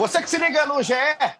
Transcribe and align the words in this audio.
Você 0.00 0.22
que 0.22 0.30
se 0.30 0.38
liga 0.38 0.64
no 0.64 0.82
GE, 0.82 0.94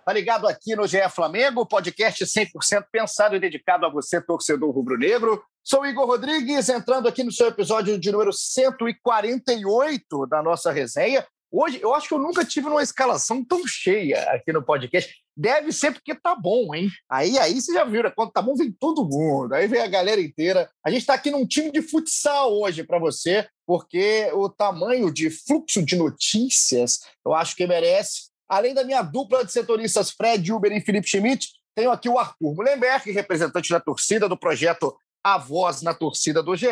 tá 0.05 0.13
ligado 0.13 0.47
aqui 0.47 0.77
no 0.77 0.87
GE 0.87 1.09
Flamengo, 1.09 1.65
podcast 1.65 2.23
100% 2.23 2.85
pensado 2.93 3.35
e 3.35 3.41
dedicado 3.41 3.87
a 3.87 3.89
você, 3.89 4.21
torcedor 4.21 4.71
rubro-negro. 4.71 5.43
Sou 5.65 5.87
Igor 5.87 6.07
Rodrigues, 6.07 6.69
entrando 6.69 7.09
aqui 7.09 7.25
no 7.25 7.33
seu 7.33 7.49
episódio 7.49 7.99
de 7.99 8.13
número 8.13 8.35
148 8.35 10.27
da 10.27 10.43
nossa 10.43 10.71
resenha. 10.71 11.27
Hoje, 11.51 11.81
eu 11.81 11.95
acho 11.95 12.07
que 12.07 12.13
eu 12.13 12.19
nunca 12.19 12.45
tive 12.45 12.69
uma 12.69 12.83
escalação 12.83 13.43
tão 13.43 13.67
cheia 13.67 14.21
aqui 14.31 14.53
no 14.53 14.63
podcast. 14.63 15.11
Deve 15.35 15.73
ser 15.73 15.93
porque 15.93 16.15
tá 16.15 16.35
bom, 16.35 16.75
hein? 16.75 16.91
Aí, 17.11 17.39
aí 17.39 17.59
você 17.59 17.73
já 17.73 17.85
viu, 17.85 18.03
né? 18.03 18.13
Quando 18.15 18.31
tá 18.31 18.43
bom, 18.43 18.55
vem 18.55 18.71
todo 18.71 19.09
mundo. 19.09 19.55
Aí 19.55 19.67
vem 19.67 19.81
a 19.81 19.89
galera 19.89 20.21
inteira. 20.21 20.71
A 20.85 20.91
gente 20.91 21.01
está 21.01 21.15
aqui 21.15 21.31
num 21.31 21.47
time 21.47 21.73
de 21.73 21.81
futsal 21.81 22.53
hoje 22.53 22.85
para 22.85 22.99
você, 22.99 23.49
porque 23.67 24.31
o 24.35 24.51
tamanho 24.51 25.11
de 25.11 25.31
fluxo 25.31 25.83
de 25.83 25.97
notícias 25.97 27.01
eu 27.25 27.33
acho 27.33 27.57
que 27.57 27.67
merece. 27.67 28.29
Além 28.51 28.75
da 28.75 28.83
minha 28.83 29.01
dupla 29.01 29.45
de 29.45 29.53
setoristas 29.53 30.11
Fred 30.11 30.53
Uber 30.53 30.73
e 30.73 30.81
Felipe 30.81 31.09
Schmidt, 31.09 31.51
tenho 31.73 31.93
aqui 31.93 32.09
o 32.09 32.19
Arthur 32.19 32.53
Mullenberg, 32.53 33.09
representante 33.13 33.71
da 33.71 33.79
torcida 33.79 34.29
do 34.29 34.37
projeto 34.37 34.93
A 35.23 35.39
Voz 35.39 35.83
na 35.83 35.95
Torcida 35.95 36.43
do 36.43 36.57
GE, 36.57 36.67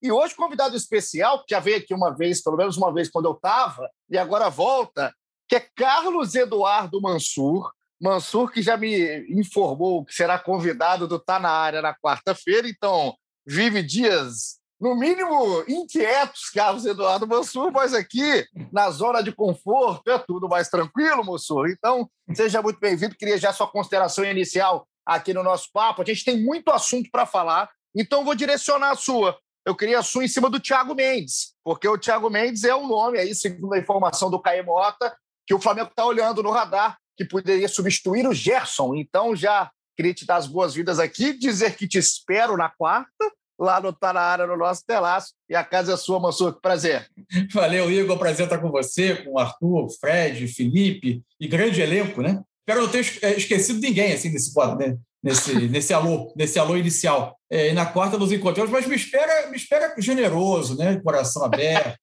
e 0.00 0.12
hoje, 0.12 0.36
convidado 0.36 0.76
especial, 0.76 1.40
que 1.44 1.52
já 1.52 1.58
veio 1.58 1.78
aqui 1.78 1.92
uma 1.92 2.14
vez, 2.14 2.40
pelo 2.40 2.56
menos 2.56 2.76
uma 2.76 2.94
vez 2.94 3.10
quando 3.10 3.24
eu 3.24 3.32
estava, 3.32 3.90
e 4.08 4.16
agora 4.16 4.48
volta, 4.48 5.12
que 5.48 5.56
é 5.56 5.66
Carlos 5.74 6.36
Eduardo 6.36 7.00
Mansur. 7.00 7.72
Mansur, 8.00 8.52
que 8.52 8.62
já 8.62 8.76
me 8.76 9.26
informou 9.28 10.04
que 10.04 10.14
será 10.14 10.38
convidado 10.38 11.08
do 11.08 11.18
Tá 11.18 11.40
na 11.40 11.50
Área 11.50 11.82
na 11.82 11.92
quarta-feira, 11.92 12.68
então 12.68 13.16
vive 13.44 13.82
dias, 13.82 14.60
no 14.80 14.94
mínimo, 14.94 15.64
inquietos, 15.66 16.50
Carlos 16.50 16.84
Eduardo 16.84 17.26
Mansur, 17.26 17.72
mas 17.72 17.94
aqui, 17.94 18.46
na 18.72 18.90
zona 18.90 19.22
de 19.22 19.32
conforto, 19.32 20.10
é 20.10 20.18
tudo 20.18 20.48
mais 20.48 20.68
tranquilo, 20.68 21.24
Mansur. 21.24 21.68
Então, 21.68 22.08
seja 22.34 22.60
muito 22.60 22.78
bem-vindo. 22.78 23.16
Queria 23.16 23.38
já 23.38 23.52
sua 23.52 23.66
consideração 23.66 24.24
inicial 24.24 24.86
aqui 25.04 25.32
no 25.32 25.42
nosso 25.42 25.68
papo. 25.72 26.02
A 26.02 26.04
gente 26.04 26.24
tem 26.24 26.42
muito 26.42 26.70
assunto 26.70 27.10
para 27.10 27.24
falar, 27.24 27.70
então 27.94 28.24
vou 28.24 28.34
direcionar 28.34 28.90
a 28.90 28.96
sua 28.96 29.38
eu 29.66 29.74
queria 29.74 29.98
a 29.98 30.02
sua 30.02 30.24
em 30.24 30.28
cima 30.28 30.48
do 30.48 30.60
Thiago 30.60 30.94
Mendes, 30.94 31.52
porque 31.64 31.88
o 31.88 31.98
Thiago 31.98 32.30
Mendes 32.30 32.62
é 32.62 32.74
um 32.74 32.86
nome 32.86 33.18
aí, 33.18 33.34
segundo 33.34 33.74
a 33.74 33.78
informação 33.78 34.30
do 34.30 34.40
Caio 34.40 34.64
Mota, 34.64 35.14
que 35.44 35.52
o 35.52 35.60
Flamengo 35.60 35.88
está 35.90 36.06
olhando 36.06 36.40
no 36.40 36.52
radar, 36.52 36.96
que 37.16 37.24
poderia 37.24 37.66
substituir 37.66 38.28
o 38.28 38.32
Gerson. 38.32 38.94
Então, 38.94 39.34
já 39.34 39.68
queria 39.96 40.14
te 40.14 40.24
dar 40.24 40.36
as 40.36 40.46
boas-vindas 40.46 41.00
aqui, 41.00 41.32
dizer 41.32 41.76
que 41.76 41.88
te 41.88 41.98
espero 41.98 42.56
na 42.56 42.68
quarta, 42.68 43.32
lá 43.58 43.80
no 43.80 43.92
Tá 43.92 44.12
na 44.12 44.20
área, 44.20 44.46
no 44.46 44.56
nosso 44.56 44.84
telaço. 44.86 45.32
E 45.48 45.54
a 45.54 45.64
casa 45.64 45.94
é 45.94 45.96
sua, 45.96 46.20
Mansur. 46.20 46.58
Prazer. 46.60 47.08
Valeu, 47.52 47.90
Igor. 47.90 48.18
Prazer 48.18 48.46
estar 48.46 48.58
com 48.58 48.70
você, 48.70 49.16
com 49.16 49.32
o 49.32 49.38
Arthur, 49.38 49.88
Fred, 49.98 50.46
Felipe 50.48 51.22
e 51.40 51.48
grande 51.48 51.80
elenco, 51.80 52.22
né? 52.22 52.42
Espero 52.60 52.82
não 52.82 52.88
ter 52.90 53.18
é, 53.22 53.36
esquecido 53.36 53.80
ninguém 53.80 54.12
assim 54.12 54.28
nesse, 54.28 54.52
né? 54.76 54.96
nesse, 55.22 55.68
nesse 55.68 55.94
alô, 55.94 56.32
nesse 56.36 56.58
alô 56.58 56.76
inicial. 56.76 57.38
É, 57.50 57.70
e 57.70 57.72
na 57.72 57.86
quarta 57.86 58.18
nos 58.18 58.32
encontramos, 58.32 58.70
mas 58.70 58.86
me 58.86 58.96
espera, 58.96 59.48
me 59.50 59.56
espera 59.56 59.94
generoso, 59.98 60.76
né? 60.76 61.00
Coração 61.00 61.44
aberto, 61.44 61.96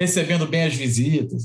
recebendo 0.00 0.46
bem 0.46 0.64
as 0.64 0.74
visitas. 0.74 1.44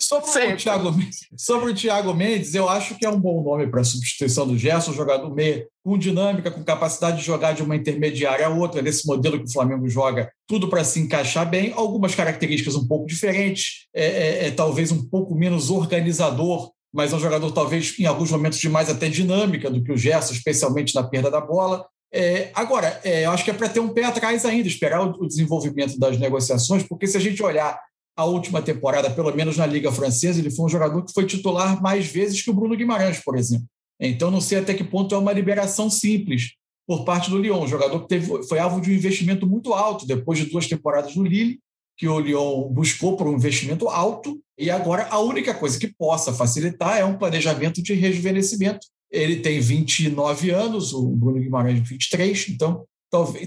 Sobre, 0.00 0.54
o 0.54 0.56
Thiago, 0.56 0.94
sobre 1.36 1.70
o 1.70 1.74
Thiago 1.74 2.12
Mendes, 2.12 2.54
eu 2.54 2.68
acho 2.68 2.96
que 2.96 3.06
é 3.06 3.10
um 3.10 3.20
bom 3.20 3.42
nome 3.42 3.68
para 3.68 3.80
a 3.80 3.84
substituição 3.84 4.46
do 4.46 4.58
Gerson, 4.58 4.92
jogador 4.92 5.32
meio 5.32 5.66
com 5.84 5.96
dinâmica, 5.96 6.50
com 6.50 6.64
capacidade 6.64 7.18
de 7.18 7.24
jogar 7.24 7.52
de 7.52 7.62
uma 7.62 7.76
intermediária 7.76 8.46
a 8.46 8.50
outra, 8.50 8.82
nesse 8.82 9.06
modelo 9.06 9.38
que 9.38 9.44
o 9.44 9.52
Flamengo 9.52 9.88
joga, 9.88 10.30
tudo 10.46 10.68
para 10.68 10.82
se 10.82 10.98
encaixar 10.98 11.48
bem, 11.48 11.72
algumas 11.76 12.14
características 12.14 12.74
um 12.74 12.86
pouco 12.88 13.06
diferentes, 13.06 13.86
é, 13.94 14.04
é, 14.04 14.46
é 14.46 14.50
talvez 14.50 14.90
um 14.90 15.08
pouco 15.08 15.34
menos 15.34 15.70
organizador 15.70 16.72
mas 16.96 17.12
é 17.12 17.16
um 17.16 17.20
jogador 17.20 17.52
talvez 17.52 17.94
em 17.98 18.06
alguns 18.06 18.30
momentos 18.30 18.58
de 18.58 18.70
mais 18.70 18.88
até 18.88 19.06
dinâmica 19.06 19.70
do 19.70 19.82
que 19.82 19.92
o 19.92 19.98
Gerson, 19.98 20.32
especialmente 20.32 20.94
na 20.94 21.02
perda 21.02 21.30
da 21.30 21.42
bola. 21.42 21.84
É, 22.12 22.50
agora, 22.54 23.00
é, 23.04 23.26
eu 23.26 23.30
acho 23.30 23.44
que 23.44 23.50
é 23.50 23.54
para 23.54 23.68
ter 23.68 23.80
um 23.80 23.88
pé 23.88 24.04
atrás 24.04 24.44
ainda, 24.44 24.68
esperar 24.68 25.06
o, 25.06 25.10
o, 25.24 25.26
desenvolvimento 25.26 25.98
das 25.98 26.18
negociações, 26.18 26.82
porque 26.82 27.06
se 27.06 27.16
a 27.16 27.20
gente 27.20 27.42
olhar 27.42 27.78
a 28.16 28.24
última 28.24 28.62
temporada, 28.62 29.10
pelo 29.10 29.34
menos 29.34 29.56
na 29.56 29.66
Liga 29.66 29.92
Francesa, 29.92 30.38
ele 30.38 30.50
foi 30.50 30.64
um 30.64 30.68
jogador 30.68 31.04
que 31.04 31.12
foi 31.12 31.26
titular 31.26 31.82
mais 31.82 32.06
vezes 32.06 32.40
que 32.40 32.50
o 32.50 32.54
Bruno 32.54 32.76
Guimarães, 32.76 33.20
por 33.22 33.36
exemplo. 33.36 33.66
Então, 34.00 34.30
não 34.30 34.40
sei 34.40 34.58
até 34.58 34.72
que 34.72 34.84
ponto 34.84 35.14
é 35.14 35.18
uma 35.18 35.32
liberação 35.32 35.90
simples 35.90 36.52
por 36.86 37.04
parte 37.04 37.28
do 37.30 37.38
Lyon, 37.38 37.64
um 37.64 37.68
jogador 37.68 38.00
que 38.00 38.08
teve, 38.08 38.42
foi 38.44 38.58
alvo 38.58 38.80
de 38.80 38.90
um 38.90 38.94
investimento 38.94 39.46
muito 39.46 39.74
alto 39.74 40.06
depois 40.06 40.38
de 40.38 40.46
duas 40.46 40.68
temporadas 40.68 41.16
no 41.16 41.24
Lille, 41.24 41.58
que 41.96 42.06
o 42.06 42.20
Lyon 42.20 42.68
buscou 42.68 43.16
por 43.16 43.26
um 43.26 43.34
investimento 43.34 43.88
alto, 43.88 44.40
e 44.56 44.70
agora 44.70 45.08
a 45.10 45.18
única 45.18 45.52
coisa 45.52 45.78
que 45.78 45.92
possa 45.92 46.32
facilitar 46.32 46.98
é 46.98 47.04
um 47.04 47.18
planejamento 47.18 47.82
de 47.82 47.92
rejuvenescimento. 47.94 48.86
Ele 49.10 49.36
tem 49.36 49.60
29 49.60 50.50
anos, 50.50 50.92
o 50.92 51.08
Bruno 51.10 51.40
Guimarães 51.40 51.88
23, 51.88 52.48
então 52.50 52.84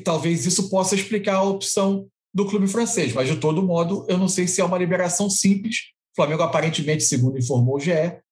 talvez, 0.04 0.46
isso 0.46 0.70
possa 0.70 0.96
explicar 0.96 1.36
a 1.36 1.44
opção 1.44 2.08
do 2.34 2.46
clube 2.46 2.68
francês, 2.68 3.14
mas 3.14 3.28
de 3.28 3.36
todo 3.36 3.62
modo 3.62 4.06
eu 4.08 4.18
não 4.18 4.28
sei 4.28 4.48
se 4.48 4.62
é 4.62 4.64
uma 4.64 4.78
liberação 4.78 5.30
simples. 5.30 5.76
O 6.14 6.16
Flamengo 6.16 6.44
aparentemente, 6.44 7.04
segundo 7.04 7.38
informou 7.38 7.76
o 7.76 7.80
GE, 7.80 7.92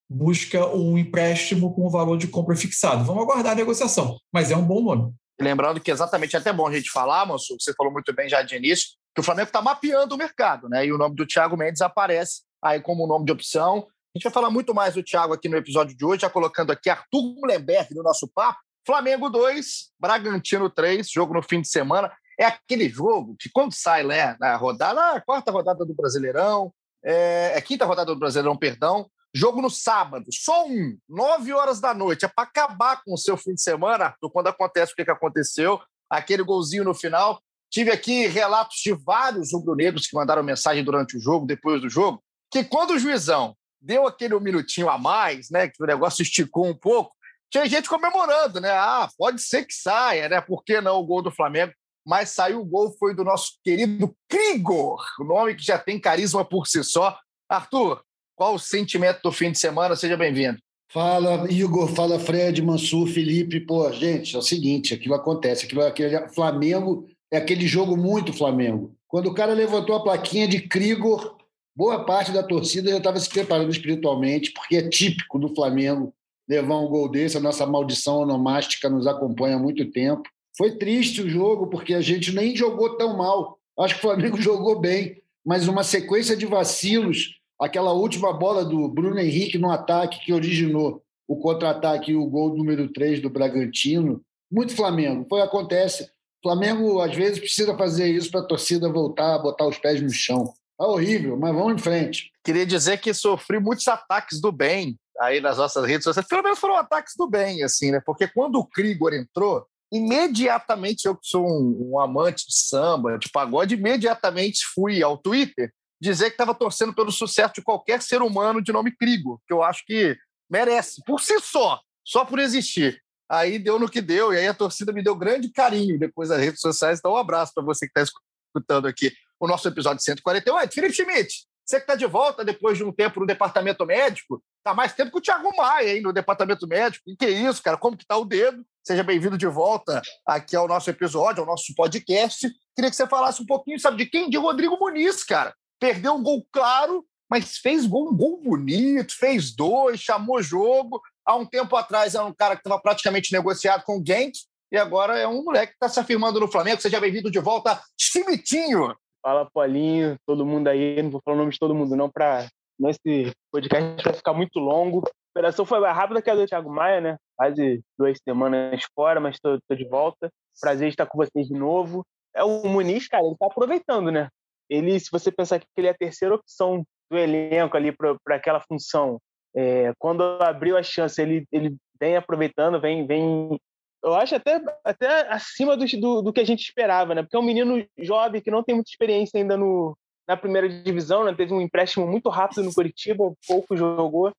busca 0.10 0.66
um 0.74 0.98
empréstimo 0.98 1.74
com 1.76 1.86
o 1.86 1.90
valor 1.90 2.18
de 2.18 2.28
compra 2.28 2.56
fixado. 2.56 3.04
Vamos 3.04 3.24
aguardar 3.24 3.52
a 3.52 3.56
negociação, 3.56 4.18
mas 4.34 4.52
é 4.52 4.58
um 4.58 4.66
bom 4.66 4.82
nome. 4.82 5.14
Lembrando 5.40 5.80
que 5.80 5.92
exatamente 5.92 6.36
é 6.36 6.40
até 6.40 6.52
bom 6.52 6.66
a 6.66 6.74
gente 6.74 6.90
falar, 6.90 7.26
Manso, 7.26 7.56
você 7.60 7.74
falou 7.74 7.94
muito 7.94 8.14
bem 8.14 8.28
já 8.28 8.42
de 8.42 8.56
início, 8.56 8.88
que 9.14 9.22
o 9.22 9.24
Flamengo 9.24 9.50
está 9.50 9.62
mapeando 9.62 10.16
o 10.16 10.18
mercado, 10.18 10.68
né? 10.70 10.86
E 10.86 10.92
o 10.92 10.98
nome 10.98 11.16
do 11.16 11.26
Thiago 11.26 11.58
Mendes 11.58 11.82
aparece 11.82 12.42
aí 12.64 12.82
como 12.82 13.06
nome 13.06 13.26
de 13.26 13.32
opção. 13.32 13.86
Gente 14.18 14.24
vai 14.24 14.34
falar 14.34 14.50
muito 14.50 14.74
mais 14.74 14.96
do 14.96 15.04
Thiago 15.04 15.32
aqui 15.32 15.48
no 15.48 15.58
episódio 15.58 15.96
de 15.96 16.04
hoje, 16.04 16.22
já 16.22 16.30
colocando 16.30 16.72
aqui 16.72 16.90
Arthur 16.90 17.36
Mullenberg 17.36 17.94
no 17.94 18.02
nosso 18.02 18.28
papo. 18.28 18.58
Flamengo 18.84 19.30
2, 19.30 19.92
Bragantino 20.00 20.72
3, 20.72 21.08
jogo 21.08 21.36
no 21.36 21.44
fim 21.44 21.62
de 21.62 21.68
semana. 21.68 22.12
É 22.40 22.46
aquele 22.46 22.90
jogo 22.90 23.36
que, 23.40 23.48
quando 23.48 23.76
sai 23.76 24.04
né, 24.04 24.36
na 24.40 24.56
rodada, 24.56 25.12
a 25.12 25.22
quarta 25.22 25.52
rodada 25.52 25.86
do 25.86 25.94
Brasileirão, 25.94 26.74
é, 27.06 27.52
é 27.54 27.62
quinta 27.62 27.86
rodada 27.86 28.12
do 28.12 28.20
Brasileirão, 28.20 28.58
perdão, 28.58 29.08
jogo 29.32 29.62
no 29.62 29.70
sábado, 29.70 30.26
só 30.32 30.66
um, 30.66 30.98
nove 31.08 31.54
horas 31.54 31.80
da 31.80 31.94
noite. 31.94 32.26
É 32.26 32.28
para 32.28 32.46
acabar 32.46 33.04
com 33.04 33.14
o 33.14 33.20
seu 33.20 33.38
fim 33.38 33.54
de 33.54 33.62
semana, 33.62 34.06
Arthur, 34.06 34.32
quando 34.32 34.48
acontece 34.48 34.94
o 34.94 34.96
que, 34.96 35.06
que 35.06 35.12
aconteceu, 35.12 35.80
aquele 36.10 36.42
golzinho 36.42 36.84
no 36.84 36.96
final. 36.96 37.40
Tive 37.70 37.92
aqui 37.92 38.26
relatos 38.26 38.78
de 38.78 38.94
vários 38.94 39.54
rubro-negros 39.54 40.08
que 40.08 40.16
mandaram 40.16 40.42
mensagem 40.42 40.84
durante 40.84 41.16
o 41.16 41.20
jogo, 41.20 41.46
depois 41.46 41.80
do 41.84 41.88
jogo, 41.88 42.20
que 42.50 42.64
quando 42.64 42.96
o 42.96 43.00
juizão 43.00 43.56
deu 43.82 44.08
aquele 44.08 44.38
minutinho 44.40 44.90
a 44.90 44.98
mais, 44.98 45.50
né, 45.50 45.68
que 45.68 45.82
o 45.82 45.88
negócio 45.88 46.22
esticou 46.22 46.68
um 46.68 46.74
pouco, 46.74 47.16
tinha 47.50 47.66
gente 47.68 47.88
comemorando, 47.88 48.60
né? 48.60 48.72
Ah, 48.72 49.10
pode 49.18 49.42
ser 49.42 49.66
que 49.66 49.74
saia, 49.74 50.28
né? 50.28 50.42
Por 50.42 50.64
que 50.64 50.82
não 50.82 51.00
o 51.00 51.06
gol 51.06 51.22
do 51.22 51.32
Flamengo? 51.32 51.72
Mas 52.06 52.30
saiu 52.30 52.60
o 52.62 52.66
gol, 52.66 52.94
foi 52.98 53.16
do 53.16 53.24
nosso 53.24 53.54
querido 53.64 54.14
Krigor, 54.30 55.02
o 55.20 55.24
nome 55.24 55.56
que 55.56 55.64
já 55.64 55.78
tem 55.78 56.00
carisma 56.00 56.44
por 56.44 56.68
si 56.68 56.84
só. 56.84 57.18
Arthur, 57.50 58.02
qual 58.36 58.56
o 58.56 58.60
sentimento 58.60 59.22
do 59.24 59.32
fim 59.32 59.52
de 59.52 59.60
semana? 59.60 59.96
Seja 59.96 60.18
bem-vindo. 60.18 60.58
Fala, 60.90 61.52
Igor, 61.52 61.90
fala 61.90 62.20
Fred, 62.20 62.62
Mansur, 62.62 63.08
Felipe. 63.08 63.60
Pô, 63.60 63.92
gente, 63.92 64.36
é 64.36 64.40
o 64.40 64.42
seguinte, 64.42 64.94
aquilo 64.94 65.16
acontece, 65.16 65.66
aquilo, 65.66 65.84
aquele 65.84 66.30
Flamengo 66.30 67.08
é 67.32 67.38
aquele 67.38 67.68
jogo 67.68 67.98
muito 67.98 68.32
Flamengo. 68.32 68.96
Quando 69.08 69.28
o 69.28 69.34
cara 69.34 69.54
levantou 69.54 69.96
a 69.96 70.04
plaquinha 70.04 70.48
de 70.48 70.62
Krigor, 70.62 71.38
boa 71.78 72.04
parte 72.04 72.32
da 72.32 72.42
torcida 72.42 72.90
já 72.90 72.98
estava 72.98 73.20
se 73.20 73.30
preparando 73.30 73.70
espiritualmente, 73.70 74.52
porque 74.52 74.78
é 74.78 74.90
típico 74.90 75.38
do 75.38 75.54
Flamengo 75.54 76.12
levar 76.50 76.80
um 76.80 76.88
gol 76.88 77.08
desse. 77.08 77.38
A 77.38 77.40
nossa 77.40 77.68
maldição 77.68 78.22
onomástica 78.22 78.90
nos 78.90 79.06
acompanha 79.06 79.58
há 79.58 79.60
muito 79.60 79.86
tempo. 79.92 80.24
Foi 80.58 80.76
triste 80.76 81.22
o 81.22 81.30
jogo, 81.30 81.68
porque 81.68 81.94
a 81.94 82.02
gente 82.02 82.34
nem 82.34 82.56
jogou 82.56 82.98
tão 82.98 83.16
mal. 83.16 83.60
Acho 83.80 83.94
que 83.94 84.00
o 84.00 84.10
Flamengo 84.10 84.38
jogou 84.42 84.80
bem, 84.80 85.22
mas 85.46 85.68
uma 85.68 85.84
sequência 85.84 86.36
de 86.36 86.48
vacilos, 86.48 87.36
aquela 87.62 87.94
última 87.94 88.34
bola 88.34 88.66
do 88.66 88.88
Bruno 88.88 89.20
Henrique 89.20 89.60
no 89.60 89.70
ataque 89.70 90.26
que 90.26 90.34
originou 90.34 91.04
o 91.28 91.38
contra-ataque 91.38 92.12
e 92.12 92.16
o 92.16 92.26
gol 92.26 92.58
número 92.58 92.92
3 92.92 93.22
do 93.22 93.30
Bragantino. 93.30 94.20
Muito 94.52 94.76
Flamengo. 94.76 95.28
Foi 95.30 95.42
acontece 95.42 96.06
o 96.06 96.50
Flamengo, 96.50 97.02
às 97.02 97.16
vezes, 97.16 97.38
precisa 97.38 97.78
fazer 97.78 98.10
isso 98.10 98.32
para 98.32 98.40
a 98.40 98.46
torcida 98.46 98.92
voltar 98.92 99.38
botar 99.38 99.68
os 99.68 99.78
pés 99.78 100.02
no 100.02 100.10
chão. 100.10 100.54
Tá 100.78 100.86
horrível, 100.86 101.36
mas 101.38 101.56
vamos 101.56 101.74
em 101.74 101.84
frente. 101.84 102.32
Queria 102.44 102.66
dizer 102.66 103.00
que 103.00 103.14
sofri 103.14 103.60
muitos 103.60 103.88
ataques 103.88 104.40
do 104.40 104.52
bem 104.52 104.98
aí 105.20 105.42
nas 105.42 105.58
nossas 105.58 105.86
redes 105.86 106.04
sociais. 106.04 106.28
Pelo 106.28 106.44
menos 106.44 106.60
foram 106.60 106.78
ataques 106.78 107.14
do 107.18 107.28
bem, 107.28 107.64
assim, 107.64 107.92
né? 107.92 108.00
Porque 108.06 108.28
quando 108.28 108.58
o 108.58 108.66
Krigor 108.66 109.14
entrou, 109.14 109.66
imediatamente, 109.92 111.06
eu 111.06 111.16
que 111.16 111.26
sou 111.28 111.46
um, 111.46 111.94
um 111.94 112.00
amante 112.00 112.46
de 112.48 112.56
samba, 112.56 113.18
de 113.18 113.30
pagode, 113.30 113.74
imediatamente 113.74 114.60
fui 114.74 115.02
ao 115.02 115.18
Twitter 115.18 115.72
dizer 116.00 116.26
que 116.26 116.36
estava 116.36 116.54
torcendo 116.54 116.94
pelo 116.94 117.12
sucesso 117.12 117.56
de 117.56 117.64
qualquer 117.64 118.02
ser 118.04 118.22
humano 118.22 118.62
de 118.62 118.72
nome 118.72 118.96
Crigo, 118.96 119.42
que 119.48 119.54
eu 119.54 119.64
acho 119.64 119.84
que 119.86 120.16
merece, 120.48 121.02
por 121.06 121.20
si 121.20 121.40
só, 121.40 121.82
só 122.06 122.24
por 122.24 122.38
existir. 122.38 123.02
Aí 123.30 123.58
deu 123.58 123.80
no 123.80 123.90
que 123.90 124.00
deu, 124.00 124.32
e 124.32 124.38
aí 124.38 124.48
a 124.48 124.54
torcida 124.54 124.94
me 124.94 125.04
deu 125.04 125.16
grande 125.16 125.52
carinho 125.52 125.98
depois 125.98 126.30
das 126.30 126.40
redes 126.40 126.62
sociais. 126.62 127.00
Então, 127.00 127.14
um 127.14 127.18
abraço 127.18 127.52
para 127.54 127.64
você 127.64 127.88
que 127.88 128.00
está 128.00 128.14
escutando 128.56 128.88
aqui 128.88 129.12
o 129.40 129.48
nosso 129.48 129.68
episódio 129.68 130.04
148. 130.04 130.74
Felipe 130.74 130.94
Schmidt, 130.94 131.48
você 131.66 131.78
que 131.78 131.84
está 131.84 131.96
de 131.96 132.06
volta 132.06 132.46
depois 132.46 132.78
de 132.78 132.84
um 132.84 132.94
tempo 132.94 133.20
no 133.20 133.26
departamento 133.26 133.86
médico, 133.86 134.42
está 134.58 134.74
mais 134.74 134.94
tempo 134.94 135.12
que 135.12 135.18
o 135.18 135.22
Thiago 135.22 135.54
Maia 135.56 135.92
aí 135.92 136.02
no 136.02 136.14
departamento 136.14 136.66
médico. 136.66 137.10
E 137.10 137.16
que 137.16 137.26
é 137.26 137.30
isso, 137.30 137.62
cara? 137.62 137.78
Como 137.78 137.98
que 137.98 138.04
está 138.04 138.16
o 138.18 138.24
dedo? 138.24 138.66
Seja 138.86 139.04
bem-vindo 139.04 139.38
de 139.38 139.48
volta 139.48 140.02
aqui 140.26 140.56
ao 140.56 140.68
nosso 140.68 140.90
episódio, 140.90 141.42
ao 141.42 141.48
nosso 141.48 141.76
podcast. 141.76 142.50
Queria 142.74 142.90
que 142.90 142.96
você 142.96 143.06
falasse 143.06 143.42
um 143.42 143.46
pouquinho, 143.46 143.80
sabe, 143.80 143.98
de 143.98 144.06
quem? 144.06 144.30
De 144.30 144.38
Rodrigo 144.38 144.78
Muniz, 144.80 145.24
cara. 145.24 145.54
Perdeu 145.80 146.14
um 146.14 146.24
gol 146.24 146.48
claro, 146.52 147.06
mas 147.30 147.58
fez 147.58 147.86
gol, 147.86 148.10
um 148.10 148.16
gol 148.16 148.42
bonito, 148.42 149.14
fez 149.14 149.54
dois, 149.54 150.00
chamou 150.00 150.42
jogo. 150.42 151.02
Há 151.26 151.36
um 151.36 151.46
tempo 151.46 151.76
atrás 151.76 152.16
era 152.16 152.24
um 152.24 152.34
cara 152.34 152.56
que 152.56 152.62
estava 152.62 152.82
praticamente 152.82 153.34
negociado 153.34 153.84
com 153.84 154.00
o 154.00 154.04
Genk, 154.06 154.38
e 154.72 154.78
agora 154.78 155.18
é 155.18 155.28
um 155.28 155.44
moleque 155.44 155.74
que 155.74 155.76
está 155.76 155.90
se 155.90 156.00
afirmando 156.00 156.40
no 156.40 156.50
Flamengo. 156.50 156.82
Seja 156.82 157.00
bem-vindo 157.00 157.30
de 157.30 157.40
volta, 157.40 157.82
Chimitinho. 157.98 158.96
Fala, 159.22 159.50
Paulinho, 159.52 160.18
todo 160.26 160.46
mundo 160.46 160.68
aí. 160.68 161.02
Não 161.02 161.10
vou 161.10 161.22
falar 161.24 161.36
o 161.36 161.40
nome 161.40 161.52
de 161.52 161.60
todo 161.60 161.76
mundo, 161.76 161.96
não, 161.96 162.10
para 162.10 162.48
esse 162.86 163.32
podcast 163.52 164.04
vai 164.04 164.14
ficar 164.14 164.34
muito 164.34 164.60
longo. 164.60 165.00
A 165.00 165.40
operação 165.40 165.66
foi 165.66 165.80
mais 165.80 165.96
rápida 165.96 166.22
que 166.22 166.30
a 166.30 166.36
do 166.36 166.46
Thiago 166.46 166.70
Maia, 166.70 167.02
né? 167.02 167.18
Quase 167.36 167.82
duas 167.98 168.18
semanas 168.24 168.84
fora, 168.96 169.20
mas 169.20 169.36
estou 169.36 169.60
de 169.72 169.88
volta. 169.88 170.30
Prazer 170.60 170.90
estar 170.90 171.06
com 171.06 171.18
vocês 171.18 171.48
de 171.48 171.54
novo. 171.54 172.06
É 172.36 172.44
o 172.44 172.68
Muniz, 172.68 173.08
cara, 173.08 173.24
ele 173.24 173.34
está 173.34 173.48
aproveitando, 173.48 174.12
né? 174.12 174.30
Ele, 174.70 175.00
se 175.00 175.10
você 175.12 175.32
pensar 175.32 175.60
que 175.60 175.66
ele 175.76 175.88
é 175.88 175.92
a 175.92 175.98
terceira 175.98 176.36
opção 176.36 176.84
do 177.10 177.18
elenco 177.18 177.76
ali 177.78 177.92
para 177.92 178.36
aquela 178.36 178.60
função, 178.60 179.20
é, 179.56 179.94
quando 179.98 180.22
abriu 180.42 180.78
a 180.78 180.84
chance, 180.84 181.22
ele, 181.22 181.46
ele 181.52 181.76
vem 182.00 182.16
aproveitando, 182.16 182.80
vem, 182.80 183.08
vem 183.08 183.60
eu 184.08 184.16
acho 184.16 184.36
até, 184.36 184.62
até 184.84 185.32
acima 185.32 185.76
do, 185.76 185.86
do, 185.86 186.22
do, 186.22 186.34
que 186.34 186.40
a 186.40 186.46
gente 186.46 186.62
esperava, 186.62 187.14
né? 187.14 187.22
Porque 187.22 187.36
é 187.36 187.40
um 187.40 187.44
menino 187.44 187.86
jovem 187.98 188.42
que 188.42 188.52
não 188.52 188.64
tem 188.64 188.76
muita 188.76 188.90
experiência 188.90 189.40
ainda 189.40 189.58
no, 189.58 189.98
na 190.28 190.38
primeira 190.38 190.68
divisão, 190.68 191.24
né? 191.24 191.34
Teve 191.34 191.54
um 191.54 191.62
empréstimo 191.62 192.08
muito 192.08 192.30
rápido 192.30 192.64
no 192.64 192.74
Curitiba, 192.74 193.34
pouco 193.48 193.76
jogou. 193.76 194.32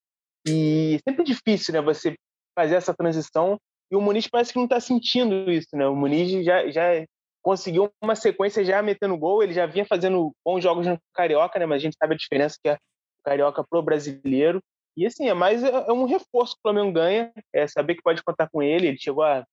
E 0.46 0.98
sempre 1.06 1.24
difícil, 1.24 1.74
né? 1.74 1.80
Você 1.80 2.14
fazer 2.54 2.76
essa 2.76 2.94
transição. 2.94 3.58
E 3.90 3.96
o 3.96 4.00
Muniz 4.00 4.26
parece 4.26 4.52
que 4.52 4.58
não 4.58 4.64
está 4.64 4.80
sentindo 4.80 5.50
isso, 5.50 5.74
né? 5.74 5.86
O 5.86 5.96
Muniz 5.96 6.44
já, 6.44 6.68
já 6.70 7.04
conseguiu 7.42 7.90
uma 8.02 8.14
sequência 8.16 8.64
já 8.64 8.82
metendo 8.82 9.16
gol. 9.16 9.42
Ele 9.42 9.52
já 9.52 9.66
vinha 9.66 9.86
fazendo 9.86 10.32
bons 10.44 10.62
jogos 10.62 10.86
no 10.86 10.98
Carioca, 11.14 11.58
né? 11.58 11.66
Mas 11.66 11.76
a 11.76 11.84
gente 11.84 11.96
sabe 11.96 12.14
a 12.14 12.18
diferença 12.18 12.56
que 12.62 12.68
é 12.68 12.74
o 12.74 13.22
Carioca 13.24 13.64
pro 13.68 13.82
brasileiro. 13.82 14.60
E 14.96 15.06
assim, 15.06 15.28
é 15.28 15.34
mais 15.34 15.62
é, 15.62 15.68
é 15.68 15.92
um 15.92 16.04
reforço 16.04 16.54
que 16.54 16.60
o 16.60 16.62
Flamengo 16.62 16.92
ganha, 16.92 17.32
é 17.52 17.66
saber 17.66 17.94
que 17.94 18.02
pode 18.02 18.22
contar 18.22 18.48
com 18.50 18.62
ele. 18.62 18.88
Ele 18.88 18.98
chegou 18.98 19.22
a 19.22 19.44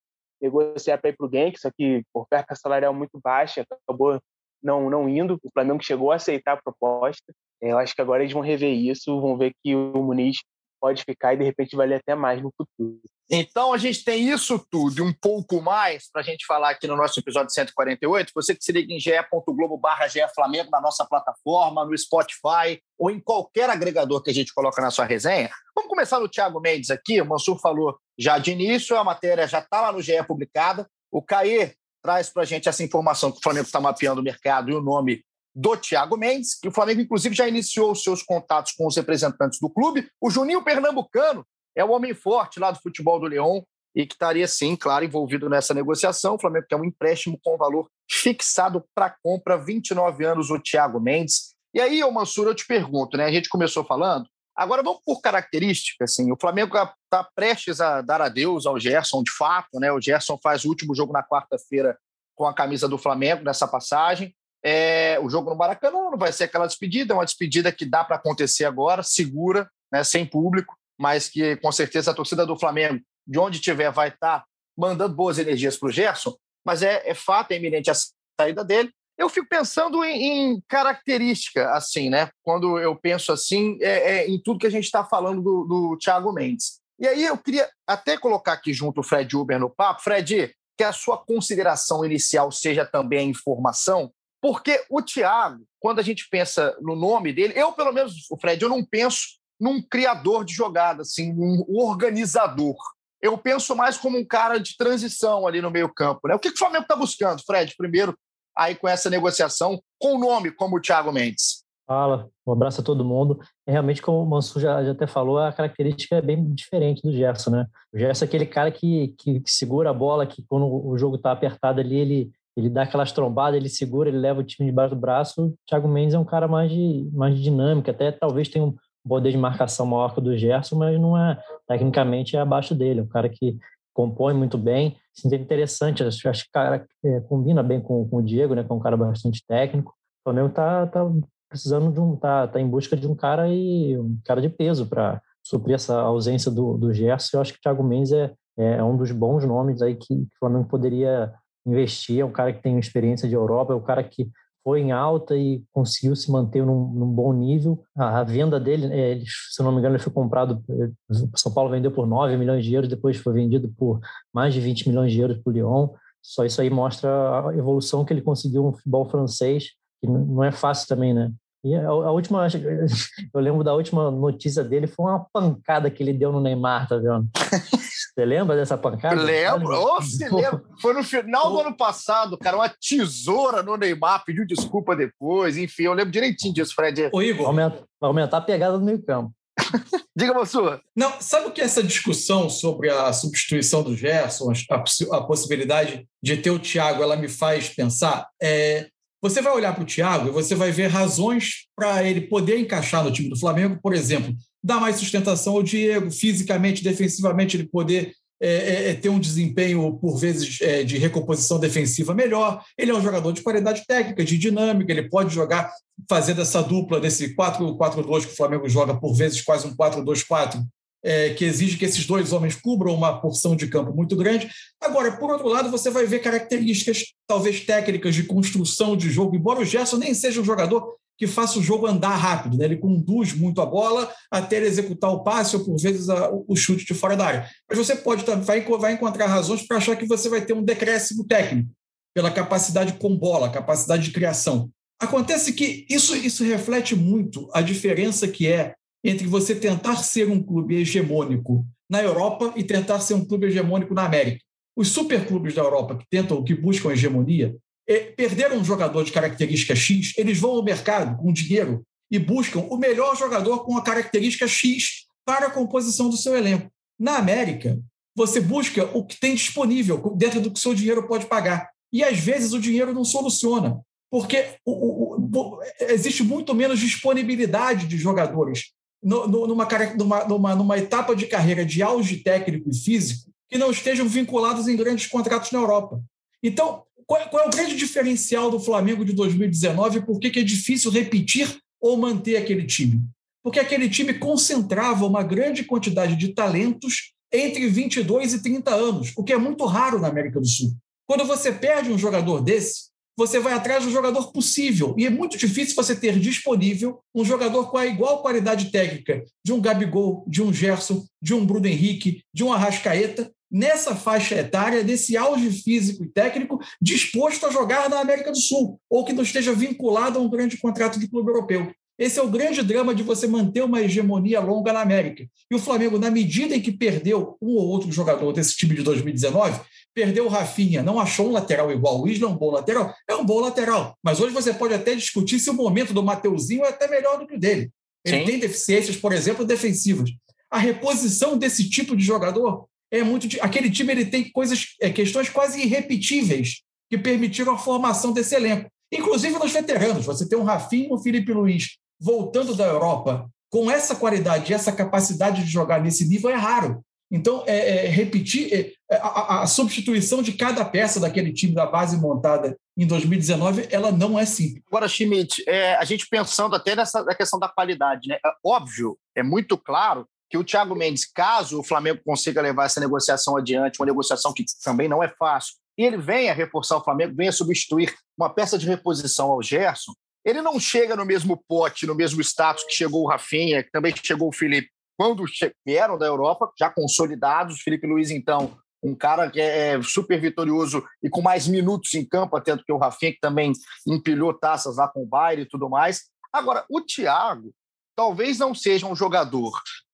negociar 0.45 0.97
para 0.97 1.09
ir 1.09 1.17
para 1.17 1.27
o 1.27 1.29
Genk, 1.29 1.59
só 1.59 1.69
que 1.75 2.03
oferta 2.13 2.55
salarial 2.55 2.93
muito 2.93 3.19
baixa, 3.21 3.65
acabou 3.69 4.19
não, 4.61 4.89
não 4.89 5.07
indo. 5.09 5.39
O 5.43 5.51
Flamengo 5.51 5.83
chegou 5.83 6.11
a 6.11 6.15
aceitar 6.15 6.53
a 6.53 6.61
proposta. 6.61 7.33
É, 7.61 7.71
eu 7.71 7.77
acho 7.77 7.95
que 7.95 8.01
agora 8.01 8.23
eles 8.23 8.33
vão 8.33 8.41
rever 8.41 8.73
isso, 8.73 9.19
vão 9.19 9.37
ver 9.37 9.53
que 9.63 9.75
o 9.75 10.01
Muniz 10.01 10.37
pode 10.85 11.03
ficar 11.03 11.33
e 11.33 11.37
de 11.37 11.43
repente 11.43 11.75
valer 11.75 11.95
até 11.95 12.13
mais 12.13 12.39
no 12.43 12.53
futuro. 12.55 13.01
Então 13.27 13.73
a 13.73 13.77
gente 13.79 14.03
tem 14.03 14.29
isso 14.29 14.63
tudo 14.69 14.99
e 14.99 15.01
um 15.01 15.11
pouco 15.11 15.59
mais 15.59 16.11
para 16.11 16.21
a 16.21 16.23
gente 16.23 16.45
falar 16.45 16.69
aqui 16.69 16.85
no 16.85 16.95
nosso 16.95 17.19
episódio 17.19 17.51
148. 17.51 18.31
Você 18.35 18.53
que 18.53 18.63
se 18.63 18.71
liga 18.71 18.93
em 18.93 18.99
ge.globo 18.99 19.79
barra 19.79 20.05
Flamengo 20.35 20.69
na 20.69 20.79
nossa 20.79 21.03
plataforma, 21.03 21.83
no 21.83 21.97
Spotify 21.97 22.79
ou 22.99 23.09
em 23.09 23.19
qualquer 23.19 23.67
agregador 23.67 24.21
que 24.21 24.29
a 24.29 24.33
gente 24.33 24.53
coloca 24.53 24.79
na 24.79 24.91
sua 24.91 25.05
resenha. 25.05 25.49
Vamos 25.73 25.89
começar 25.89 26.19
no 26.19 26.29
Thiago 26.29 26.59
Mendes 26.59 26.91
aqui. 26.91 27.19
O 27.19 27.25
Mansur 27.25 27.59
falou 27.59 27.97
já 28.15 28.37
de 28.37 28.51
início, 28.51 28.95
a 28.95 29.03
matéria 29.03 29.47
já 29.47 29.57
está 29.57 29.81
lá 29.81 29.91
no 29.91 30.03
GE 30.03 30.21
publicada. 30.27 30.87
O 31.11 31.19
Caê 31.19 31.73
traz 32.03 32.29
para 32.29 32.43
a 32.43 32.45
gente 32.45 32.69
essa 32.69 32.83
informação 32.83 33.31
que 33.31 33.39
o 33.39 33.41
Flamengo 33.41 33.65
está 33.65 33.81
mapeando 33.81 34.21
o 34.21 34.23
mercado 34.23 34.69
e 34.69 34.75
o 34.75 34.81
nome 34.81 35.25
do 35.55 35.77
Thiago 35.77 36.17
Mendes, 36.17 36.59
que 36.59 36.67
o 36.67 36.71
Flamengo, 36.71 36.99
inclusive, 36.99 37.33
já 37.33 37.47
iniciou 37.47 37.91
os 37.91 38.03
seus 38.03 38.21
contatos 38.21 38.73
com 38.73 38.85
os 38.85 38.97
representantes 38.97 39.57
do 39.59 39.69
clube. 39.69 40.09
O 40.19 40.29
Juninho 40.29 40.63
Pernambucano 40.63 41.45
é 41.75 41.83
o 41.83 41.91
homem 41.91 42.13
forte 42.13 42.59
lá 42.59 42.71
do 42.71 42.81
futebol 42.81 43.19
do 43.19 43.25
Leão 43.25 43.65
e 43.95 44.05
que 44.05 44.13
estaria, 44.13 44.47
sim, 44.47 44.75
claro, 44.75 45.05
envolvido 45.05 45.49
nessa 45.49 45.73
negociação. 45.73 46.35
O 46.35 46.39
Flamengo 46.39 46.65
quer 46.67 46.75
um 46.75 46.83
empréstimo 46.83 47.39
com 47.41 47.57
valor 47.57 47.89
fixado 48.11 48.83
para 48.93 49.15
compra, 49.23 49.57
29 49.57 50.25
anos, 50.25 50.49
o 50.49 50.59
Thiago 50.59 50.99
Mendes. 50.99 51.55
E 51.73 51.79
aí, 51.79 52.01
Mansur, 52.11 52.47
eu 52.47 52.55
te 52.55 52.67
pergunto, 52.67 53.15
né? 53.15 53.23
A 53.23 53.31
gente 53.31 53.47
começou 53.47 53.85
falando, 53.85 54.27
agora 54.53 54.83
vamos 54.83 54.99
por 55.05 55.21
característica, 55.21 56.03
assim, 56.03 56.31
o 56.31 56.37
Flamengo 56.39 56.75
está 56.77 57.23
prestes 57.35 57.79
a 57.79 58.01
dar 58.01 58.21
adeus 58.21 58.65
ao 58.65 58.77
Gerson, 58.77 59.23
de 59.23 59.31
fato, 59.31 59.79
né? 59.79 59.91
O 59.91 60.01
Gerson 60.01 60.37
faz 60.43 60.65
o 60.65 60.69
último 60.69 60.93
jogo 60.93 61.13
na 61.13 61.23
quarta-feira 61.23 61.97
com 62.35 62.45
a 62.45 62.53
camisa 62.53 62.87
do 62.89 62.97
Flamengo 62.97 63.45
nessa 63.45 63.65
passagem. 63.67 64.35
É, 64.67 65.19
o 65.21 65.29
jogo 65.29 65.51
no 65.51 65.55
Maracanã 65.55 66.09
não 66.09 66.17
vai 66.17 66.33
ser 66.33 66.45
aquela 66.45 66.65
despedida, 66.65 67.13
é 67.13 67.15
uma 67.15 67.25
despedida 67.25 67.71
que 67.71 67.85
dá 67.85 68.03
para 68.03 68.15
acontecer 68.15 68.65
agora, 68.65 69.03
segura, 69.03 69.69
né, 69.91 70.03
sem 70.03 70.25
público, 70.25 70.75
mas 70.99 71.29
que 71.29 71.55
com 71.57 71.71
certeza 71.71 72.09
a 72.09 72.13
torcida 72.15 72.47
do 72.47 72.57
Flamengo, 72.57 72.99
de 73.27 73.37
onde 73.37 73.59
tiver, 73.59 73.91
vai 73.91 74.09
estar 74.09 74.39
tá 74.39 74.45
mandando 74.75 75.13
boas 75.13 75.37
energias 75.37 75.77
para 75.77 75.87
o 75.87 75.91
Gerson, 75.91 76.35
mas 76.65 76.81
é, 76.81 77.07
é, 77.07 77.13
fato, 77.13 77.51
é 77.51 77.57
iminente 77.57 77.91
a 77.91 77.93
saída 78.41 78.63
dele. 78.63 78.91
Eu 79.15 79.29
fico 79.29 79.47
pensando 79.47 80.03
em, 80.03 80.55
em 80.55 80.63
característica, 80.67 81.71
assim, 81.71 82.09
né? 82.09 82.29
Quando 82.43 82.79
eu 82.79 82.95
penso 82.95 83.31
assim, 83.31 83.77
é, 83.79 84.15
é 84.15 84.27
em 84.27 84.41
tudo 84.41 84.59
que 84.59 84.67
a 84.67 84.71
gente 84.71 84.85
está 84.85 85.05
falando 85.05 85.43
do, 85.43 85.63
do 85.63 85.97
Thiago 85.97 86.33
Mendes. 86.33 86.79
E 86.99 87.07
aí 87.07 87.23
eu 87.23 87.37
queria 87.37 87.69
até 87.87 88.17
colocar 88.17 88.53
aqui 88.53 88.73
junto 88.73 89.01
o 89.01 89.03
Fred 89.03 89.35
Uber 89.35 89.59
no 89.59 89.69
papo. 89.69 90.01
Fred, 90.01 90.53
que 90.77 90.83
a 90.83 90.91
sua 90.91 91.17
consideração 91.17 92.03
inicial 92.03 92.51
seja 92.51 92.85
também 92.85 93.19
a 93.19 93.29
informação, 93.29 94.11
porque 94.45 94.79
o 94.91 95.01
Thiago, 95.01 95.65
quando 95.79 95.97
a 95.97 96.03
gente 96.03 96.29
pensa 96.29 96.77
no 96.79 96.95
nome 96.95 97.33
dele, 97.33 97.55
eu, 97.55 97.71
pelo 97.71 97.91
menos, 97.91 98.29
o 98.29 98.37
Fred, 98.37 98.61
eu 98.61 98.69
não 98.69 98.85
penso 98.85 99.39
num 99.59 99.81
criador 99.81 100.45
de 100.45 100.53
jogada, 100.53 101.01
assim, 101.01 101.33
um 101.35 101.65
organizador. 101.69 102.75
Eu 103.19 103.39
penso 103.39 103.75
mais 103.75 103.97
como 103.97 104.19
um 104.19 104.23
cara 104.23 104.59
de 104.59 104.77
transição 104.77 105.47
ali 105.47 105.63
no 105.63 105.71
meio-campo. 105.71 106.27
Né? 106.27 106.35
O 106.35 106.39
que, 106.39 106.49
o 106.49 106.55
Flamengo 106.55 106.83
está 106.83 106.95
buscando, 106.95 107.41
Fred, 107.43 107.73
primeiro, 107.75 108.15
aí 108.55 108.75
com 108.75 108.87
essa 108.87 109.09
negociação, 109.09 109.81
com 109.99 110.13
o 110.13 110.19
nome 110.19 110.51
como 110.51 110.77
o 110.77 110.79
Thiago 110.79 111.11
Mendes? 111.11 111.63
Fala, 111.87 112.29
um 112.45 112.51
abraço 112.51 112.81
a 112.81 112.83
todo 112.83 113.03
mundo. 113.03 113.39
É, 113.65 113.71
realmente, 113.71 113.99
como 113.99 114.21
o 114.21 114.25
Mansur 114.27 114.61
já, 114.61 114.83
já 114.83 114.91
até 114.91 115.07
falou, 115.07 115.39
a 115.39 115.51
característica 115.51 116.17
é 116.17 116.21
bem 116.21 116.53
diferente 116.53 117.01
do 117.01 117.11
Gerson, 117.11 117.49
né? 117.49 117.65
O 117.91 117.97
Gerson 117.97 118.25
é 118.25 118.27
aquele 118.27 118.45
cara 118.45 118.69
que, 118.69 119.15
que 119.17 119.41
segura 119.47 119.89
a 119.89 119.93
bola, 119.93 120.27
que 120.27 120.43
quando 120.47 120.67
o 120.67 120.95
jogo 120.99 121.15
está 121.15 121.31
apertado 121.31 121.79
ali, 121.79 121.97
ele, 121.97 122.31
ele 122.55 122.69
dá 122.69 122.83
aquelas 122.83 123.11
trombadas, 123.11 123.57
ele 123.57 123.69
segura, 123.69 124.09
ele 124.09 124.17
leva 124.17 124.39
o 124.39 124.43
time 124.43 124.69
debaixo 124.69 124.95
do 124.95 125.01
braço. 125.01 125.47
O 125.47 125.57
Thiago 125.67 125.87
Mendes 125.87 126.15
é 126.15 126.19
um 126.19 126.25
cara 126.25 126.47
mais 126.47 126.71
de, 126.71 127.09
mais 127.13 127.35
de 127.35 127.43
dinâmica, 127.43 127.91
até 127.91 128.11
talvez 128.11 128.47
tenha 128.47 128.65
um 128.65 128.75
poder 129.07 129.31
de 129.31 129.37
marcação 129.37 129.85
maior 129.85 130.13
que 130.13 130.19
o 130.19 130.21
do 130.21 130.37
Gerson, 130.37 130.77
mas 130.77 130.99
não 130.99 131.17
é, 131.17 131.39
tecnicamente, 131.67 132.35
é 132.35 132.39
abaixo 132.39 132.73
dele. 132.73 133.01
É 133.01 133.03
um 133.03 133.07
cara 133.07 133.29
que 133.29 133.57
compõe 133.93 134.33
muito 134.33 134.57
bem. 134.57 134.97
Assim, 135.17 135.33
é 135.33 135.37
interessante, 135.37 136.03
acho, 136.03 136.27
acho 136.27 136.45
que 136.45 136.51
cara, 136.51 136.85
é, 137.03 137.19
combina 137.21 137.61
bem 137.61 137.79
com, 137.79 138.07
com 138.07 138.17
o 138.17 138.23
Diego, 138.23 138.55
né, 138.55 138.63
que 138.63 138.71
é 138.71 138.75
um 138.75 138.79
cara 138.79 138.97
bastante 138.97 139.43
técnico. 139.47 139.91
O 139.91 140.29
Flamengo 140.29 140.49
tá, 140.49 140.87
tá 140.87 141.01
precisando 141.49 141.91
de 141.91 141.99
um, 141.99 142.15
tá, 142.15 142.47
tá 142.47 142.59
em 142.59 142.67
busca 142.67 142.97
de 142.97 143.07
um 143.07 143.15
cara 143.15 143.47
e 143.47 143.97
um 143.97 144.17
cara 144.25 144.41
de 144.41 144.49
peso 144.49 144.87
para 144.87 145.21
suprir 145.43 145.75
essa 145.75 145.99
ausência 145.99 146.49
do, 146.49 146.77
do 146.77 146.93
Gerson. 146.93 147.37
Eu 147.37 147.41
acho 147.41 147.53
que 147.53 147.59
o 147.59 147.61
Thiago 147.61 147.83
Mendes 147.83 148.11
é, 148.11 148.33
é 148.57 148.83
um 148.83 148.97
dos 148.97 149.11
bons 149.11 149.45
nomes 149.45 149.81
aí 149.81 149.95
que, 149.95 150.07
que 150.07 150.35
o 150.35 150.39
Flamengo 150.39 150.67
poderia 150.67 151.31
investir, 151.65 152.19
é 152.19 152.25
um 152.25 152.31
cara 152.31 152.53
que 152.53 152.61
tem 152.61 152.77
experiência 152.77 153.27
de 153.27 153.35
Europa, 153.35 153.73
é 153.73 153.75
um 153.75 153.83
cara 153.83 154.03
que 154.03 154.29
foi 154.63 154.81
em 154.81 154.91
alta 154.91 155.37
e 155.37 155.63
conseguiu 155.71 156.15
se 156.15 156.31
manter 156.31 156.65
num, 156.65 156.87
num 156.87 157.07
bom 157.07 157.31
nível. 157.31 157.83
A, 157.95 158.19
a 158.19 158.23
venda 158.23 158.59
dele, 158.59 158.87
é, 158.91 159.19
se 159.23 159.61
não 159.61 159.71
me 159.71 159.77
engano, 159.77 159.95
ele 159.95 160.03
foi 160.03 160.11
comprado, 160.11 160.63
o 161.07 161.37
São 161.37 161.53
Paulo 161.53 161.69
vendeu 161.69 161.91
por 161.91 162.07
9 162.07 162.35
milhões 162.35 162.65
de 162.65 162.73
euros, 162.73 162.89
depois 162.89 163.17
foi 163.17 163.33
vendido 163.33 163.69
por 163.77 163.99
mais 164.33 164.53
de 164.53 164.59
20 164.59 164.89
milhões 164.89 165.11
de 165.11 165.19
euros 165.19 165.37
para 165.37 165.51
o 165.51 165.53
Lyon. 165.53 165.89
Só 166.19 166.43
isso 166.43 166.59
aí 166.59 166.69
mostra 166.71 167.09
a 167.47 167.55
evolução 167.55 168.03
que 168.03 168.11
ele 168.11 168.23
conseguiu 168.23 168.63
no 168.63 168.73
futebol 168.73 169.05
francês, 169.05 169.73
que 170.01 170.07
não 170.07 170.43
é 170.43 170.51
fácil 170.51 170.87
também, 170.87 171.13
né? 171.13 171.31
E 171.65 171.73
a, 171.73 171.87
a, 171.87 172.11
última, 172.11 172.45
eu 173.33 173.41
lembro 173.41 173.63
da 173.63 173.73
última 173.73 174.11
notícia 174.11 174.63
dele, 174.63 174.85
foi 174.85 175.05
uma 175.05 175.25
pancada 175.33 175.89
que 175.89 176.03
ele 176.03 176.13
deu 176.13 176.31
no 176.31 176.39
Neymar, 176.39 176.87
tá 176.87 176.95
vendo? 176.97 177.27
Você 177.33 178.23
lembra 178.23 178.55
dessa 178.55 178.77
pancada? 178.77 179.19
Lembro, 179.19 179.75
oh, 179.75 179.99
se 179.99 180.29
lembra. 180.29 180.61
Foi 180.79 180.93
no 180.93 181.03
final 181.03 181.51
do 181.51 181.61
ano 181.61 181.75
passado, 181.75 182.37
cara, 182.37 182.55
uma 182.55 182.69
tesoura 182.69 183.63
no 183.63 183.75
Neymar, 183.77 184.23
pediu 184.23 184.45
desculpa 184.45 184.95
depois, 184.95 185.57
enfim, 185.57 185.83
eu 185.83 185.93
lembro 185.93 186.11
direitinho 186.11 186.53
disso, 186.53 186.75
Fred. 186.75 187.09
Ô, 187.11 187.19
Igor. 187.19 187.47
Aumentar, 187.47 187.83
aumentar 187.99 188.37
a 188.37 188.41
pegada 188.41 188.77
no 188.77 188.85
meio 188.85 189.03
campo. 189.03 189.33
Diga, 190.15 190.35
Mansur. 190.35 190.79
Não, 190.95 191.19
sabe 191.19 191.47
o 191.47 191.51
que 191.51 191.61
essa 191.61 191.81
discussão 191.81 192.47
sobre 192.47 192.91
a 192.91 193.11
substituição 193.11 193.81
do 193.81 193.95
Gerson, 193.95 194.51
a, 194.69 194.83
a 195.17 195.23
possibilidade 195.23 196.07
de 196.21 196.37
ter 196.37 196.51
o 196.51 196.59
Thiago, 196.59 197.01
ela 197.01 197.15
me 197.15 197.27
faz 197.27 197.69
pensar? 197.69 198.27
É, 198.39 198.87
você 199.29 199.41
vai 199.41 199.53
olhar 199.53 199.73
para 199.73 199.81
o 199.81 199.87
Thiago 199.87 200.27
e 200.27 200.31
você 200.31 200.53
vai 200.53 200.71
ver 200.71 200.87
razões 200.87 201.65
para 201.75 202.03
ele 202.03 202.21
poder 202.21 202.59
encaixar 202.59 203.03
no 203.03 203.11
time 203.11 203.27
do 203.27 203.39
Flamengo, 203.39 203.79
por 203.81 203.91
exemplo, 203.91 204.31
dar 204.63 204.79
mais 204.79 204.97
sustentação 204.97 205.53
ao 205.53 205.63
Diego, 205.63 206.11
fisicamente, 206.11 206.83
defensivamente, 206.83 207.57
ele 207.57 207.67
poder 207.67 208.13
é, 208.39 208.49
é, 208.49 208.89
é, 208.91 208.93
ter 208.93 209.09
um 209.09 209.19
desempenho, 209.19 209.97
por 209.97 210.17
vezes, 210.17 210.61
é, 210.61 210.83
de 210.83 210.99
recomposição 210.99 211.59
defensiva 211.59 212.13
melhor. 212.13 212.63
Ele 212.77 212.91
é 212.91 212.93
um 212.93 213.01
jogador 213.01 213.31
de 213.31 213.41
qualidade 213.41 213.83
técnica, 213.87 214.23
de 214.23 214.37
dinâmica, 214.37 214.91
ele 214.91 215.09
pode 215.09 215.33
jogar, 215.33 215.71
fazer 216.07 216.35
dessa 216.35 216.61
dupla, 216.61 216.99
desse 216.99 217.35
4-4-2 217.35 218.27
que 218.27 218.33
o 218.33 218.35
Flamengo 218.35 218.69
joga, 218.69 218.93
por 218.93 219.15
vezes 219.15 219.41
quase 219.41 219.65
um 219.65 219.75
4-2-4, 219.75 220.61
é, 221.05 221.29
que 221.35 221.45
exige 221.45 221.77
que 221.77 221.85
esses 221.85 222.07
dois 222.07 222.33
homens 222.33 222.55
cubram 222.55 222.95
uma 222.95 223.21
porção 223.21 223.55
de 223.55 223.67
campo 223.67 223.93
muito 223.93 224.15
grande. 224.15 224.49
Agora, 224.81 225.11
por 225.11 225.29
outro 225.29 225.47
lado, 225.47 225.69
você 225.69 225.91
vai 225.91 226.07
ver 226.07 226.17
características, 226.17 227.13
talvez 227.27 227.61
técnicas, 227.61 228.15
de 228.15 228.23
construção 228.23 228.97
de 228.97 229.11
jogo, 229.11 229.35
embora 229.35 229.59
o 229.59 229.65
Gerson 229.65 229.97
nem 229.97 230.15
seja 230.15 230.41
um 230.41 230.43
jogador 230.43 230.95
que 231.15 231.27
faça 231.27 231.59
o 231.59 231.63
jogo 231.63 231.85
andar 231.85 232.15
rápido. 232.15 232.57
Né? 232.57 232.65
Ele 232.65 232.77
conduz 232.77 233.33
muito 233.33 233.61
a 233.61 233.65
bola 233.67 234.11
até 234.31 234.57
ele 234.57 234.65
executar 234.65 235.11
o 235.11 235.23
passe 235.23 235.55
ou, 235.55 235.63
por 235.63 235.79
vezes, 235.79 236.09
a, 236.09 236.31
o 236.47 236.55
chute 236.55 236.83
de 236.83 236.95
fora 236.95 237.15
da 237.15 237.25
área. 237.27 237.49
Mas 237.69 237.77
você 237.77 237.95
pode 237.95 238.25
vai, 238.41 238.61
vai 238.61 238.93
encontrar 238.93 239.27
razões 239.27 239.61
para 239.61 239.77
achar 239.77 239.95
que 239.95 240.07
você 240.07 240.27
vai 240.27 240.43
ter 240.43 240.53
um 240.53 240.63
decréscimo 240.63 241.23
técnico 241.23 241.69
pela 242.15 242.31
capacidade 242.31 242.93
com 242.93 243.15
bola, 243.15 243.51
capacidade 243.51 244.05
de 244.05 244.11
criação. 244.11 244.71
Acontece 244.99 245.53
que 245.53 245.85
isso, 245.87 246.15
isso 246.15 246.43
reflete 246.43 246.95
muito 246.95 247.47
a 247.53 247.61
diferença 247.61 248.27
que 248.27 248.47
é 248.47 248.73
entre 249.05 249.27
você 249.27 249.53
tentar 249.53 249.97
ser 249.97 250.27
um 250.29 250.41
clube 250.41 250.75
hegemônico 250.75 251.63
na 251.87 252.01
Europa 252.01 252.51
e 252.55 252.63
tentar 252.63 252.99
ser 252.99 253.13
um 253.13 253.23
clube 253.23 253.45
hegemônico 253.45 253.93
na 253.93 254.03
América. 254.03 254.43
Os 254.75 254.87
superclubes 254.87 255.53
da 255.53 255.61
Europa 255.61 255.95
que 255.95 256.05
tentam, 256.09 256.43
que 256.43 256.55
buscam 256.55 256.91
hegemonia, 256.91 257.55
é, 257.87 257.99
perderam 257.99 258.57
um 258.57 258.63
jogador 258.63 259.03
de 259.03 259.11
característica 259.11 259.75
X, 259.75 260.13
eles 260.17 260.39
vão 260.39 260.51
ao 260.51 260.63
mercado 260.63 261.15
com 261.17 261.31
dinheiro 261.31 261.85
e 262.09 262.17
buscam 262.17 262.61
o 262.61 262.77
melhor 262.77 263.15
jogador 263.15 263.63
com 263.63 263.77
a 263.77 263.83
característica 263.83 264.47
X 264.47 265.05
para 265.23 265.47
a 265.47 265.51
composição 265.51 266.09
do 266.09 266.17
seu 266.17 266.35
elenco. 266.35 266.71
Na 266.99 267.17
América, 267.17 267.79
você 268.15 268.41
busca 268.41 268.85
o 268.97 269.05
que 269.05 269.19
tem 269.19 269.35
disponível 269.35 269.97
dentro 270.17 270.41
do 270.41 270.49
que 270.49 270.57
o 270.57 270.61
seu 270.61 270.73
dinheiro 270.73 271.07
pode 271.07 271.27
pagar. 271.27 271.69
E 271.93 272.03
às 272.03 272.17
vezes 272.17 272.53
o 272.53 272.59
dinheiro 272.59 272.91
não 272.91 273.05
soluciona, 273.05 273.79
porque 274.09 274.55
o, 274.65 274.71
o, 274.71 275.29
o, 275.31 275.59
existe 275.81 276.23
muito 276.23 276.55
menos 276.55 276.79
disponibilidade 276.79 277.85
de 277.85 277.97
jogadores 277.97 278.73
numa, 279.05 279.67
numa, 279.95 280.25
numa, 280.25 280.55
numa 280.55 280.77
etapa 280.77 281.15
de 281.15 281.27
carreira 281.27 281.63
de 281.63 281.83
auge 281.83 282.17
técnico 282.17 282.71
e 282.71 282.75
físico 282.75 283.29
que 283.47 283.57
não 283.57 283.69
estejam 283.69 284.07
vinculados 284.07 284.67
em 284.67 284.75
grandes 284.75 285.05
contratos 285.05 285.51
na 285.51 285.59
Europa. 285.59 286.01
Então, 286.41 286.83
qual, 287.05 287.29
qual, 287.29 287.43
é 287.43 287.47
o 287.47 287.51
grande 287.51 287.75
diferencial 287.75 288.49
do 288.49 288.59
Flamengo 288.59 289.05
de 289.05 289.13
2019 289.13 289.99
e 289.99 290.01
por 290.01 290.19
que, 290.19 290.31
que 290.31 290.39
é 290.39 290.43
difícil 290.43 290.89
repetir 290.89 291.59
ou 291.79 291.95
manter 291.95 292.37
aquele 292.37 292.65
time? 292.65 293.03
Porque 293.43 293.59
aquele 293.59 293.87
time 293.87 294.15
concentrava 294.15 295.05
uma 295.05 295.21
grande 295.21 295.63
quantidade 295.63 296.15
de 296.15 296.29
talentos 296.29 297.13
entre 297.31 297.67
22 297.67 298.33
e 298.33 298.41
30 298.41 298.73
anos, 298.73 299.13
o 299.15 299.23
que 299.23 299.33
é 299.33 299.37
muito 299.37 299.65
raro 299.65 299.99
na 299.99 300.07
América 300.07 300.39
do 300.39 300.47
Sul. 300.47 300.75
Quando 301.07 301.25
você 301.25 301.51
perde 301.51 301.91
um 301.91 301.97
jogador 301.97 302.41
desse, 302.41 302.89
você 303.17 303.39
vai 303.39 303.53
atrás 303.53 303.83
do 303.83 303.91
jogador 303.91 304.31
possível. 304.31 304.95
E 304.97 305.05
é 305.05 305.09
muito 305.09 305.37
difícil 305.37 305.75
você 305.75 305.95
ter 305.95 306.19
disponível 306.19 306.99
um 307.13 307.23
jogador 307.23 307.71
com 307.71 307.77
a 307.77 307.85
igual 307.85 308.21
qualidade 308.21 308.71
técnica 308.71 309.23
de 309.43 309.53
um 309.53 309.61
Gabigol, 309.61 310.25
de 310.27 310.41
um 310.41 310.51
Gerson, 310.51 311.05
de 311.21 311.33
um 311.33 311.45
Bruno 311.45 311.67
Henrique, 311.67 312.21
de 312.33 312.43
um 312.43 312.51
Arrascaeta, 312.51 313.31
nessa 313.51 313.95
faixa 313.95 314.35
etária, 314.35 314.83
desse 314.83 315.15
auge 315.15 315.49
físico 315.49 316.03
e 316.03 316.09
técnico, 316.09 316.59
disposto 316.81 317.45
a 317.45 317.51
jogar 317.51 317.89
na 317.89 317.99
América 317.99 318.31
do 318.31 318.37
Sul, 318.37 318.79
ou 318.89 319.05
que 319.05 319.13
não 319.13 319.23
esteja 319.23 319.53
vinculado 319.53 320.19
a 320.19 320.21
um 320.21 320.29
grande 320.29 320.57
contrato 320.57 320.99
de 320.99 321.07
clube 321.07 321.29
europeu. 321.29 321.71
Esse 321.97 322.19
é 322.19 322.21
o 322.21 322.29
grande 322.29 322.61
drama 322.61 322.93
de 322.93 323.03
você 323.03 323.25
manter 323.25 323.63
uma 323.63 323.81
hegemonia 323.81 324.41
longa 324.41 324.73
na 324.73 324.81
América. 324.81 325.25
E 325.49 325.55
o 325.55 325.59
Flamengo, 325.59 325.97
na 325.97 326.11
medida 326.11 326.53
em 326.53 326.61
que 326.61 326.71
perdeu 326.71 327.37
um 327.41 327.55
ou 327.55 327.67
outro 327.69 327.89
jogador 327.89 328.33
desse 328.33 328.55
time 328.57 328.75
de 328.75 328.83
2019, 328.83 329.61
perdeu 329.95 330.25
o 330.25 330.29
Rafinha, 330.29 330.83
não 330.83 330.99
achou 330.99 331.29
um 331.29 331.31
lateral 331.31 331.71
igual. 331.71 332.01
O 332.01 332.07
Isla 332.07 332.27
é 332.27 332.31
um 332.31 332.35
bom 332.35 332.51
lateral? 332.51 332.93
É 333.09 333.15
um 333.15 333.25
bom 333.25 333.39
lateral. 333.39 333.97
Mas 334.03 334.19
hoje 334.19 334.33
você 334.33 334.53
pode 334.53 334.73
até 334.73 334.93
discutir 334.93 335.39
se 335.39 335.49
o 335.49 335.53
momento 335.53 335.93
do 335.93 336.03
Mateuzinho 336.03 336.65
é 336.65 336.69
até 336.69 336.87
melhor 336.89 337.17
do 337.17 337.25
que 337.25 337.35
o 337.35 337.39
dele. 337.39 337.71
Ele 338.03 338.19
Sim. 338.19 338.25
tem 338.25 338.39
deficiências, 338.39 338.97
por 338.97 339.13
exemplo, 339.13 339.45
defensivas. 339.45 340.11
A 340.51 340.59
reposição 340.59 341.37
desse 341.37 341.67
tipo 341.69 341.95
de 341.95 342.03
jogador 342.03 342.67
é 342.91 343.01
muito. 343.01 343.27
Aquele 343.41 343.71
time 343.71 343.93
ele 343.93 344.05
tem 344.05 344.29
coisas, 344.31 344.75
é, 344.81 344.89
questões 344.89 345.29
quase 345.29 345.61
irrepetíveis 345.61 346.61
que 346.89 346.97
permitiram 346.97 347.53
a 347.53 347.57
formação 347.57 348.11
desse 348.11 348.35
elenco. 348.35 348.69
Inclusive 348.91 349.39
nos 349.39 349.51
veteranos. 349.51 350.05
Você 350.05 350.27
tem 350.27 350.37
um 350.37 350.43
Rafinha 350.43 350.89
e 350.89 350.93
um 350.93 350.99
Felipe 350.99 351.33
Luiz 351.33 351.77
voltando 351.99 352.53
da 352.53 352.65
Europa 352.65 353.29
com 353.49 353.71
essa 353.71 353.95
qualidade, 353.95 354.53
essa 354.53 354.71
capacidade 354.71 355.43
de 355.43 355.49
jogar 355.49 355.81
nesse 355.81 356.05
nível 356.05 356.29
é 356.29 356.35
raro. 356.35 356.83
Então, 357.15 357.43
é, 357.47 357.85
é 357.85 357.87
repetir 357.87 358.53
é, 358.53 358.73
é 358.91 358.97
a, 358.97 359.43
a, 359.43 359.47
substituição 359.47 360.21
de 360.21 360.33
cada 360.33 360.65
peça 360.65 360.99
daquele 360.99 361.31
time 361.31 361.55
da 361.55 361.65
base 361.65 361.97
montada 361.97 362.57
em 362.77 362.85
2019, 362.85 363.69
ela 363.71 363.89
não 363.89 364.19
é 364.19 364.25
simples. 364.25 364.61
Agora, 364.67 364.87
Schmidt, 364.87 365.41
é, 365.47 365.75
a 365.75 365.85
gente 365.85 366.07
pensando 366.09 366.55
até 366.55 366.75
nessa 366.75 367.05
questão 367.15 367.39
da 367.39 367.47
qualidade, 367.47 368.09
né? 368.09 368.17
É 368.25 368.29
óbvio, 368.43 368.97
é 369.15 369.23
muito 369.23 369.57
claro 369.57 370.05
que 370.29 370.37
o 370.37 370.43
Thiago 370.43 370.75
Mendes, 370.75 371.09
caso 371.09 371.59
o 371.59 371.63
Flamengo 371.63 372.01
consiga 372.05 372.41
levar 372.41 372.65
essa 372.65 372.81
negociação 372.81 373.37
adiante, 373.37 373.79
uma 373.79 373.85
negociação 373.85 374.33
que 374.33 374.43
também 374.61 374.89
não 374.89 375.01
é 375.01 375.07
fácil, 375.07 375.53
e 375.77 375.85
ele 375.85 375.97
venha 375.97 376.33
reforçar 376.33 376.75
o 376.75 376.83
Flamengo, 376.83 377.15
venha 377.15 377.31
substituir 377.31 377.95
uma 378.17 378.29
peça 378.29 378.57
de 378.57 378.67
reposição 378.67 379.31
ao 379.31 379.41
Gerson, 379.41 379.93
ele 380.25 380.41
não 380.41 380.59
chega 380.59 380.95
no 380.95 381.05
mesmo 381.05 381.41
pote, 381.47 381.85
no 381.85 381.95
mesmo 381.95 382.19
status 382.19 382.63
que 382.65 382.73
chegou 382.73 383.03
o 383.03 383.07
Rafinha, 383.07 383.63
que 383.63 383.71
também 383.71 383.93
chegou 384.03 384.27
o 384.27 384.33
Felipe, 384.33 384.69
quando 384.97 385.25
vieram 385.65 385.97
da 385.97 386.05
Europa, 386.05 386.51
já 386.57 386.69
consolidados. 386.69 387.61
Felipe 387.61 387.87
Luiz, 387.87 388.11
então, 388.11 388.57
um 388.83 388.95
cara 388.95 389.29
que 389.29 389.41
é 389.41 389.81
super 389.81 390.19
vitorioso 390.19 390.83
e 391.01 391.09
com 391.09 391.21
mais 391.21 391.47
minutos 391.47 391.93
em 391.93 392.05
campo, 392.05 392.37
até 392.37 392.55
do 392.55 392.63
que 392.63 392.71
o 392.71 392.77
Rafinha, 392.77 393.13
que 393.13 393.19
também 393.19 393.51
empilhou 393.87 394.33
taças 394.33 394.77
lá 394.77 394.87
com 394.87 395.03
o 395.03 395.07
Bayern 395.07 395.43
e 395.43 395.49
tudo 395.49 395.69
mais. 395.69 396.03
Agora, 396.31 396.65
o 396.69 396.81
Thiago 396.81 397.53
talvez 397.95 398.37
não 398.37 398.53
seja 398.53 398.85
um 398.85 398.95
jogador 398.95 399.51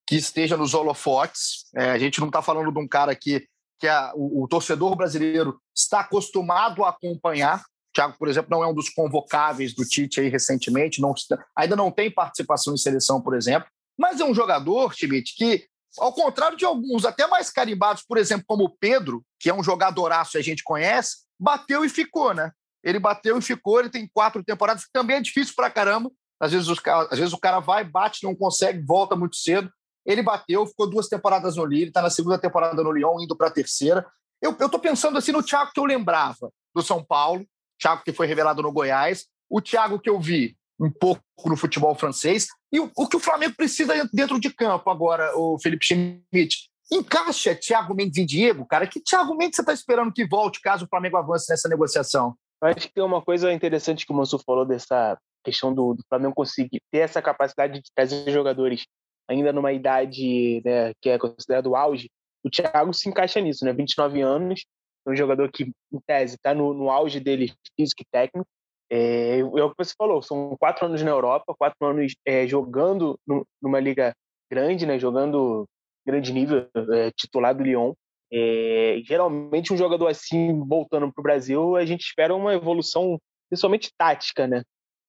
que 0.08 0.16
esteja 0.16 0.58
nos 0.58 0.74
holofotes. 0.74 1.66
É, 1.76 1.92
a 1.92 1.98
gente 1.98 2.20
não 2.20 2.28
está 2.28 2.42
falando 2.42 2.72
de 2.72 2.80
um 2.80 2.88
cara 2.88 3.16
que, 3.16 3.48
que 3.80 3.88
a, 3.88 4.12
o, 4.14 4.44
o, 4.44 4.48
torcedor 4.48 4.96
brasileiro 4.96 5.60
está 5.76 6.02
acostumado 6.02 6.84
a 6.84 6.90
acompanhar. 6.90 7.60
O 7.60 7.94
Thiago, 7.94 8.18
por 8.18 8.28
exemplo, 8.28 8.50
não 8.52 8.64
é 8.64 8.68
um 8.68 8.74
dos 8.74 8.90
convocáveis 8.90 9.74
do 9.74 9.86
Tite 9.86 10.20
aí 10.20 10.30
recentemente, 10.30 11.02
não, 11.02 11.14
ainda 11.56 11.76
não 11.76 11.92
tem 11.92 12.12
participação 12.12 12.74
em 12.74 12.78
seleção, 12.78 13.22
por 13.22 13.36
exemplo, 13.36 13.70
mas 14.02 14.20
é 14.20 14.26
um 14.26 14.34
jogador, 14.34 14.96
Schmidt, 14.96 15.36
que, 15.36 15.68
ao 16.00 16.12
contrário 16.12 16.58
de 16.58 16.66
alguns 16.66 17.06
até 17.06 17.28
mais 17.28 17.52
carimbados, 17.52 18.02
por 18.02 18.18
exemplo, 18.18 18.44
como 18.48 18.64
o 18.64 18.70
Pedro, 18.70 19.24
que 19.40 19.48
é 19.48 19.54
um 19.54 19.64
jogadoraço 19.64 20.32
que 20.32 20.38
a 20.40 20.44
gente 20.44 20.64
conhece, 20.64 21.18
bateu 21.40 21.86
e 21.86 21.90
ficou, 21.90 22.34
né? 22.34 22.52
Ele 22.84 22.98
bateu 22.98 23.38
e 23.38 23.42
ficou, 23.44 23.80
ele 23.80 23.92
tem 23.92 24.10
quatro 24.12 24.44
temporadas, 24.44 24.86
que 24.86 24.92
também 24.92 25.18
é 25.18 25.22
difícil 25.22 25.54
pra 25.56 25.70
caramba. 25.70 26.12
Às 26.40 26.52
vezes, 26.52 26.68
os, 26.68 26.80
às 27.12 27.20
vezes 27.20 27.32
o 27.32 27.38
cara 27.38 27.60
vai, 27.60 27.84
bate, 27.84 28.24
não 28.24 28.36
consegue, 28.36 28.84
volta 28.84 29.16
muito 29.16 29.36
cedo. 29.36 29.72
Ele 30.04 30.24
bateu, 30.24 30.66
ficou 30.66 30.90
duas 30.90 31.08
temporadas 31.08 31.56
no 31.56 31.64
Lille, 31.64 31.90
está 31.90 32.02
na 32.02 32.10
segunda 32.10 32.40
temporada 32.40 32.82
no 32.82 32.92
Lyon, 32.92 33.22
indo 33.22 33.38
para 33.38 33.50
a 33.50 33.52
terceira. 33.52 34.04
Eu 34.42 34.54
estou 34.54 34.80
pensando 34.80 35.16
assim 35.16 35.32
no 35.32 35.44
Thiago 35.44 35.72
que 35.72 35.80
eu 35.80 35.86
lembrava 35.86 36.52
do 36.74 36.82
São 36.82 37.04
Paulo, 37.04 37.46
Thiago 37.80 38.02
que 38.04 38.12
foi 38.12 38.26
revelado 38.26 38.64
no 38.64 38.72
Goiás, 38.72 39.28
o 39.48 39.62
Thiago 39.62 40.00
que 40.00 40.10
eu 40.10 40.20
vi 40.20 40.58
um 40.82 40.92
pouco 40.92 41.22
no 41.46 41.56
futebol 41.56 41.94
francês, 41.96 42.48
e 42.72 42.80
o, 42.80 42.92
o 42.98 43.08
que 43.08 43.16
o 43.16 43.20
Flamengo 43.20 43.56
precisa 43.56 43.94
dentro 44.12 44.40
de 44.40 44.54
campo 44.54 44.90
agora, 44.90 45.32
o 45.38 45.60
Felipe 45.60 45.86
Schmidt. 45.86 46.70
Encaixa 46.92 47.56
Thiago 47.56 47.96
Mendes 47.96 48.18
e 48.18 48.26
Diego, 48.26 48.66
cara. 48.66 48.86
Que 48.86 49.00
Thiago 49.00 49.34
Mendes 49.36 49.56
você 49.56 49.62
está 49.62 49.72
esperando 49.72 50.12
que 50.12 50.28
volte 50.28 50.60
caso 50.60 50.84
o 50.84 50.88
Flamengo 50.90 51.16
avance 51.16 51.50
nessa 51.50 51.70
negociação? 51.70 52.36
Acho 52.62 52.88
que 52.88 52.94
tem 52.94 53.04
uma 53.04 53.22
coisa 53.22 53.52
interessante 53.54 54.06
que 54.06 54.12
o 54.12 54.16
Mansur 54.16 54.42
falou 54.46 54.66
dessa 54.66 55.18
questão 55.44 55.74
do, 55.74 55.94
do 55.94 56.04
Flamengo 56.10 56.36
conseguir 56.36 56.82
ter 56.92 57.00
essa 57.00 57.22
capacidade 57.22 57.82
de 57.82 57.90
trazer 57.96 58.30
jogadores 58.30 58.86
ainda 59.28 59.54
numa 59.54 59.72
idade 59.72 60.62
né, 60.66 60.94
que 61.02 61.10
é 61.10 61.18
considerado 61.18 61.76
auge, 61.76 62.10
o 62.44 62.50
Thiago 62.50 62.94
se 62.94 63.08
encaixa 63.08 63.40
nisso, 63.40 63.64
né? 63.64 63.74
29 63.74 64.22
anos, 64.22 64.66
é 65.06 65.12
um 65.12 65.16
jogador 65.16 65.52
que, 65.52 65.72
em 65.92 66.00
tese, 66.06 66.36
está 66.36 66.54
no, 66.54 66.74
no, 66.74 66.90
auge 66.90 67.20
dele 67.20 67.54
físico 67.76 68.02
e 68.02 68.06
técnico. 68.12 68.48
É, 68.92 69.40
é, 69.40 69.44
o 69.44 69.70
que 69.70 69.78
você 69.78 69.94
falou, 69.98 70.22
são 70.22 70.58
quatro 70.60 70.86
anos 70.86 71.02
na 71.02 71.10
Europa, 71.10 71.56
quatro 71.58 71.88
anos 71.88 72.14
é, 72.26 72.46
jogando 72.46 73.18
no, 73.26 73.48
numa 73.62 73.80
liga 73.80 74.14
grande, 74.52 74.86
né? 74.86 75.00
Jogando 75.00 75.66
grande 76.06 76.34
nível, 76.34 76.68
é, 76.94 77.10
titular 77.12 77.56
do 77.56 77.64
Lyon. 77.64 77.94
É, 78.34 79.02
geralmente 79.06 79.74
um 79.74 79.78
jogador 79.78 80.08
assim 80.08 80.60
voltando 80.66 81.12
para 81.12 81.22
o 81.22 81.24
Brasil, 81.24 81.76
a 81.78 81.86
gente 81.86 82.02
espera 82.02 82.36
uma 82.36 82.54
evolução, 82.54 83.18
principalmente 83.50 83.92
tática, 83.98 84.46
né? 84.46 84.62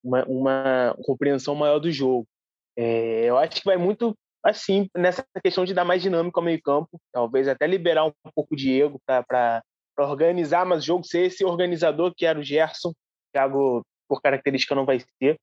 Uma, 0.03 0.25
uma 0.27 0.97
compreensão 1.05 1.55
maior 1.57 1.81
do 1.81 1.91
jogo. 1.91 2.25
É, 2.77 3.25
eu 3.25 3.37
acho 3.37 3.61
que 3.61 3.65
vai 3.65 3.77
muito 3.77 4.15
assim, 4.45 4.89
nessa 4.97 5.25
questão 5.43 5.65
de 5.65 5.75
dar 5.75 5.85
mais 5.85 6.03
dinâmica 6.03 6.39
ao 6.41 6.45
meio-campo, 6.45 7.01
talvez 7.13 7.47
até 7.47 7.67
liberar 7.67 8.05
um 8.05 8.13
pouco 8.35 8.55
o 8.55 8.57
Diego 8.57 9.01
para 9.07 9.63
organizar 9.99 10.67
mais 10.67 10.83
o 10.83 10.87
jogo, 10.87 11.05
ser 11.05 11.27
esse 11.27 11.45
organizador 11.45 12.13
que 12.17 12.27
era 12.27 12.39
o 12.39 12.43
Gerson. 12.43 12.93
Thiago, 13.33 13.83
por 14.09 14.21
característica, 14.21 14.75
não 14.75 14.85
vai 14.85 15.01
ser. 15.01 15.37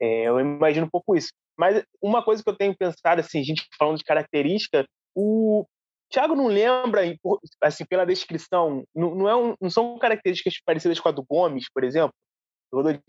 É, 0.00 0.28
eu 0.28 0.38
imagino 0.40 0.86
um 0.86 0.90
pouco 0.90 1.16
isso. 1.16 1.30
Mas 1.58 1.82
uma 2.02 2.22
coisa 2.22 2.42
que 2.42 2.48
eu 2.48 2.56
tenho 2.56 2.76
pensado, 2.76 3.20
assim, 3.20 3.42
gente 3.42 3.66
falando 3.78 3.98
de 3.98 4.04
característica, 4.04 4.86
o 5.14 5.64
Thiago 6.12 6.34
não 6.34 6.46
lembra, 6.46 7.02
assim, 7.62 7.84
pela 7.86 8.04
descrição, 8.04 8.84
não, 8.94 9.14
não, 9.14 9.28
é 9.28 9.36
um, 9.36 9.54
não 9.60 9.70
são 9.70 9.98
características 9.98 10.60
parecidas 10.64 11.00
com 11.00 11.08
a 11.08 11.12
do 11.12 11.24
Gomes, 11.24 11.66
por 11.72 11.82
exemplo, 11.82 12.12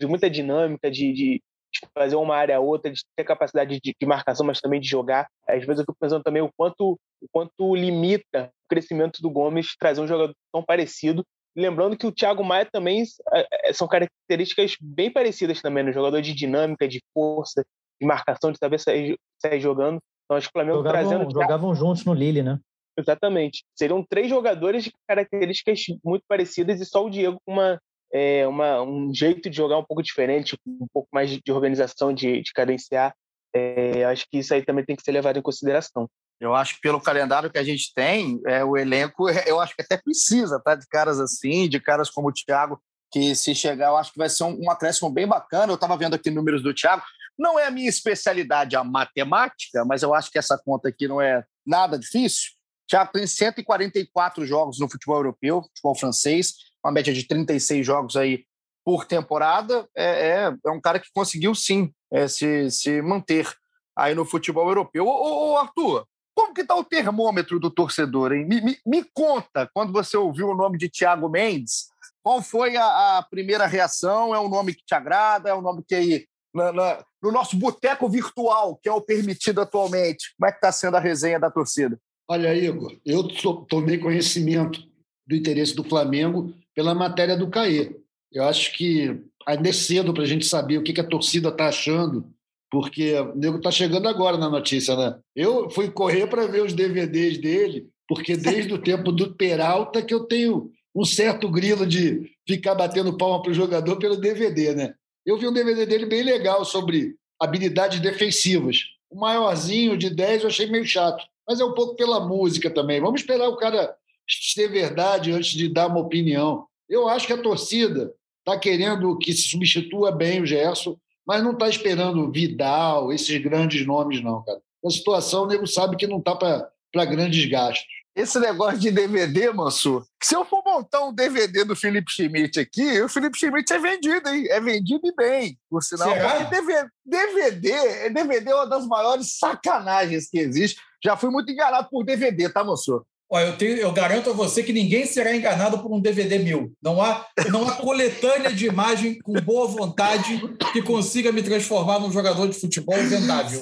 de 0.00 0.06
muita 0.06 0.30
dinâmica, 0.30 0.90
de, 0.90 1.12
de 1.12 1.42
de 1.72 1.80
fazer 1.92 2.16
uma 2.16 2.36
área 2.36 2.56
a 2.56 2.60
outra, 2.60 2.90
de 2.90 3.00
ter 3.16 3.24
capacidade 3.24 3.78
de, 3.80 3.94
de, 3.98 4.06
marcação, 4.06 4.46
mas 4.46 4.60
também 4.60 4.80
de 4.80 4.88
jogar. 4.88 5.28
Às 5.46 5.64
vezes 5.64 5.80
eu 5.80 5.84
fico 5.84 5.96
pensando 5.98 6.22
também 6.22 6.42
o 6.42 6.50
quanto, 6.56 6.98
o 7.20 7.28
quanto 7.30 7.74
limita 7.74 8.50
o 8.64 8.68
crescimento 8.68 9.20
do 9.20 9.30
Gomes 9.30 9.76
trazer 9.78 10.00
um 10.00 10.06
jogador 10.06 10.34
tão 10.52 10.62
parecido. 10.62 11.24
Lembrando 11.58 11.96
que 11.96 12.06
o 12.06 12.12
Thiago 12.12 12.44
Maia 12.44 12.68
também 12.70 13.02
é, 13.32 13.70
é, 13.70 13.72
são 13.72 13.88
características 13.88 14.76
bem 14.80 15.10
parecidas 15.10 15.60
também, 15.60 15.82
no 15.82 15.88
né? 15.88 15.92
jogador 15.92 16.22
de 16.22 16.32
dinâmica, 16.32 16.86
de 16.86 17.02
força, 17.12 17.64
de 18.00 18.06
marcação, 18.06 18.52
de 18.52 18.58
saber 18.58 18.78
sair, 18.78 19.18
sair 19.42 19.60
jogando. 19.60 19.98
Então 20.24 20.36
acho 20.36 20.46
que 20.46 20.50
o 20.50 20.52
Flamengo 20.52 20.78
jogavam, 20.78 21.00
trazendo. 21.00 21.30
Jogavam 21.32 21.74
juntos 21.74 22.04
no 22.04 22.14
Lille, 22.14 22.42
né? 22.42 22.60
Exatamente. 22.96 23.64
Seriam 23.76 24.04
três 24.08 24.28
jogadores 24.28 24.84
de 24.84 24.92
características 25.08 25.80
muito 26.04 26.24
parecidas 26.28 26.80
e 26.80 26.84
só 26.84 27.04
o 27.04 27.10
Diego 27.10 27.40
com 27.44 27.52
uma, 27.52 27.80
é, 28.12 28.46
uma, 28.46 28.82
um 28.82 29.12
jeito 29.12 29.50
de 29.50 29.56
jogar 29.56 29.78
um 29.78 29.84
pouco 29.84 30.02
diferente, 30.02 30.56
um 30.66 30.86
pouco 30.92 31.08
mais 31.12 31.30
de, 31.30 31.52
organização, 31.52 32.12
de, 32.12 32.40
de 32.40 32.52
cadenciar. 32.52 33.14
É, 33.54 34.04
acho 34.04 34.26
que 34.30 34.38
isso 34.38 34.54
aí 34.54 34.62
também 34.62 34.84
tem 34.84 34.94
que 34.94 35.02
ser 35.02 35.12
levado 35.12 35.38
em 35.38 35.42
consideração. 35.42 36.08
Eu 36.40 36.54
acho 36.54 36.76
que 36.76 36.80
pelo 36.80 37.00
calendário 37.00 37.50
que 37.50 37.58
a 37.58 37.64
gente 37.64 37.92
tem, 37.94 38.40
é, 38.46 38.64
o 38.64 38.76
elenco, 38.76 39.28
eu 39.46 39.60
acho 39.60 39.74
que 39.74 39.82
até 39.82 39.96
precisa, 39.96 40.60
tá? 40.60 40.74
De 40.74 40.86
caras 40.86 41.18
assim, 41.18 41.68
de 41.68 41.80
caras 41.80 42.10
como 42.10 42.28
o 42.28 42.32
Thiago, 42.32 42.80
que 43.10 43.34
se 43.34 43.54
chegar, 43.54 43.88
eu 43.88 43.96
acho 43.96 44.12
que 44.12 44.18
vai 44.18 44.28
ser 44.28 44.44
um, 44.44 44.58
um 44.64 44.70
acréscimo 44.70 45.10
bem 45.10 45.26
bacana. 45.26 45.72
Eu 45.72 45.76
estava 45.76 45.96
vendo 45.96 46.14
aqui 46.14 46.30
números 46.30 46.62
do 46.62 46.74
Thiago. 46.74 47.02
Não 47.38 47.58
é 47.58 47.66
a 47.66 47.70
minha 47.70 47.88
especialidade 47.88 48.76
a 48.76 48.84
matemática, 48.84 49.84
mas 49.84 50.02
eu 50.02 50.14
acho 50.14 50.30
que 50.30 50.38
essa 50.38 50.58
conta 50.58 50.88
aqui 50.88 51.08
não 51.08 51.20
é 51.20 51.44
nada 51.66 51.98
difícil. 51.98 52.52
Thiago 52.88 53.12
tem 53.12 53.26
144 53.26 54.46
jogos 54.46 54.78
no 54.78 54.88
futebol 54.88 55.16
europeu, 55.16 55.62
futebol 55.62 55.94
francês, 55.94 56.54
uma 56.84 56.92
média 56.92 57.12
de 57.12 57.26
36 57.26 57.86
jogos 57.86 58.16
aí 58.16 58.44
por 58.84 59.04
temporada, 59.04 59.86
é, 59.94 60.04
é, 60.04 60.54
é 60.66 60.70
um 60.70 60.80
cara 60.80 60.98
que 60.98 61.10
conseguiu 61.12 61.54
sim 61.54 61.92
é, 62.10 62.26
se, 62.26 62.70
se 62.70 63.02
manter 63.02 63.46
aí 63.94 64.14
no 64.14 64.24
futebol 64.24 64.66
europeu. 64.66 65.06
Ô, 65.06 65.52
ô 65.52 65.58
Arthur, 65.58 66.06
como 66.38 66.54
que 66.54 66.60
está 66.60 66.76
o 66.76 66.84
termômetro 66.84 67.58
do 67.58 67.68
torcedor? 67.68 68.32
Hein? 68.32 68.44
Me, 68.44 68.60
me, 68.60 68.78
me, 68.86 69.02
conta, 69.12 69.68
quando 69.74 69.92
você 69.92 70.16
ouviu 70.16 70.50
o 70.50 70.56
nome 70.56 70.78
de 70.78 70.88
Thiago 70.88 71.28
Mendes, 71.28 71.88
qual 72.22 72.40
foi 72.40 72.76
a, 72.76 73.18
a 73.18 73.22
primeira 73.24 73.66
reação? 73.66 74.32
É 74.32 74.38
um 74.38 74.48
nome 74.48 74.72
que 74.72 74.84
te 74.86 74.94
agrada? 74.94 75.50
É 75.50 75.54
um 75.54 75.60
nome 75.60 75.82
que 75.84 75.96
aí, 75.96 76.26
na, 76.54 76.72
na, 76.72 77.04
no 77.20 77.32
nosso 77.32 77.56
boteco 77.56 78.08
virtual, 78.08 78.78
que 78.80 78.88
é 78.88 78.92
o 78.92 79.00
permitido 79.00 79.60
atualmente, 79.60 80.32
como 80.38 80.48
é 80.48 80.52
que 80.52 80.58
está 80.58 80.70
sendo 80.70 80.96
a 80.96 81.00
resenha 81.00 81.40
da 81.40 81.50
torcida? 81.50 81.98
Olha, 82.28 82.54
Igor, 82.54 82.96
eu 83.04 83.26
tomei 83.66 83.98
conhecimento 83.98 84.80
do 85.26 85.34
interesse 85.34 85.74
do 85.74 85.82
Flamengo 85.82 86.54
pela 86.72 86.94
matéria 86.94 87.36
do 87.36 87.50
Caê. 87.50 87.96
Eu 88.30 88.44
acho 88.44 88.76
que 88.76 89.24
ainda 89.44 89.70
é 89.70 89.72
cedo 89.72 90.14
para 90.14 90.22
a 90.22 90.26
gente 90.26 90.46
saber 90.46 90.78
o 90.78 90.84
que, 90.84 91.00
a 91.00 91.04
torcida 91.04 91.48
está 91.48 91.66
achando, 91.66 92.32
porque 92.70 93.14
o 93.14 93.34
nego 93.34 93.56
está 93.58 93.70
chegando 93.70 94.08
agora 94.08 94.36
na 94.36 94.48
notícia, 94.48 94.96
né? 94.96 95.18
Eu 95.34 95.70
fui 95.70 95.90
correr 95.90 96.26
para 96.26 96.46
ver 96.46 96.62
os 96.62 96.72
DVDs 96.72 97.38
dele, 97.38 97.88
porque 98.06 98.36
desde 98.36 98.72
o 98.72 98.78
tempo 98.78 99.10
do 99.10 99.34
Peralta 99.34 100.02
que 100.02 100.12
eu 100.12 100.24
tenho 100.24 100.70
um 100.94 101.04
certo 101.04 101.48
grilo 101.48 101.86
de 101.86 102.30
ficar 102.46 102.74
batendo 102.74 103.16
palma 103.16 103.42
para 103.42 103.52
o 103.52 103.54
jogador 103.54 103.96
pelo 103.96 104.16
DVD, 104.16 104.74
né? 104.74 104.94
Eu 105.24 105.38
vi 105.38 105.46
um 105.46 105.52
DVD 105.52 105.86
dele 105.86 106.06
bem 106.06 106.22
legal 106.22 106.64
sobre 106.64 107.14
habilidades 107.40 108.00
defensivas. 108.00 108.84
O 109.10 109.18
maiorzinho 109.18 109.96
de 109.96 110.10
10 110.10 110.42
eu 110.42 110.48
achei 110.48 110.66
meio 110.66 110.84
chato, 110.84 111.24
mas 111.46 111.60
é 111.60 111.64
um 111.64 111.74
pouco 111.74 111.96
pela 111.96 112.26
música 112.26 112.70
também. 112.70 113.00
Vamos 113.00 113.20
esperar 113.20 113.48
o 113.48 113.56
cara 113.56 113.94
ser 114.28 114.68
verdade 114.68 115.32
antes 115.32 115.50
de 115.52 115.68
dar 115.68 115.86
uma 115.86 116.00
opinião. 116.00 116.66
Eu 116.88 117.08
acho 117.08 117.26
que 117.26 117.32
a 117.32 117.42
torcida 117.42 118.12
está 118.40 118.58
querendo 118.58 119.16
que 119.18 119.32
se 119.32 119.48
substitua 119.48 120.10
bem 120.10 120.42
o 120.42 120.46
Gerson, 120.46 120.96
mas 121.28 121.42
não 121.42 121.52
está 121.52 121.68
esperando 121.68 122.32
Vidal, 122.32 123.12
esses 123.12 123.36
grandes 123.42 123.86
nomes, 123.86 124.24
não, 124.24 124.42
cara. 124.42 124.62
A 124.82 124.90
situação, 124.90 125.42
o 125.42 125.46
nego 125.46 125.66
sabe 125.66 125.94
que 125.94 126.06
não 126.06 126.20
está 126.20 126.34
para 126.34 127.04
grandes 127.04 127.44
gastos. 127.44 127.86
Esse 128.16 128.40
negócio 128.40 128.78
de 128.78 128.90
DVD, 128.90 129.52
Mansur, 129.52 130.06
se 130.22 130.34
eu 130.34 130.44
for 130.44 130.62
montar 130.64 131.04
um 131.04 131.12
DVD 131.12 131.64
do 131.64 131.76
Felipe 131.76 132.10
Schmidt 132.10 132.58
aqui, 132.58 133.02
o 133.02 133.08
Felipe 133.10 133.38
Schmidt 133.38 133.70
é 133.72 133.78
vendido, 133.78 134.28
hein? 134.28 134.46
É 134.48 134.58
vendido 134.58 135.06
e 135.06 135.14
bem, 135.14 135.58
por 135.68 135.82
sinal. 135.82 136.08
DVD, 136.48 136.88
DVD, 137.04 138.10
DVD 138.10 138.50
é 138.50 138.54
uma 138.54 138.66
das 138.66 138.86
maiores 138.86 139.38
sacanagens 139.38 140.30
que 140.30 140.38
existe. 140.38 140.80
Já 141.04 141.14
fui 141.16 141.30
muito 141.30 141.52
enganado 141.52 141.88
por 141.90 142.04
DVD, 142.04 142.48
tá, 142.48 142.64
Mansur? 142.64 143.04
Olha, 143.30 143.44
eu, 143.44 143.58
tenho, 143.58 143.76
eu 143.76 143.92
garanto 143.92 144.30
a 144.30 144.32
você 144.32 144.62
que 144.62 144.72
ninguém 144.72 145.04
será 145.04 145.36
enganado 145.36 145.80
por 145.80 145.92
um 145.92 146.00
DVD 146.00 146.38
mil. 146.38 146.72
Não 146.82 147.02
há, 147.02 147.26
não 147.50 147.68
há 147.68 147.72
coletânea 147.76 148.50
de 148.50 148.66
imagem 148.66 149.18
com 149.18 149.34
boa 149.34 149.66
vontade 149.68 150.40
que 150.72 150.80
consiga 150.80 151.30
me 151.30 151.42
transformar 151.42 151.98
num 151.98 152.10
jogador 152.10 152.48
de 152.48 152.58
futebol 152.58 152.96
vendável. 152.96 153.60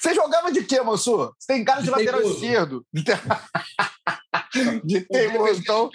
Você 0.00 0.12
jogava 0.12 0.50
de 0.50 0.64
quê, 0.64 0.80
moço? 0.80 1.32
Você 1.38 1.52
tem 1.52 1.64
cara 1.64 1.80
de, 1.80 1.86
de 1.86 1.90
lateral 1.92 2.20
esquerdo. 2.22 2.84
de 4.84 5.00
teimoso. 5.02 5.60
Então... 5.60 5.88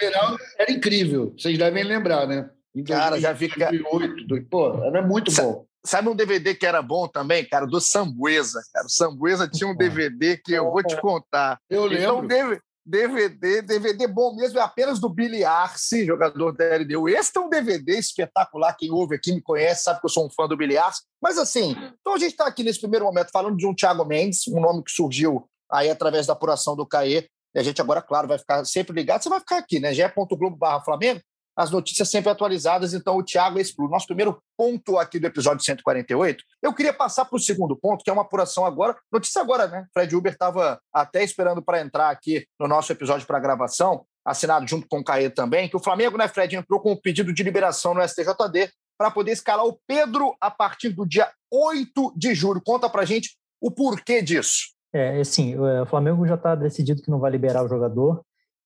Era 0.57 0.71
incrível. 0.71 1.33
Vocês 1.37 1.57
devem 1.57 1.83
lembrar, 1.83 2.25
né? 2.25 2.49
Em 2.73 2.83
cara, 2.83 3.19
já 3.19 3.35
fica. 3.35 3.69
2008, 3.69 4.47
pô, 4.49 4.83
era 4.85 5.01
muito 5.01 5.31
bom. 5.33 5.65
Sabe 5.83 6.07
um 6.07 6.15
DVD 6.15 6.55
que 6.55 6.65
era 6.65 6.81
bom 6.81 7.07
também, 7.07 7.43
cara? 7.43 7.65
Do 7.65 7.81
Sambuesa. 7.81 8.61
Cara. 8.73 8.85
O 8.85 8.89
Sambuesa 8.89 9.49
tinha 9.49 9.69
um 9.69 9.75
DVD 9.75 10.37
que 10.37 10.53
eu 10.53 10.71
vou 10.71 10.83
te 10.83 10.95
contar. 11.01 11.59
Eu 11.69 11.91
então, 11.91 12.21
lembro. 12.21 12.61
DVD, 12.85 13.61
DVD 13.61 14.07
bom 14.07 14.35
mesmo 14.35 14.59
é 14.59 14.61
apenas 14.61 14.99
do 14.99 15.07
Billy 15.07 15.43
Arce, 15.43 16.05
jogador 16.05 16.51
da 16.51 16.77
LDU. 16.77 17.07
Esse 17.07 17.31
é 17.35 17.39
um 17.39 17.49
DVD 17.49 17.97
espetacular. 17.97 18.75
Quem 18.75 18.91
ouve 18.91 19.15
aqui 19.15 19.31
me 19.31 19.41
conhece, 19.41 19.83
sabe 19.83 19.99
que 19.99 20.05
eu 20.05 20.09
sou 20.09 20.25
um 20.25 20.29
fã 20.29 20.47
do 20.47 20.57
Billy 20.57 20.77
Arce. 20.77 21.01
Mas 21.21 21.37
assim, 21.37 21.75
então 21.99 22.13
a 22.13 22.17
gente 22.17 22.31
está 22.31 22.47
aqui 22.47 22.63
nesse 22.63 22.79
primeiro 22.79 23.05
momento 23.05 23.29
falando 23.31 23.55
de 23.55 23.67
um 23.67 23.75
Thiago 23.75 24.03
Mendes, 24.05 24.47
um 24.47 24.59
nome 24.59 24.83
que 24.83 24.91
surgiu 24.91 25.47
aí 25.71 25.89
através 25.89 26.25
da 26.25 26.33
apuração 26.33 26.75
do 26.75 26.85
CAE. 26.85 27.29
E 27.53 27.59
a 27.59 27.63
gente 27.63 27.81
agora, 27.81 28.01
claro, 28.01 28.27
vai 28.27 28.37
ficar 28.37 28.65
sempre 28.65 28.93
ligado. 28.95 29.21
Você 29.21 29.29
vai 29.29 29.39
ficar 29.39 29.57
aqui, 29.57 29.79
né? 29.79 29.93
ge.globo 29.93 30.55
barra 30.55 30.81
Flamengo 30.81 31.21
as 31.55 31.69
notícias 31.69 32.09
sempre 32.09 32.29
atualizadas. 32.29 32.93
Então, 32.93 33.17
o 33.17 33.23
Thiago 33.23 33.57
é 33.57 33.61
excluído. 33.61 33.91
Nosso 33.91 34.07
primeiro 34.07 34.41
ponto 34.57 34.97
aqui 34.97 35.19
do 35.19 35.27
episódio 35.27 35.63
148. 35.63 36.43
Eu 36.61 36.73
queria 36.73 36.93
passar 36.93 37.25
para 37.25 37.35
o 37.35 37.39
segundo 37.39 37.75
ponto, 37.75 38.03
que 38.03 38.09
é 38.09 38.13
uma 38.13 38.21
apuração 38.21 38.65
agora. 38.65 38.95
Notícia 39.11 39.41
agora, 39.41 39.67
né? 39.67 39.85
Fred 39.93 40.15
Uber 40.15 40.31
estava 40.31 40.79
até 40.93 41.23
esperando 41.23 41.61
para 41.61 41.81
entrar 41.81 42.09
aqui 42.09 42.45
no 42.59 42.67
nosso 42.67 42.91
episódio 42.91 43.27
para 43.27 43.39
gravação, 43.39 44.05
assinado 44.25 44.67
junto 44.67 44.87
com 44.87 44.99
o 44.99 45.03
Caê 45.03 45.29
também, 45.29 45.67
que 45.67 45.75
o 45.75 45.83
Flamengo, 45.83 46.17
né, 46.17 46.27
Fred, 46.27 46.55
entrou 46.55 46.79
com 46.79 46.91
um 46.91 46.99
pedido 46.99 47.33
de 47.33 47.43
liberação 47.43 47.93
no 47.93 48.07
STJD 48.07 48.71
para 48.97 49.09
poder 49.09 49.31
escalar 49.31 49.65
o 49.65 49.79
Pedro 49.87 50.35
a 50.39 50.51
partir 50.51 50.89
do 50.89 51.07
dia 51.07 51.29
8 51.51 52.13
de 52.15 52.35
julho. 52.35 52.61
Conta 52.63 52.87
para 52.89 53.03
gente 53.03 53.35
o 53.59 53.71
porquê 53.71 54.21
disso. 54.21 54.71
É, 54.93 55.19
assim, 55.19 55.55
o 55.57 55.85
Flamengo 55.85 56.27
já 56.27 56.35
está 56.35 56.53
decidido 56.53 57.01
que 57.01 57.09
não 57.09 57.19
vai 57.19 57.31
liberar 57.31 57.63
o 57.63 57.67
jogador. 57.67 58.21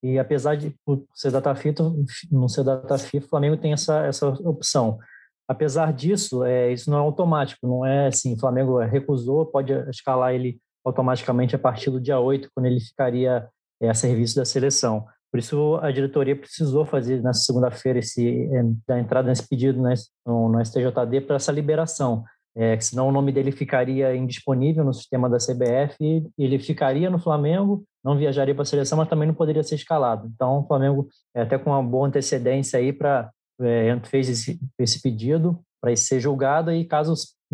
E 0.05 0.19
apesar 0.19 0.55
de 0.55 0.71
ser 1.15 1.31
data 1.31 1.55
FIFA, 1.55 1.91
não 2.31 2.47
ser 2.47 2.63
data 2.63 2.95
FIFA, 2.95 3.25
o 3.25 3.29
Flamengo 3.29 3.57
tem 3.57 3.73
essa, 3.73 4.05
essa 4.05 4.27
opção. 4.27 4.99
Apesar 5.47 5.91
disso, 5.91 6.43
é, 6.43 6.71
isso 6.71 6.91
não 6.91 6.99
é 6.99 7.01
automático, 7.01 7.67
não 7.67 7.83
é 7.83 8.07
assim, 8.07 8.35
o 8.35 8.39
Flamengo 8.39 8.77
recusou, 8.77 9.47
pode 9.47 9.73
escalar 9.89 10.35
ele 10.35 10.59
automaticamente 10.85 11.55
a 11.55 11.59
partir 11.59 11.89
do 11.89 11.99
dia 11.99 12.19
8, 12.19 12.49
quando 12.53 12.67
ele 12.67 12.79
ficaria 12.79 13.47
é, 13.81 13.89
a 13.89 13.95
serviço 13.95 14.35
da 14.35 14.45
seleção. 14.45 15.07
Por 15.31 15.39
isso, 15.39 15.79
a 15.81 15.91
diretoria 15.91 16.35
precisou 16.35 16.85
fazer 16.85 17.23
nessa 17.23 17.41
segunda-feira 17.41 17.97
esse 17.97 18.47
é, 18.53 18.63
da 18.87 18.99
entrada 18.99 19.27
nesse 19.27 19.47
pedido 19.49 19.81
né, 19.81 19.95
no, 20.23 20.49
no 20.49 20.63
STJD 20.63 21.21
para 21.21 21.37
essa 21.37 21.51
liberação 21.51 22.23
é, 22.55 22.79
senão 22.79 23.09
o 23.09 23.11
nome 23.11 23.31
dele 23.31 23.51
ficaria 23.51 24.15
indisponível 24.15 24.83
no 24.83 24.93
sistema 24.93 25.29
da 25.29 25.37
CBF, 25.37 26.25
ele 26.37 26.57
ficaria 26.57 27.09
no 27.09 27.19
Flamengo, 27.19 27.83
não 28.03 28.17
viajaria 28.17 28.55
para 28.55 28.61
a 28.61 28.65
seleção, 28.65 28.97
mas 28.97 29.09
também 29.09 29.27
não 29.27 29.35
poderia 29.35 29.63
ser 29.63 29.75
escalado. 29.75 30.31
Então, 30.33 30.59
o 30.59 30.67
Flamengo, 30.67 31.07
é, 31.35 31.41
até 31.41 31.57
com 31.57 31.71
uma 31.71 31.83
boa 31.83 32.07
antecedência 32.07 32.79
aí, 32.79 32.93
para 32.93 33.29
é, 33.61 33.99
fez 34.05 34.29
esse, 34.29 34.59
esse 34.79 35.01
pedido 35.01 35.59
para 35.81 35.95
ser 35.95 36.19
julgado 36.19 36.71
e 36.71 36.85
caso 36.85 37.13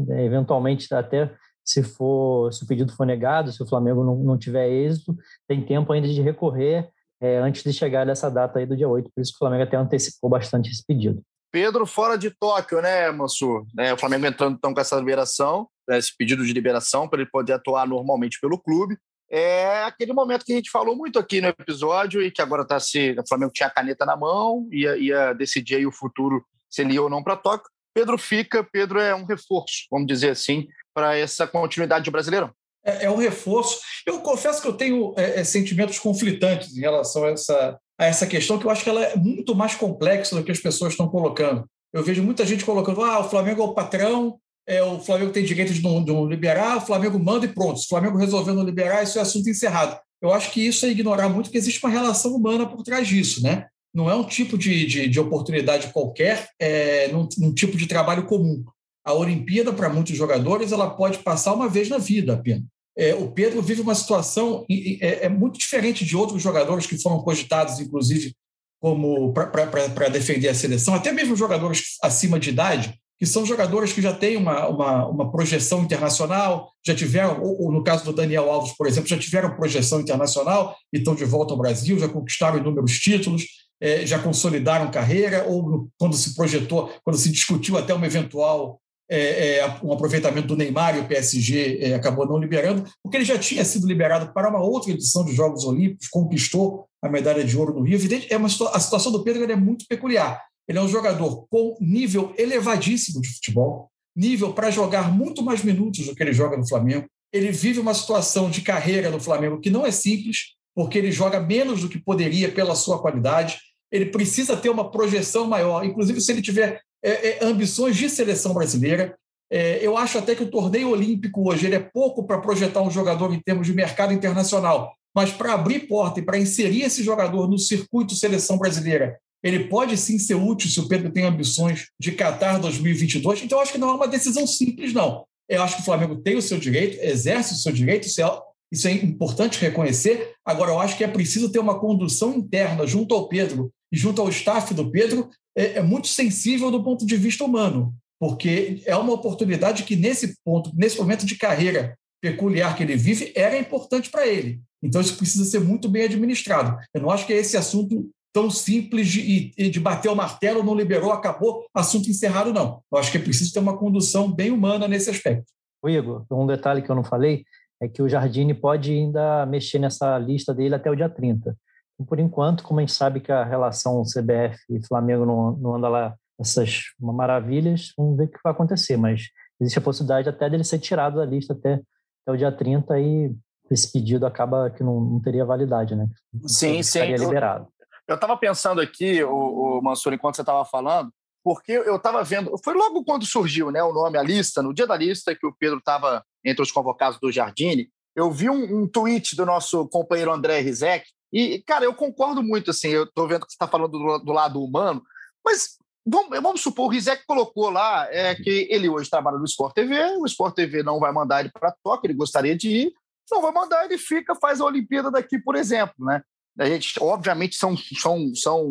é, 0.10 0.26
eventualmente 0.26 0.92
até 0.94 1.34
se 1.64 1.84
for 1.84 2.52
se 2.52 2.64
o 2.64 2.68
pedido 2.68 2.94
for 2.94 3.06
negado, 3.06 3.52
se 3.52 3.62
o 3.62 3.68
Flamengo 3.68 4.04
não, 4.04 4.16
não 4.18 4.38
tiver 4.38 4.70
êxito, 4.70 5.16
tem 5.48 5.64
tempo 5.64 5.92
ainda 5.94 6.08
de 6.08 6.22
recorrer 6.22 6.90
é, 7.22 7.38
antes 7.38 7.64
de 7.64 7.72
chegar 7.72 8.06
nessa 8.06 8.30
data 8.30 8.60
aí 8.60 8.66
do 8.66 8.76
dia 8.76 8.90
8, 8.90 9.10
por 9.14 9.22
isso 9.22 9.32
que 9.32 9.36
o 9.36 9.40
Flamengo 9.40 9.64
até 9.64 9.78
antecipou 9.78 10.30
bastante 10.30 10.72
esse 10.72 10.84
pedido. 10.86 11.22
Pedro 11.52 11.86
fora 11.86 12.18
de 12.18 12.30
Tóquio, 12.30 12.82
né, 12.82 13.12
Mansur? 13.12 13.66
É, 13.78 13.94
o 13.94 13.98
Flamengo 13.98 14.26
entrando 14.26 14.56
então 14.56 14.74
com 14.74 14.80
essa 14.80 14.96
liberação. 14.96 15.68
esse 15.90 16.16
pedido 16.16 16.46
de 16.46 16.54
liberação 16.54 17.08
para 17.08 17.22
ele 17.22 17.30
poder 17.30 17.54
atuar 17.54 17.88
normalmente 17.88 18.40
pelo 18.40 18.58
clube. 18.58 18.98
É 19.30 19.84
aquele 19.84 20.14
momento 20.14 20.46
que 20.46 20.52
a 20.52 20.56
gente 20.56 20.70
falou 20.70 20.96
muito 20.96 21.18
aqui 21.18 21.40
no 21.40 21.48
episódio 21.48 22.22
e 22.22 22.32
que 22.32 22.42
agora 22.42 22.64
está 22.64 22.80
se. 22.80 23.16
O 23.18 23.28
Flamengo 23.28 23.52
tinha 23.54 23.68
a 23.68 23.72
caneta 23.72 24.06
na 24.06 24.16
mão, 24.16 24.68
ia, 24.72 24.98
ia 24.98 25.34
decidir 25.34 25.76
aí 25.76 25.86
o 25.86 25.92
futuro 25.92 26.44
se 26.70 26.82
ele 26.82 26.94
ia 26.94 27.02
ou 27.02 27.10
não 27.10 27.24
para 27.24 27.38
Tóquio. 27.38 27.70
Pedro 27.94 28.18
fica, 28.18 28.64
Pedro 28.64 29.00
é 29.00 29.14
um 29.14 29.26
reforço, 29.26 29.86
vamos 29.92 30.08
dizer 30.08 30.30
assim, 30.30 30.68
para 30.94 31.18
essa 31.18 31.46
continuidade 31.46 32.06
de 32.06 32.12
Brasileirão. 32.12 32.52
É, 32.84 33.06
é, 33.06 33.12
um 33.12 33.18
reforço. 33.18 33.80
Eu 34.06 34.22
confesso 34.22 34.62
que 34.62 34.68
eu 34.68 34.74
tenho 34.74 35.14
é, 35.16 35.42
é, 35.42 35.44
sentimentos 35.44 36.00
conflitantes 36.00 36.76
em 36.76 36.82
relação 36.82 37.26
a 37.26 37.30
essa, 37.30 37.80
a 38.02 38.06
essa 38.08 38.26
questão, 38.26 38.58
que 38.58 38.66
eu 38.66 38.72
acho 38.72 38.84
que 38.84 38.90
ela 38.90 39.04
é 39.04 39.16
muito 39.16 39.54
mais 39.54 39.76
complexa 39.76 40.36
do 40.36 40.44
que 40.44 40.52
as 40.52 40.60
pessoas 40.60 40.94
estão 40.94 41.08
colocando. 41.08 41.66
Eu 41.94 42.04
vejo 42.04 42.24
muita 42.24 42.44
gente 42.48 42.66
colocando: 42.66 43.04
ah, 43.04 43.20
o 43.20 43.30
Flamengo 43.30 43.62
é 43.62 43.66
o 43.66 43.76
patrão, 43.76 44.40
é, 44.68 44.82
o 44.82 45.00
Flamengo 45.00 45.32
tem 45.32 45.44
direito 45.44 45.72
de 45.72 45.84
não, 45.84 46.04
de 46.04 46.12
não 46.12 46.26
liberar, 46.26 46.78
o 46.78 46.82
Flamengo 46.82 47.20
manda 47.20 47.46
e 47.46 47.50
pronto. 47.50 47.78
Se 47.78 47.86
o 47.86 47.90
Flamengo 47.90 48.18
resolveu 48.18 48.56
não 48.56 48.64
liberar, 48.64 49.04
isso 49.04 49.20
é 49.20 49.22
assunto 49.22 49.48
encerrado. 49.48 50.00
Eu 50.20 50.34
acho 50.34 50.52
que 50.52 50.66
isso 50.66 50.84
é 50.84 50.90
ignorar 50.90 51.30
muito 51.30 51.52
que 51.52 51.58
existe 51.58 51.84
uma 51.84 51.92
relação 51.92 52.34
humana 52.34 52.66
por 52.66 52.82
trás 52.82 53.08
disso, 53.08 53.44
né? 53.44 53.68
Não 53.94 54.10
é 54.10 54.16
um 54.16 54.24
tipo 54.24 54.58
de, 54.58 54.84
de, 54.88 55.08
de 55.08 55.20
oportunidade 55.20 55.94
qualquer, 55.94 56.50
é 56.60 57.08
num, 57.10 57.30
num 57.38 57.54
tipo 57.54 57.78
de 57.78 57.86
trabalho 57.86 58.26
comum. 58.26 58.64
A 59.06 59.14
Olimpíada, 59.14 59.72
para 59.72 59.90
muitos 59.90 60.18
jogadores, 60.18 60.72
ela 60.72 60.90
pode 60.90 61.20
passar 61.20 61.54
uma 61.54 61.70
vez 61.70 61.88
na 61.88 62.00
vida 62.00 62.34
apenas. 62.34 62.64
É, 62.98 63.16
o 63.16 63.32
Pedro 63.32 63.62
vive 63.62 63.82
uma 63.82 63.96
situação 63.96 64.66
é, 64.70 65.26
é, 65.26 65.30
muito 65.30 65.58
diferente 65.58 66.04
de 66.04 66.16
outros 66.16 66.42
jogadores 66.42 66.86
que 66.86 67.02
foram 67.02 67.20
cogitados, 67.22 67.80
inclusive, 67.80 68.36
como 68.82 69.32
para 69.34 70.10
defender 70.10 70.50
a 70.50 70.56
seleção, 70.56 70.94
até 70.94 71.12
mesmo 71.12 71.36
jogadores 71.36 71.98
acima 72.02 72.40
de 72.40 72.50
idade, 72.50 73.00
que 73.20 73.26
são 73.28 73.46
jogadores 73.46 73.94
que 73.94 74.02
já 74.02 74.12
têm 74.12 74.36
uma, 74.36 74.68
uma, 74.68 75.08
uma 75.08 75.32
projeção 75.32 75.84
internacional, 75.84 76.72
já 76.84 76.96
tiveram, 76.96 77.40
ou, 77.40 77.66
ou, 77.66 77.72
no 77.72 77.84
caso 77.84 78.04
do 78.04 78.12
Daniel 78.12 78.52
Alves, 78.52 78.76
por 78.76 78.88
exemplo, 78.88 79.08
já 79.08 79.18
tiveram 79.18 79.56
projeção 79.56 80.02
internacional 80.02 80.76
e 80.92 80.98
estão 80.98 81.14
de 81.14 81.24
volta 81.24 81.54
ao 81.54 81.60
Brasil, 81.60 82.00
já 82.00 82.10
conquistaram 82.10 82.58
inúmeros 82.58 83.00
títulos, 83.00 83.46
é, 83.80 84.08
já 84.08 84.18
consolidaram 84.18 84.90
carreira, 84.90 85.46
ou 85.48 85.88
quando 86.00 86.16
se 86.16 86.36
projetou, 86.36 86.92
quando 87.04 87.18
se 87.18 87.32
discutiu 87.32 87.78
até 87.78 87.94
uma 87.94 88.08
eventual 88.08 88.82
é, 89.12 89.58
é, 89.58 89.80
um 89.84 89.92
aproveitamento 89.92 90.48
do 90.48 90.56
Neymar 90.56 90.96
e 90.96 91.02
o 91.02 91.08
PSG 91.08 91.80
é, 91.82 91.94
acabou 91.96 92.26
não 92.26 92.38
liberando, 92.38 92.90
porque 93.04 93.18
ele 93.18 93.26
já 93.26 93.38
tinha 93.38 93.66
sido 93.66 93.86
liberado 93.86 94.34
para 94.34 94.50
uma 94.50 94.64
outra 94.64 94.90
edição 94.90 95.26
dos 95.26 95.36
Jogos 95.36 95.66
Olímpicos, 95.66 96.08
conquistou 96.08 96.86
a 97.04 97.10
medalha 97.10 97.44
de 97.44 97.58
ouro 97.58 97.74
no 97.74 97.82
Rio. 97.82 98.00
É 98.30 98.38
uma, 98.38 98.48
a 98.48 98.80
situação 98.80 99.12
do 99.12 99.22
Pedro 99.22 99.44
é 99.52 99.56
muito 99.56 99.86
peculiar. 99.90 100.42
Ele 100.66 100.80
é 100.80 100.82
um 100.82 100.88
jogador 100.88 101.46
com 101.50 101.76
nível 101.82 102.34
elevadíssimo 102.38 103.20
de 103.20 103.28
futebol, 103.34 103.90
nível 104.16 104.54
para 104.54 104.72
jogar 104.72 105.12
muito 105.12 105.44
mais 105.44 105.62
minutos 105.62 106.06
do 106.06 106.16
que 106.16 106.24
ele 106.24 106.32
joga 106.32 106.56
no 106.56 106.68
Flamengo. 106.68 107.06
Ele 107.34 107.52
vive 107.52 107.82
uma 107.82 107.94
situação 107.94 108.50
de 108.50 108.62
carreira 108.62 109.10
no 109.10 109.20
Flamengo 109.20 109.60
que 109.60 109.70
não 109.70 109.86
é 109.86 109.92
simples, 109.92 110.56
porque 110.74 110.98
ele 110.98 111.12
joga 111.12 111.42
menos 111.42 111.82
do 111.82 111.90
que 111.90 112.00
poderia 112.00 112.50
pela 112.50 112.76
sua 112.76 113.02
qualidade. 113.02 113.60
Ele 113.92 114.06
precisa 114.06 114.56
ter 114.56 114.70
uma 114.70 114.90
projeção 114.90 115.48
maior, 115.48 115.84
inclusive 115.84 116.22
se 116.22 116.32
ele 116.32 116.42
tiver 116.42 116.80
é, 117.04 117.30
é, 117.30 117.46
ambições 117.46 117.96
de 117.96 118.10
seleção 118.10 118.54
brasileira. 118.54 119.16
É, 119.52 119.80
eu 119.86 119.98
acho 119.98 120.18
até 120.18 120.34
que 120.34 120.44
o 120.44 120.50
torneio 120.50 120.90
olímpico 120.90 121.50
hoje 121.50 121.66
ele 121.66 121.76
é 121.76 121.80
pouco 121.80 122.26
para 122.26 122.40
projetar 122.40 122.82
um 122.82 122.92
jogador 122.92 123.34
em 123.34 123.40
termos 123.40 123.68
de 123.68 123.74
mercado 123.74 124.14
internacional, 124.14 124.94
mas 125.14 125.32
para 125.32 125.54
abrir 125.54 125.88
porta 125.88 126.20
e 126.20 126.24
para 126.24 126.38
inserir 126.38 126.84
esse 126.84 127.04
jogador 127.04 127.50
no 127.50 127.58
circuito 127.58 128.16
seleção 128.16 128.58
brasileira, 128.58 129.20
ele 129.44 129.66
pode 129.68 129.98
sim 129.98 130.20
ser 130.20 130.36
útil 130.36 130.70
se 130.70 130.80
o 130.80 130.88
Pedro 130.88 131.12
tem 131.12 131.26
ambições 131.26 131.88
de 132.00 132.12
Qatar 132.12 132.62
2022. 132.62 133.44
Então, 133.44 133.58
eu 133.58 133.62
acho 133.62 133.72
que 133.72 133.78
não 133.78 133.90
é 133.90 133.94
uma 133.94 134.08
decisão 134.08 134.46
simples, 134.46 134.94
não. 134.94 135.26
Eu 135.50 135.64
acho 135.64 135.76
que 135.76 135.82
o 135.82 135.86
Flamengo 135.86 136.16
tem 136.16 136.38
o 136.38 136.42
seu 136.42 136.58
direito, 136.58 137.04
exerce 137.04 137.54
o 137.54 137.58
seu 137.58 137.72
direito, 137.72 138.08
isso 138.08 138.22
é, 138.22 138.40
isso 138.72 138.88
é 138.88 138.92
importante 138.92 139.60
reconhecer. 139.60 140.34
Agora, 140.46 140.72
eu 140.72 140.80
acho 140.80 140.96
que 140.96 141.04
é 141.04 141.08
preciso 141.08 141.52
ter 141.52 141.60
uma 141.60 141.80
condução 141.80 142.34
interna 142.34 142.86
junto 142.86 143.14
ao 143.16 143.28
Pedro 143.28 143.72
e 143.92 143.98
junto 143.98 144.22
ao 144.22 144.30
staff 144.30 144.74
do 144.74 144.90
Pedro 144.90 145.30
é, 145.56 145.78
é 145.78 145.82
muito 145.82 146.08
sensível 146.08 146.72
do 146.72 146.84
ponto 146.84 147.06
de 147.06 147.16
vista 147.18 147.44
humano, 147.44 147.94
porque 148.20 148.82
é 148.86 148.96
uma 148.96 149.14
oportunidade 149.14 149.84
que, 149.84 149.96
nesse 149.96 150.36
ponto, 150.44 150.72
nesse 150.76 150.98
momento 150.98 151.26
de 151.26 151.38
carreira 151.38 151.98
peculiar 152.22 152.76
que 152.76 152.84
ele 152.84 152.96
vive, 152.96 153.32
era 153.36 153.58
importante 153.58 154.10
para 154.10 154.28
ele. 154.28 154.62
Então, 154.82 155.02
isso 155.02 155.18
precisa 155.18 155.44
ser 155.46 155.60
muito 155.60 155.90
bem 155.90 156.04
administrado. 156.04 156.78
Eu 156.94 157.02
não 157.02 157.12
acho 157.12 157.26
que 157.26 157.34
é 157.34 157.38
esse 157.38 157.58
assunto 157.58 158.10
tão 158.34 158.50
simples 158.50 159.08
de, 159.08 159.50
de 159.50 159.80
bater 159.80 160.10
o 160.10 160.16
martelo, 160.16 160.64
não 160.64 160.76
liberou, 160.76 161.12
acabou, 161.12 161.66
assunto 161.74 162.10
encerrado, 162.10 162.54
não. 162.54 162.82
Eu 162.92 162.98
acho 162.98 163.12
que 163.12 163.18
é 163.18 163.22
preciso 163.22 163.52
ter 163.52 163.60
uma 163.60 163.78
condução 163.78 164.32
bem 164.32 164.52
humana 164.52 164.88
nesse 164.88 165.10
aspecto. 165.10 165.52
O 165.84 165.90
Igor, 165.90 166.26
um 166.32 166.48
detalhe 166.48 166.82
que 166.82 166.90
eu 166.90 166.96
não 166.96 167.04
falei 167.04 167.44
é 167.82 167.88
que 167.88 168.02
o 168.02 168.08
Jardine 168.08 168.54
pode 168.54 168.92
ainda 168.92 169.46
mexer 169.48 169.80
nessa 169.80 170.18
lista 170.20 170.54
dele 170.54 170.76
até 170.76 170.90
o 170.90 170.96
dia 170.96 171.10
30 171.10 171.58
por 172.06 172.20
enquanto, 172.20 172.64
como 172.64 172.80
a 172.80 172.84
gente 172.84 172.94
sabe 172.94 173.20
que 173.20 173.32
a 173.32 173.44
relação 173.44 174.04
CBF 174.04 174.58
e 174.70 174.86
Flamengo 174.86 175.26
não, 175.26 175.52
não 175.54 175.76
anda 175.76 175.90
lá 175.90 176.16
essas 176.40 176.84
maravilhas, 177.00 177.94
vamos 177.98 178.18
ver 178.18 178.26
o 178.26 178.28
que 178.28 178.40
vai 178.44 178.52
acontecer, 178.52 178.98
mas 178.98 179.30
existe 179.60 179.78
a 179.78 179.82
possibilidade 179.82 180.28
até 180.28 180.50
dele 180.50 180.64
ser 180.64 180.80
tirado 180.80 181.18
da 181.18 181.26
lista 181.26 181.54
até, 181.54 181.74
até 181.74 182.32
o 182.32 182.38
dia 182.38 182.52
30 182.52 183.00
e 183.00 183.36
esse 183.70 183.92
pedido 183.92 184.26
acaba 184.26 184.70
que 184.70 184.84
não, 184.84 185.00
não 185.00 185.22
teria 185.22 185.46
validade, 185.46 185.96
né? 185.96 186.08
Sim, 186.46 186.80
então, 186.80 186.84
sim. 186.84 187.16
liberado. 187.16 187.68
Eu 188.08 188.16
estava 188.16 188.36
pensando 188.36 188.82
aqui, 188.82 189.24
o, 189.24 189.78
o 189.78 189.82
Mansur, 189.82 190.14
enquanto 190.14 190.36
você 190.36 190.42
estava 190.42 190.66
falando, 190.66 191.12
porque 191.44 191.72
eu 191.72 191.96
estava 191.96 192.24
vendo, 192.24 192.52
foi 192.64 192.74
logo 192.74 193.04
quando 193.04 193.26
surgiu 193.26 193.72
né, 193.72 193.82
o 193.82 193.94
nome, 193.94 194.18
a 194.18 194.24
lista, 194.24 194.62
no 194.62 194.74
dia 194.74 194.86
da 194.86 194.98
lista, 194.98 195.34
que 195.34 195.46
o 195.46 195.56
Pedro 195.58 195.78
estava 195.78 196.24
entre 196.44 196.62
os 196.62 196.72
convocados 196.72 197.20
do 197.20 197.32
Jardine, 197.32 197.90
eu 198.16 198.30
vi 198.30 198.50
um, 198.50 198.82
um 198.82 198.88
tweet 198.88 199.36
do 199.36 199.46
nosso 199.46 199.88
companheiro 199.88 200.32
André 200.32 200.60
Rizek, 200.60 201.06
e, 201.32 201.62
cara, 201.62 201.86
eu 201.86 201.94
concordo 201.94 202.44
muito, 202.44 202.72
assim, 202.72 202.90
eu 202.90 203.04
estou 203.04 203.28
vendo 203.28 203.46
que 203.46 203.52
você 203.52 203.56
está 203.56 203.68
falando 203.68 203.92
do, 203.92 204.18
do, 204.20 204.32
lado 204.32 204.62
humano, 204.62 205.02
mas 205.44 205.78
vamos, 206.06 206.30
vamos 206.42 206.62
supor, 206.62 206.88
o 206.88 206.90
Rizek 206.90 207.26
colocou 207.26 207.70
lá 207.70 208.08
é, 208.12 208.36
que 208.36 208.68
ele 208.70 208.90
hoje 208.90 209.10
trabalha 209.10 209.38
no 209.38 209.46
Sport 209.46 209.74
TV, 209.74 210.18
o 210.18 210.26
Sport 210.26 210.56
TV 210.56 210.84
não 210.84 211.00
vai 211.00 211.12
mandar 211.12 211.40
ele 211.40 211.52
para 211.52 211.76
Tóquio, 211.84 212.08
ele 212.08 212.18
gostaria 212.18 212.56
de 212.56 212.70
ir, 212.70 212.94
não 213.32 213.42
vai 213.42 213.52
mandar, 213.52 213.86
ele 213.86 213.98
fica, 213.98 214.36
faz 214.36 214.60
a 214.60 214.66
Olimpíada 214.66 215.10
daqui, 215.10 215.40
por 215.40 215.56
exemplo, 215.56 215.96
né? 216.00 216.22
A 216.60 216.66
gente, 216.66 216.94
obviamente, 217.02 217.56
são, 217.56 217.76
são, 217.78 218.36
são 218.36 218.70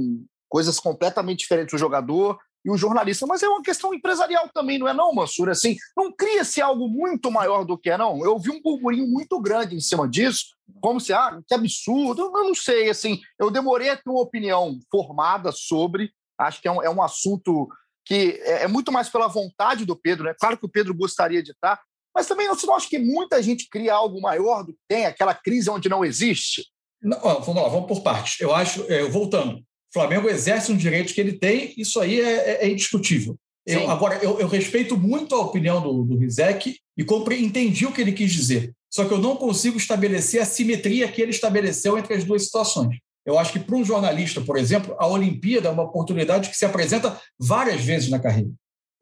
coisas 0.49 0.79
completamente 0.79 1.41
diferentes. 1.41 1.73
O 1.73 1.79
jogador 1.79 2.39
e 2.65 2.71
o 2.71 2.77
jornalista, 2.77 3.27
mas 3.27 3.43
é 3.43 3.49
uma 3.49 3.63
questão 3.63 3.95
empresarial 3.95 4.47
também, 4.53 4.79
não 4.79 4.87
é 4.87 4.93
não, 4.93 5.15
Mansur? 5.15 5.49
Assim, 5.49 5.77
não 5.97 6.13
cria-se 6.13 6.61
algo 6.61 6.89
muito 6.89 7.31
maior 7.31 7.65
do 7.65 7.79
que 7.79 7.89
é, 7.89 7.97
não? 7.97 8.23
Eu 8.23 8.39
vi 8.39 8.51
um 8.51 8.61
burburinho 8.61 9.07
muito 9.07 9.41
grande 9.41 9.75
em 9.75 9.81
cima 9.81 10.07
disso, 10.07 10.55
como 10.81 11.01
se, 11.01 11.13
ah, 11.13 11.41
que 11.47 11.55
absurdo, 11.55 12.23
eu 12.23 12.45
não 12.45 12.55
sei, 12.55 12.91
assim, 12.91 13.21
eu 13.39 13.51
demorei 13.51 13.91
a 13.91 13.97
ter 13.97 14.09
uma 14.09 14.21
opinião 14.23 14.79
formada 14.91 15.53
sobre, 15.53 16.13
acho 16.39 16.61
que 16.61 16.69
é 16.69 16.73
um, 16.73 16.83
é 16.83 16.91
um 16.91 17.03
assunto 17.03 17.69
que 18.05 18.41
é, 18.43 18.65
é, 18.65 18.69
muito 18.69 18.91
mais 18.91 19.09
pela 19.09 19.29
vontade 19.29 19.85
do 19.85 19.97
Pedro, 19.97 20.25
né? 20.25 20.35
Claro 20.39 20.59
que 20.59 20.67
o 20.67 20.71
Pedro 20.71 20.95
gostaria 20.95 21.43
de 21.43 21.53
estar, 21.53 21.81
mas 22.15 22.27
também 22.27 22.49
você 22.49 22.67
não 22.67 22.75
acha 22.75 22.89
que 22.89 22.99
muita 22.99 23.43
gente 23.43 23.69
cria 23.69 23.95
algo 23.95 24.21
maior 24.21 24.65
do 24.65 24.73
que 24.73 24.81
tem, 24.89 25.07
aquela 25.07 25.35
crise 25.35 25.71
onde 25.71 25.89
não 25.89 26.05
existe? 26.05 26.67
Não, 27.03 27.19
vamos 27.21 27.63
lá, 27.63 27.69
vamos 27.69 27.87
por 27.87 28.03
partes. 28.03 28.41
Eu 28.41 28.55
acho, 28.55 28.85
é, 28.91 29.05
voltando, 29.05 29.59
o 29.59 29.93
Flamengo 29.93 30.29
exerce 30.29 30.73
um 30.73 30.77
direito 30.77 31.15
que 31.15 31.21
ele 31.21 31.39
tem, 31.39 31.73
isso 31.77 32.01
aí 32.01 32.21
é, 32.21 32.33
é, 32.33 32.67
é 32.67 32.69
indiscutível. 32.69 33.39
Eu, 33.67 33.91
agora, 33.91 34.17
eu, 34.23 34.41
eu, 34.41 34.49
respeito 34.49 34.97
muito 34.97 35.35
a 35.35 35.41
opinião 35.41 35.81
do, 35.81 36.03
do 36.03 36.17
Rizek 36.17 36.79
e 36.97 37.05
compre, 37.05 37.41
entendi 37.41 37.87
o 37.87 37.93
que 37.93 38.01
ele 38.01 38.13
quis 38.13 38.33
dizer. 38.33 38.75
Só 38.91 39.05
que 39.05 39.13
eu 39.13 39.19
não 39.19 39.37
consigo 39.37 39.77
estabelecer 39.77 40.43
a 40.43 40.45
simetria 40.45 41.11
que 41.11 41.23
ele 41.23 41.31
estabeleceu 41.31 41.97
entre 41.97 42.15
as 42.15 42.25
duas 42.25 42.45
situações. 42.45 42.99
Eu 43.25 43.39
acho 43.39 43.53
que, 43.53 43.61
para 43.61 43.77
um 43.77 43.85
jornalista, 43.85 44.41
por 44.41 44.57
exemplo, 44.57 44.97
a 44.99 45.07
Olimpíada 45.07 45.69
é 45.69 45.71
uma 45.71 45.85
oportunidade 45.85 46.49
que 46.49 46.57
se 46.57 46.65
apresenta 46.65 47.21
várias 47.39 47.83
vezes 47.83 48.09
na 48.09 48.19
carreira 48.19 48.51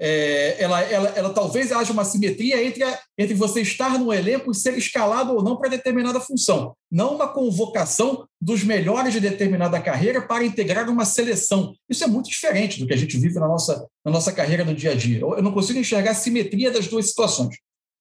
é, 0.00 0.62
ela, 0.62 0.80
ela, 0.82 1.08
ela, 1.10 1.30
talvez 1.30 1.72
haja 1.72 1.92
uma 1.92 2.04
simetria 2.04 2.64
entre, 2.64 2.84
a, 2.84 2.98
entre 3.18 3.34
você 3.34 3.60
estar 3.60 3.98
no 3.98 4.12
elenco 4.12 4.50
e 4.50 4.54
ser 4.54 4.78
escalado 4.78 5.34
ou 5.34 5.42
não 5.42 5.56
para 5.56 5.70
determinada 5.70 6.20
função, 6.20 6.74
não 6.90 7.16
uma 7.16 7.26
convocação 7.26 8.24
dos 8.40 8.62
melhores 8.62 9.12
de 9.12 9.20
determinada 9.20 9.80
carreira 9.80 10.22
para 10.22 10.44
integrar 10.44 10.88
uma 10.88 11.04
seleção. 11.04 11.74
Isso 11.88 12.04
é 12.04 12.06
muito 12.06 12.30
diferente 12.30 12.78
do 12.78 12.86
que 12.86 12.94
a 12.94 12.96
gente 12.96 13.18
vive 13.18 13.40
na 13.40 13.48
nossa, 13.48 13.86
na 14.04 14.12
nossa 14.12 14.32
carreira 14.32 14.64
no 14.64 14.74
dia 14.74 14.92
a 14.92 14.94
dia. 14.94 15.18
Eu, 15.18 15.34
eu 15.34 15.42
não 15.42 15.52
consigo 15.52 15.80
enxergar 15.80 16.12
a 16.12 16.14
simetria 16.14 16.70
das 16.70 16.86
duas 16.86 17.08
situações. 17.08 17.56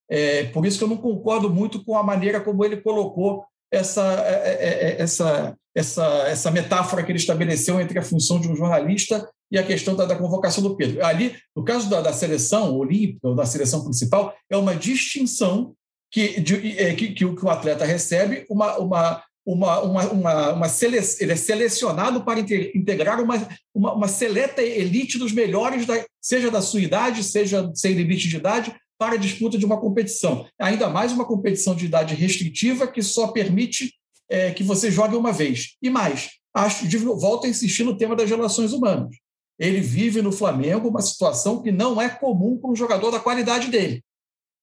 É, 0.09 0.45
por 0.45 0.65
isso 0.65 0.77
que 0.77 0.83
eu 0.83 0.87
não 0.87 0.97
concordo 0.97 1.49
muito 1.49 1.83
com 1.83 1.97
a 1.97 2.03
maneira 2.03 2.39
como 2.39 2.63
ele 2.63 2.77
colocou 2.77 3.45
essa, 3.71 4.23
é, 4.25 4.31
é, 4.31 4.89
é, 4.89 5.01
essa, 5.01 5.55
essa, 5.75 6.05
essa 6.27 6.51
metáfora 6.51 7.03
que 7.03 7.11
ele 7.11 7.19
estabeleceu 7.19 7.79
entre 7.81 7.99
a 7.99 8.03
função 8.03 8.39
de 8.39 8.49
um 8.49 8.55
jornalista 8.55 9.29
e 9.51 9.57
a 9.57 9.63
questão 9.63 9.95
da, 9.95 10.05
da 10.05 10.15
convocação 10.15 10.63
do 10.63 10.75
Pedro. 10.75 11.05
Ali, 11.05 11.35
no 11.55 11.63
caso 11.63 11.89
da, 11.89 12.01
da, 12.01 12.13
seleção 12.13 12.75
olímpica 12.77 13.27
ou 13.27 13.35
da 13.35 13.45
seleção 13.45 13.83
principal, 13.83 14.33
é 14.49 14.57
uma 14.57 14.75
distinção 14.75 15.73
que, 16.11 16.39
de, 16.39 16.95
que, 16.95 17.13
que, 17.13 17.25
o, 17.25 17.35
que 17.35 17.45
o 17.45 17.49
atleta 17.49 17.85
recebe, 17.85 18.45
uma, 18.49 18.77
uma, 18.77 19.23
uma, 19.45 19.79
uma, 19.81 20.11
uma, 20.11 20.53
uma 20.53 20.69
sele, 20.69 20.97
ele 21.19 21.31
é 21.31 21.35
selecionado 21.35 22.23
para 22.23 22.39
integrar 22.39 23.21
uma, 23.21 23.35
uma, 23.73 23.93
uma 23.93 24.07
seleta 24.07 24.61
elite 24.61 25.17
dos 25.17 25.31
melhores, 25.31 25.85
da, 25.85 26.03
seja 26.21 26.51
da 26.51 26.61
sua 26.61 26.81
idade, 26.81 27.23
seja 27.23 27.69
sem 27.73 27.93
limite 27.93 28.27
de 28.27 28.37
idade, 28.37 28.75
para 28.97 29.15
a 29.15 29.17
disputa 29.17 29.57
de 29.57 29.65
uma 29.65 29.79
competição. 29.79 30.47
Ainda 30.59 30.89
mais 30.89 31.11
uma 31.11 31.25
competição 31.25 31.75
de 31.75 31.85
idade 31.85 32.15
restritiva 32.15 32.87
que 32.87 33.01
só 33.01 33.27
permite 33.27 33.93
é, 34.29 34.51
que 34.51 34.63
você 34.63 34.91
jogue 34.91 35.15
uma 35.15 35.31
vez. 35.31 35.75
E 35.81 35.89
mais, 35.89 36.31
acho, 36.53 36.87
volto 37.17 37.45
a 37.45 37.49
insistir 37.49 37.83
no 37.83 37.97
tema 37.97 38.15
das 38.15 38.29
relações 38.29 38.73
humanas. 38.73 39.15
Ele 39.59 39.81
vive 39.81 40.21
no 40.21 40.31
Flamengo 40.31 40.89
uma 40.89 41.01
situação 41.01 41.61
que 41.61 41.71
não 41.71 42.01
é 42.01 42.09
comum 42.09 42.57
para 42.57 42.71
um 42.71 42.75
jogador 42.75 43.11
da 43.11 43.19
qualidade 43.19 43.69
dele, 43.69 44.03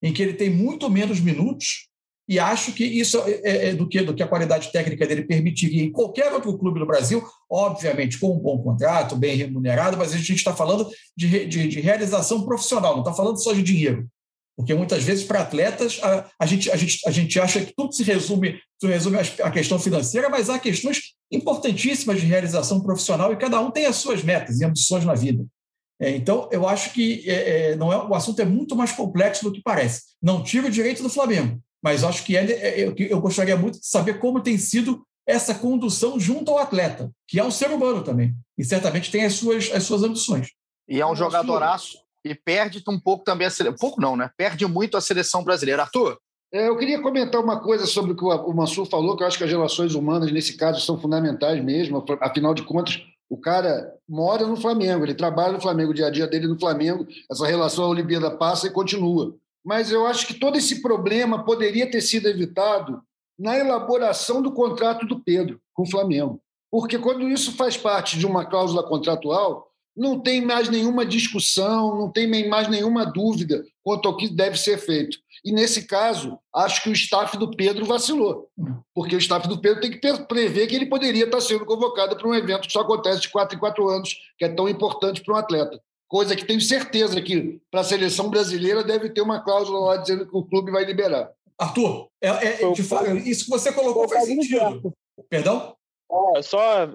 em 0.02 0.12
que 0.12 0.22
ele 0.22 0.34
tem 0.34 0.50
muito 0.50 0.88
menos 0.88 1.20
minutos 1.20 1.88
e 2.26 2.38
acho 2.38 2.72
que 2.72 2.84
isso 2.84 3.18
é, 3.18 3.40
é, 3.44 3.68
é 3.68 3.74
do, 3.74 3.86
que, 3.86 4.00
do 4.00 4.14
que 4.14 4.22
a 4.22 4.28
qualidade 4.28 4.72
técnica 4.72 5.06
dele 5.06 5.24
permitiria 5.24 5.84
em 5.84 5.92
qualquer 5.92 6.32
outro 6.32 6.56
clube 6.56 6.80
do 6.80 6.86
Brasil, 6.86 7.22
obviamente 7.50 8.18
com 8.18 8.34
um 8.34 8.38
bom 8.38 8.62
contrato, 8.62 9.16
bem 9.16 9.36
remunerado, 9.36 9.96
mas 9.96 10.14
a 10.14 10.16
gente 10.16 10.34
está 10.34 10.54
falando 10.54 10.88
de, 11.14 11.46
de, 11.46 11.68
de 11.68 11.80
realização 11.80 12.44
profissional, 12.44 12.94
não 12.94 13.02
está 13.02 13.12
falando 13.12 13.42
só 13.42 13.52
de 13.52 13.62
dinheiro. 13.62 14.08
Porque 14.56 14.74
muitas 14.74 15.02
vezes, 15.02 15.24
para 15.24 15.40
atletas, 15.40 15.98
a, 16.02 16.30
a, 16.38 16.46
gente, 16.46 16.70
a, 16.70 16.76
gente, 16.76 16.98
a 17.06 17.10
gente 17.10 17.40
acha 17.40 17.64
que 17.64 17.74
tudo 17.76 17.92
se 17.92 18.04
resume, 18.04 18.60
se 18.80 18.86
resume 18.86 19.18
à 19.42 19.50
questão 19.50 19.78
financeira, 19.78 20.28
mas 20.28 20.48
há 20.48 20.58
questões 20.58 21.14
importantíssimas 21.30 22.20
de 22.20 22.26
realização 22.26 22.80
profissional 22.80 23.32
e 23.32 23.36
cada 23.36 23.60
um 23.60 23.70
tem 23.70 23.86
as 23.86 23.96
suas 23.96 24.22
metas 24.22 24.60
e 24.60 24.64
ambições 24.64 25.04
na 25.04 25.14
vida. 25.14 25.44
É, 26.00 26.10
então, 26.10 26.48
eu 26.52 26.68
acho 26.68 26.92
que 26.92 27.28
é, 27.28 27.72
é 27.72 27.76
não 27.76 27.92
é, 27.92 27.96
o 27.96 28.14
assunto 28.14 28.40
é 28.40 28.44
muito 28.44 28.76
mais 28.76 28.92
complexo 28.92 29.44
do 29.44 29.52
que 29.52 29.62
parece. 29.62 30.02
Não 30.22 30.42
tira 30.42 30.68
o 30.68 30.70
direito 30.70 31.02
do 31.02 31.08
Flamengo, 31.08 31.60
mas 31.82 32.04
acho 32.04 32.24
que 32.24 32.36
é, 32.36 32.44
é, 32.44 32.80
eu, 32.80 32.94
eu 32.96 33.20
gostaria 33.20 33.56
muito 33.56 33.80
de 33.80 33.86
saber 33.86 34.20
como 34.20 34.42
tem 34.42 34.56
sido 34.56 35.04
essa 35.26 35.54
condução 35.54 36.20
junto 36.20 36.50
ao 36.50 36.58
atleta, 36.58 37.10
que 37.26 37.40
é 37.40 37.44
um 37.44 37.50
ser 37.50 37.70
humano 37.70 38.04
também, 38.04 38.34
e 38.58 38.64
certamente 38.64 39.10
tem 39.10 39.24
as 39.24 39.34
suas, 39.34 39.70
as 39.72 39.82
suas 39.82 40.02
ambições. 40.02 40.48
E 40.86 41.00
é 41.00 41.06
um 41.06 41.16
jogadoraço 41.16 42.03
e 42.24 42.34
perde 42.34 42.82
um 42.88 42.98
pouco 42.98 43.24
também 43.24 43.46
a 43.46 43.50
seleção. 43.50 43.78
Pouco 43.78 44.00
não, 44.00 44.16
né? 44.16 44.30
Perde 44.36 44.66
muito 44.66 44.96
a 44.96 45.00
seleção 45.00 45.44
brasileira. 45.44 45.82
Arthur? 45.82 46.18
É, 46.52 46.68
eu 46.68 46.76
queria 46.76 47.02
comentar 47.02 47.42
uma 47.42 47.60
coisa 47.60 47.84
sobre 47.84 48.12
o 48.12 48.16
que 48.16 48.24
o 48.24 48.52
Mansur 48.54 48.86
falou, 48.86 49.16
que 49.16 49.22
eu 49.22 49.26
acho 49.26 49.36
que 49.36 49.44
as 49.44 49.50
relações 49.50 49.94
humanas, 49.94 50.30
nesse 50.30 50.56
caso, 50.56 50.80
são 50.80 50.98
fundamentais 50.98 51.62
mesmo. 51.62 52.02
Afinal 52.20 52.54
de 52.54 52.62
contas, 52.62 53.02
o 53.28 53.36
cara 53.36 53.92
mora 54.08 54.46
no 54.46 54.56
Flamengo, 54.56 55.04
ele 55.04 55.14
trabalha 55.14 55.54
no 55.54 55.60
Flamengo, 55.60 55.90
o 55.90 55.94
dia 55.94 56.06
a 56.06 56.10
dia 56.10 56.26
dele 56.26 56.46
no 56.46 56.58
Flamengo, 56.58 57.06
essa 57.30 57.46
relação 57.46 57.84
à 57.84 57.88
Olimpíada 57.88 58.30
passa 58.30 58.68
e 58.68 58.70
continua. 58.70 59.34
Mas 59.64 59.90
eu 59.90 60.06
acho 60.06 60.26
que 60.26 60.34
todo 60.34 60.56
esse 60.56 60.80
problema 60.80 61.44
poderia 61.44 61.90
ter 61.90 62.00
sido 62.00 62.28
evitado 62.28 63.02
na 63.36 63.58
elaboração 63.58 64.40
do 64.40 64.52
contrato 64.52 65.06
do 65.06 65.18
Pedro 65.18 65.58
com 65.72 65.82
o 65.82 65.90
Flamengo. 65.90 66.40
Porque 66.70 66.98
quando 66.98 67.28
isso 67.28 67.56
faz 67.56 67.76
parte 67.76 68.18
de 68.18 68.26
uma 68.26 68.44
cláusula 68.44 68.82
contratual, 68.82 69.68
não 69.96 70.18
tem 70.20 70.40
mais 70.40 70.68
nenhuma 70.68 71.06
discussão, 71.06 71.96
não 71.96 72.10
tem 72.10 72.48
mais 72.48 72.68
nenhuma 72.68 73.04
dúvida 73.04 73.64
quanto 73.82 74.08
ao 74.08 74.16
que 74.16 74.28
deve 74.28 74.56
ser 74.56 74.78
feito. 74.78 75.18
E 75.44 75.52
nesse 75.52 75.86
caso, 75.86 76.38
acho 76.54 76.82
que 76.82 76.88
o 76.88 76.92
staff 76.92 77.36
do 77.36 77.50
Pedro 77.50 77.84
vacilou, 77.84 78.48
porque 78.94 79.14
o 79.14 79.18
staff 79.18 79.46
do 79.46 79.60
Pedro 79.60 79.80
tem 79.80 79.90
que 79.90 80.24
prever 80.24 80.66
que 80.66 80.74
ele 80.74 80.86
poderia 80.86 81.24
estar 81.24 81.40
sendo 81.40 81.66
convocado 81.66 82.16
para 82.16 82.26
um 82.26 82.34
evento 82.34 82.66
que 82.66 82.72
só 82.72 82.80
acontece 82.80 83.20
de 83.20 83.28
quatro 83.28 83.56
em 83.56 83.60
quatro 83.60 83.88
anos, 83.88 84.16
que 84.38 84.44
é 84.44 84.48
tão 84.48 84.68
importante 84.68 85.22
para 85.22 85.34
um 85.34 85.36
atleta. 85.36 85.78
Coisa 86.08 86.34
que 86.34 86.46
tenho 86.46 86.60
certeza 86.60 87.20
que 87.20 87.60
para 87.70 87.80
a 87.80 87.84
seleção 87.84 88.30
brasileira 88.30 88.82
deve 88.82 89.10
ter 89.10 89.20
uma 89.20 89.40
cláusula 89.40 89.80
lá 89.80 89.96
dizendo 89.98 90.26
que 90.26 90.36
o 90.36 90.44
clube 90.44 90.70
vai 90.70 90.84
liberar. 90.84 91.30
Arthur, 91.58 92.08
é, 92.22 92.28
é, 92.28 92.72
de 92.72 92.82
fato, 92.82 93.10
isso 93.16 93.44
que 93.44 93.50
você 93.50 93.72
colocou 93.72 94.08
faz 94.08 94.24
sentido. 94.24 94.92
Perdão? 95.28 95.76
É, 96.36 96.42
só 96.42 96.88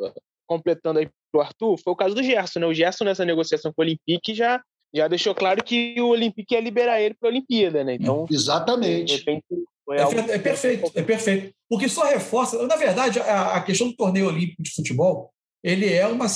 completando 0.47 0.99
aí 0.99 1.09
o 1.37 1.41
Arthur, 1.41 1.77
foi 1.77 1.93
o 1.93 1.95
caso 1.95 2.15
do 2.15 2.23
Gerson, 2.23 2.59
né? 2.59 2.65
O 2.65 2.73
Gerson 2.73 3.03
nessa 3.03 3.25
negociação 3.25 3.71
com 3.73 3.81
o 3.81 3.85
Olympique 3.85 4.33
já, 4.33 4.61
já 4.93 5.07
deixou 5.07 5.35
claro 5.35 5.63
que 5.63 5.99
o 5.99 6.07
Olympique 6.07 6.55
ia 6.55 6.61
liberar 6.61 7.01
ele 7.01 7.15
para 7.19 7.29
a 7.29 7.31
Olimpíada, 7.31 7.83
né? 7.83 7.95
Então, 7.95 8.25
exatamente. 8.29 9.17
Repente, 9.17 9.45
é, 9.91 10.33
é, 10.35 10.39
perfeito, 10.39 10.91
é 10.93 11.01
perfeito. 11.01 11.53
Porque 11.67 11.89
só 11.89 12.05
reforça, 12.05 12.65
na 12.67 12.75
verdade, 12.75 13.19
a, 13.19 13.55
a, 13.55 13.61
questão 13.61 13.87
do 13.87 13.95
torneio 13.95 14.27
olímpico 14.27 14.61
de 14.61 14.71
futebol, 14.71 15.31
ele 15.63 15.91
é 15.91 16.07
uma, 16.07 16.27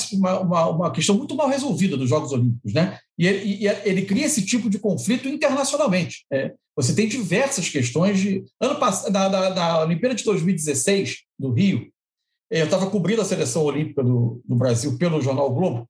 uma, 0.42 0.70
uma 0.70 0.92
questão 0.92 1.16
muito 1.16 1.36
mal 1.36 1.48
resolvida 1.48 1.96
dos 1.96 2.10
Jogos 2.10 2.32
Olímpicos, 2.32 2.74
né? 2.74 3.00
E 3.18 3.28
ele, 3.28 3.64
e 3.64 3.68
ele 3.68 4.02
cria 4.04 4.26
esse 4.26 4.46
tipo 4.46 4.70
de 4.70 4.80
conflito 4.80 5.28
internacionalmente. 5.28 6.26
É. 6.32 6.54
Você 6.76 6.96
tem 6.96 7.08
diversas 7.08 7.70
questões 7.70 8.20
de. 8.20 8.44
Ano 8.60 8.80
passado, 8.80 9.12
na, 9.12 9.30
na, 9.30 9.50
na 9.52 9.82
Olimpíada 9.82 10.16
de 10.16 10.24
2016, 10.24 11.20
do 11.40 11.52
Rio, 11.52 11.88
eu 12.60 12.66
estava 12.66 12.90
cobrindo 12.90 13.22
a 13.22 13.26
seleção 13.26 13.64
olímpica 13.64 14.04
do, 14.04 14.42
do 14.46 14.56
Brasil 14.56 14.98
pelo 14.98 15.22
jornal 15.22 15.52
Globo. 15.52 15.90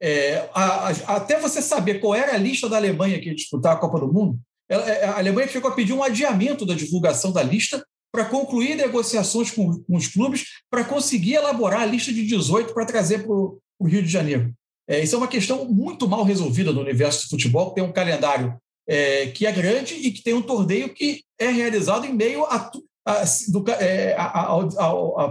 É, 0.00 0.48
a, 0.54 0.88
a, 0.88 0.90
até 1.16 1.40
você 1.40 1.60
saber 1.60 2.00
qual 2.00 2.14
era 2.14 2.34
a 2.34 2.38
lista 2.38 2.68
da 2.68 2.76
Alemanha 2.76 3.20
que 3.20 3.28
ia 3.28 3.34
disputar 3.34 3.74
a 3.74 3.78
Copa 3.78 3.98
do 3.98 4.12
Mundo, 4.12 4.38
ela, 4.68 4.88
é, 4.88 5.04
a 5.04 5.18
Alemanha 5.18 5.48
chegou 5.48 5.70
a 5.70 5.74
pedir 5.74 5.92
um 5.92 6.02
adiamento 6.02 6.64
da 6.64 6.74
divulgação 6.74 7.32
da 7.32 7.42
lista 7.42 7.84
para 8.12 8.24
concluir 8.24 8.76
negociações 8.76 9.50
com, 9.50 9.82
com, 9.82 9.96
os 9.96 10.06
clubes 10.06 10.44
para 10.70 10.84
conseguir 10.84 11.34
elaborar 11.34 11.80
a 11.80 11.86
lista 11.86 12.12
de 12.12 12.24
18 12.24 12.72
para 12.72 12.86
trazer 12.86 13.24
para 13.24 13.32
o 13.32 13.60
Rio 13.84 14.02
de 14.02 14.08
Janeiro. 14.08 14.52
É, 14.86 15.02
isso 15.02 15.16
é 15.16 15.18
uma 15.18 15.26
questão 15.26 15.64
muito 15.64 16.06
mal 16.06 16.22
resolvida 16.22 16.72
no 16.72 16.80
universo 16.80 17.26
do 17.26 17.30
futebol, 17.30 17.70
que 17.70 17.76
tem 17.76 17.84
um 17.84 17.92
calendário 17.92 18.56
é, 18.86 19.26
que 19.28 19.46
é 19.46 19.52
grande 19.52 19.94
e 19.94 20.12
que 20.12 20.22
tem 20.22 20.34
um 20.34 20.42
torneio 20.42 20.94
que 20.94 21.22
é 21.38 21.48
realizado 21.48 22.06
em 22.06 22.12
meio 22.12 22.44
a, 22.44 22.70
a, 23.06 23.22
do, 23.48 23.64
é, 23.70 24.16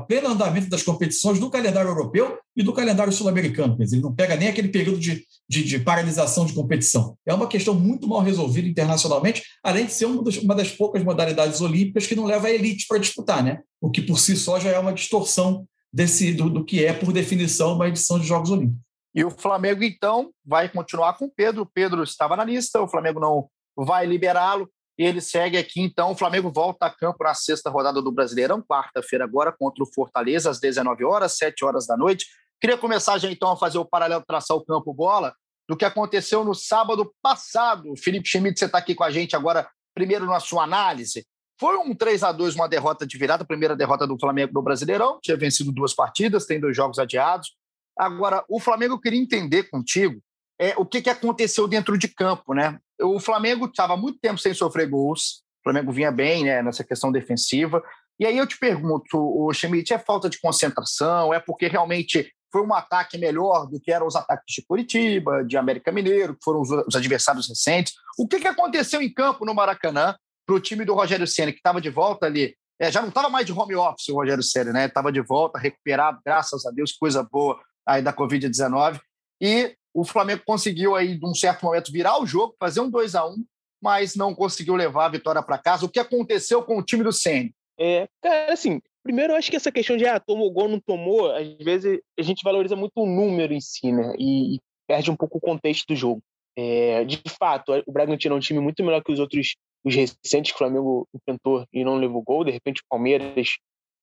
pleno 0.07 0.29
andamento 0.29 0.69
das 0.69 0.83
competições 0.83 1.39
do 1.39 1.49
calendário 1.49 1.89
europeu 1.89 2.37
e 2.55 2.61
do 2.61 2.71
calendário 2.71 3.11
sul-americano. 3.11 3.75
Ele 3.79 4.01
não 4.01 4.13
pega 4.13 4.35
nem 4.35 4.47
aquele 4.47 4.67
período 4.67 4.99
de, 4.99 5.25
de, 5.49 5.63
de, 5.63 5.79
paralisação 5.79 6.45
de 6.45 6.53
competição. 6.53 7.17
É 7.25 7.33
uma 7.33 7.47
questão 7.47 7.73
muito 7.73 8.07
mal 8.07 8.21
resolvida 8.21 8.67
internacionalmente, 8.67 9.43
além 9.63 9.85
de 9.85 9.93
ser 9.93 10.05
uma 10.05 10.23
das, 10.23 10.37
uma 10.37 10.55
das 10.55 10.69
poucas 10.71 11.03
modalidades 11.03 11.61
olímpicas 11.61 12.05
que 12.05 12.15
não 12.15 12.25
leva 12.25 12.47
a 12.47 12.51
elite 12.51 12.85
para 12.87 12.99
disputar, 12.99 13.43
né? 13.43 13.59
o 13.83 13.91
que 13.91 14.01
por 14.01 14.17
si 14.17 14.37
só 14.37 14.57
já 14.61 14.69
é 14.69 14.79
uma 14.79 14.93
distorção 14.93 15.67
desse, 15.91 16.33
do, 16.33 16.49
do 16.49 16.63
que 16.63 16.85
é, 16.85 16.93
por 16.93 17.11
definição, 17.11 17.73
uma 17.75 17.89
edição 17.89 18.17
de 18.17 18.25
Jogos 18.25 18.49
Olímpicos. 18.49 18.81
E 19.13 19.25
o 19.25 19.29
Flamengo, 19.29 19.83
então, 19.83 20.31
vai 20.43 20.69
continuar 20.69 21.13
com 21.17 21.25
o 21.25 21.31
Pedro. 21.35 21.63
O 21.63 21.65
Pedro 21.65 22.01
estava 22.01 22.37
na 22.37 22.45
lista, 22.45 22.81
o 22.81 22.87
Flamengo 22.87 23.19
não 23.19 23.49
vai 23.75 24.05
liberá-lo 24.05 24.69
e 24.97 25.03
ele 25.03 25.21
segue 25.21 25.57
aqui. 25.57 25.81
Então, 25.81 26.11
o 26.11 26.15
Flamengo 26.15 26.51
volta 26.51 26.85
a 26.85 26.89
campo 26.89 27.23
na 27.23 27.33
sexta 27.33 27.69
rodada 27.69 28.01
do 28.01 28.11
Brasileirão, 28.11 28.61
quarta-feira 28.61 29.25
agora, 29.25 29.51
contra 29.51 29.83
o 29.83 29.93
Fortaleza, 29.93 30.49
às 30.49 30.59
19 30.59 31.03
horas, 31.03 31.37
7 31.37 31.65
horas 31.65 31.87
da 31.87 31.97
noite. 31.97 32.25
Queria 32.61 32.77
começar 32.77 33.17
já 33.17 33.29
então 33.29 33.51
a 33.51 33.57
fazer 33.57 33.77
o 33.77 33.85
paralelo, 33.85 34.23
traçar 34.25 34.55
o 34.55 34.63
campo-bola 34.63 35.33
do 35.67 35.75
que 35.75 35.85
aconteceu 35.85 36.43
no 36.43 36.53
sábado 36.53 37.13
passado. 37.21 37.93
Felipe 37.97 38.27
Schmidt, 38.27 38.59
você 38.59 38.65
está 38.65 38.77
aqui 38.77 38.93
com 38.95 39.03
a 39.03 39.11
gente 39.11 39.35
agora, 39.35 39.67
primeiro 39.93 40.25
na 40.25 40.39
sua 40.39 40.63
análise. 40.63 41.25
Foi 41.59 41.77
um 41.77 41.93
3 41.93 42.23
a 42.23 42.31
2 42.31 42.55
uma 42.55 42.67
derrota 42.67 43.05
de 43.05 43.17
virada, 43.17 43.45
primeira 43.45 43.75
derrota 43.75 44.05
do 44.07 44.17
Flamengo 44.19 44.53
no 44.53 44.61
Brasileirão, 44.61 45.19
tinha 45.21 45.37
vencido 45.37 45.71
duas 45.71 45.93
partidas, 45.93 46.45
tem 46.45 46.59
dois 46.59 46.75
jogos 46.75 46.99
adiados. 46.99 47.55
Agora, 47.97 48.43
o 48.49 48.59
Flamengo 48.59 48.99
queria 48.99 49.19
entender 49.19 49.69
contigo 49.69 50.19
é, 50.59 50.73
o 50.77 50.85
que, 50.85 51.01
que 51.01 51.09
aconteceu 51.09 51.67
dentro 51.67 51.97
de 51.97 52.07
campo, 52.07 52.53
né? 52.53 52.79
O 53.01 53.19
Flamengo 53.19 53.65
estava 53.65 53.97
muito 53.97 54.19
tempo 54.19 54.39
sem 54.39 54.53
sofrer 54.53 54.87
gols, 54.87 55.43
o 55.59 55.63
Flamengo 55.63 55.91
vinha 55.91 56.11
bem 56.11 56.43
né, 56.43 56.61
nessa 56.61 56.83
questão 56.83 57.11
defensiva. 57.11 57.81
E 58.19 58.25
aí 58.25 58.37
eu 58.37 58.45
te 58.45 58.57
pergunto, 58.57 59.17
o 59.17 59.51
Schmidt, 59.53 59.93
é 59.93 59.99
falta 59.99 60.29
de 60.29 60.39
concentração? 60.39 61.33
É 61.33 61.39
porque 61.39 61.67
realmente 61.67 62.31
foi 62.51 62.61
um 62.61 62.73
ataque 62.73 63.17
melhor 63.17 63.65
do 63.67 63.79
que 63.79 63.91
eram 63.91 64.05
os 64.05 64.15
ataques 64.15 64.53
de 64.53 64.63
Curitiba, 64.65 65.43
de 65.43 65.57
América 65.57 65.91
Mineiro, 65.91 66.35
que 66.35 66.43
foram 66.43 66.61
os, 66.61 66.69
os 66.69 66.95
adversários 66.95 67.49
recentes? 67.49 67.93
O 68.17 68.27
que, 68.27 68.39
que 68.39 68.47
aconteceu 68.47 69.01
em 69.01 69.11
campo 69.11 69.43
no 69.43 69.55
Maracanã 69.55 70.15
para 70.45 70.55
o 70.55 70.59
time 70.59 70.85
do 70.85 70.93
Rogério 70.93 71.25
Senna, 71.25 71.51
que 71.51 71.57
estava 71.57 71.81
de 71.81 71.89
volta 71.89 72.27
ali? 72.27 72.55
É, 72.79 72.91
já 72.91 73.01
não 73.01 73.09
estava 73.09 73.29
mais 73.29 73.45
de 73.45 73.51
home 73.51 73.75
office 73.75 74.09
o 74.09 74.15
Rogério 74.15 74.43
Senna, 74.43 74.71
né? 74.71 74.85
Estava 74.85 75.11
de 75.11 75.21
volta, 75.21 75.57
recuperado, 75.57 76.19
graças 76.23 76.65
a 76.65 76.71
Deus, 76.71 76.91
coisa 76.91 77.23
boa 77.23 77.59
aí 77.87 78.01
da 78.01 78.13
Covid-19. 78.13 78.99
E 79.41 79.75
o 79.93 80.03
Flamengo 80.03 80.43
conseguiu 80.45 80.95
aí, 80.95 81.17
de 81.17 81.25
um 81.25 81.35
certo 81.35 81.65
momento, 81.65 81.91
virar 81.91 82.21
o 82.21 82.25
jogo, 82.25 82.55
fazer 82.59 82.81
um 82.81 82.89
2 82.89 83.15
a 83.15 83.25
1 83.25 83.43
mas 83.83 84.15
não 84.15 84.33
conseguiu 84.33 84.75
levar 84.75 85.07
a 85.07 85.09
vitória 85.09 85.43
para 85.43 85.57
casa. 85.57 85.85
O 85.85 85.89
que 85.89 85.99
aconteceu 85.99 86.63
com 86.63 86.77
o 86.77 86.81
time 86.81 87.03
do 87.03 87.11
Senna? 87.11 87.49
É, 87.77 88.07
cara, 88.21 88.53
assim, 88.53 88.79
primeiro 89.03 89.33
eu 89.33 89.37
acho 89.37 89.51
que 89.51 89.57
essa 89.57 89.73
questão 89.73 89.97
de 89.97 90.05
ah, 90.05 90.21
tomou 90.21 90.49
gol, 90.51 90.69
não 90.69 90.79
tomou, 90.79 91.29
às 91.35 91.53
vezes 91.57 91.99
a 92.17 92.21
gente 92.21 92.43
valoriza 92.45 92.77
muito 92.77 92.93
o 92.95 93.05
número 93.05 93.53
em 93.53 93.59
si, 93.59 93.91
né? 93.91 94.15
E, 94.17 94.55
e 94.55 94.59
perde 94.87 95.11
um 95.11 95.17
pouco 95.17 95.37
o 95.37 95.41
contexto 95.41 95.85
do 95.87 95.95
jogo. 95.97 96.21
É, 96.55 97.03
de 97.03 97.21
fato, 97.37 97.73
o 97.85 97.91
Bragantino 97.91 98.35
é 98.35 98.37
um 98.37 98.41
time 98.41 98.61
muito 98.61 98.81
melhor 98.83 99.03
que 99.03 99.11
os 99.11 99.19
outros, 99.19 99.55
os 99.83 99.93
recentes 99.93 100.51
que 100.51 100.55
o 100.55 100.57
Flamengo 100.59 101.05
enfrentou 101.13 101.65
e 101.73 101.83
não 101.83 101.97
levou 101.97 102.21
gol. 102.21 102.45
De 102.45 102.51
repente, 102.51 102.81
o 102.81 102.85
Palmeiras 102.89 103.57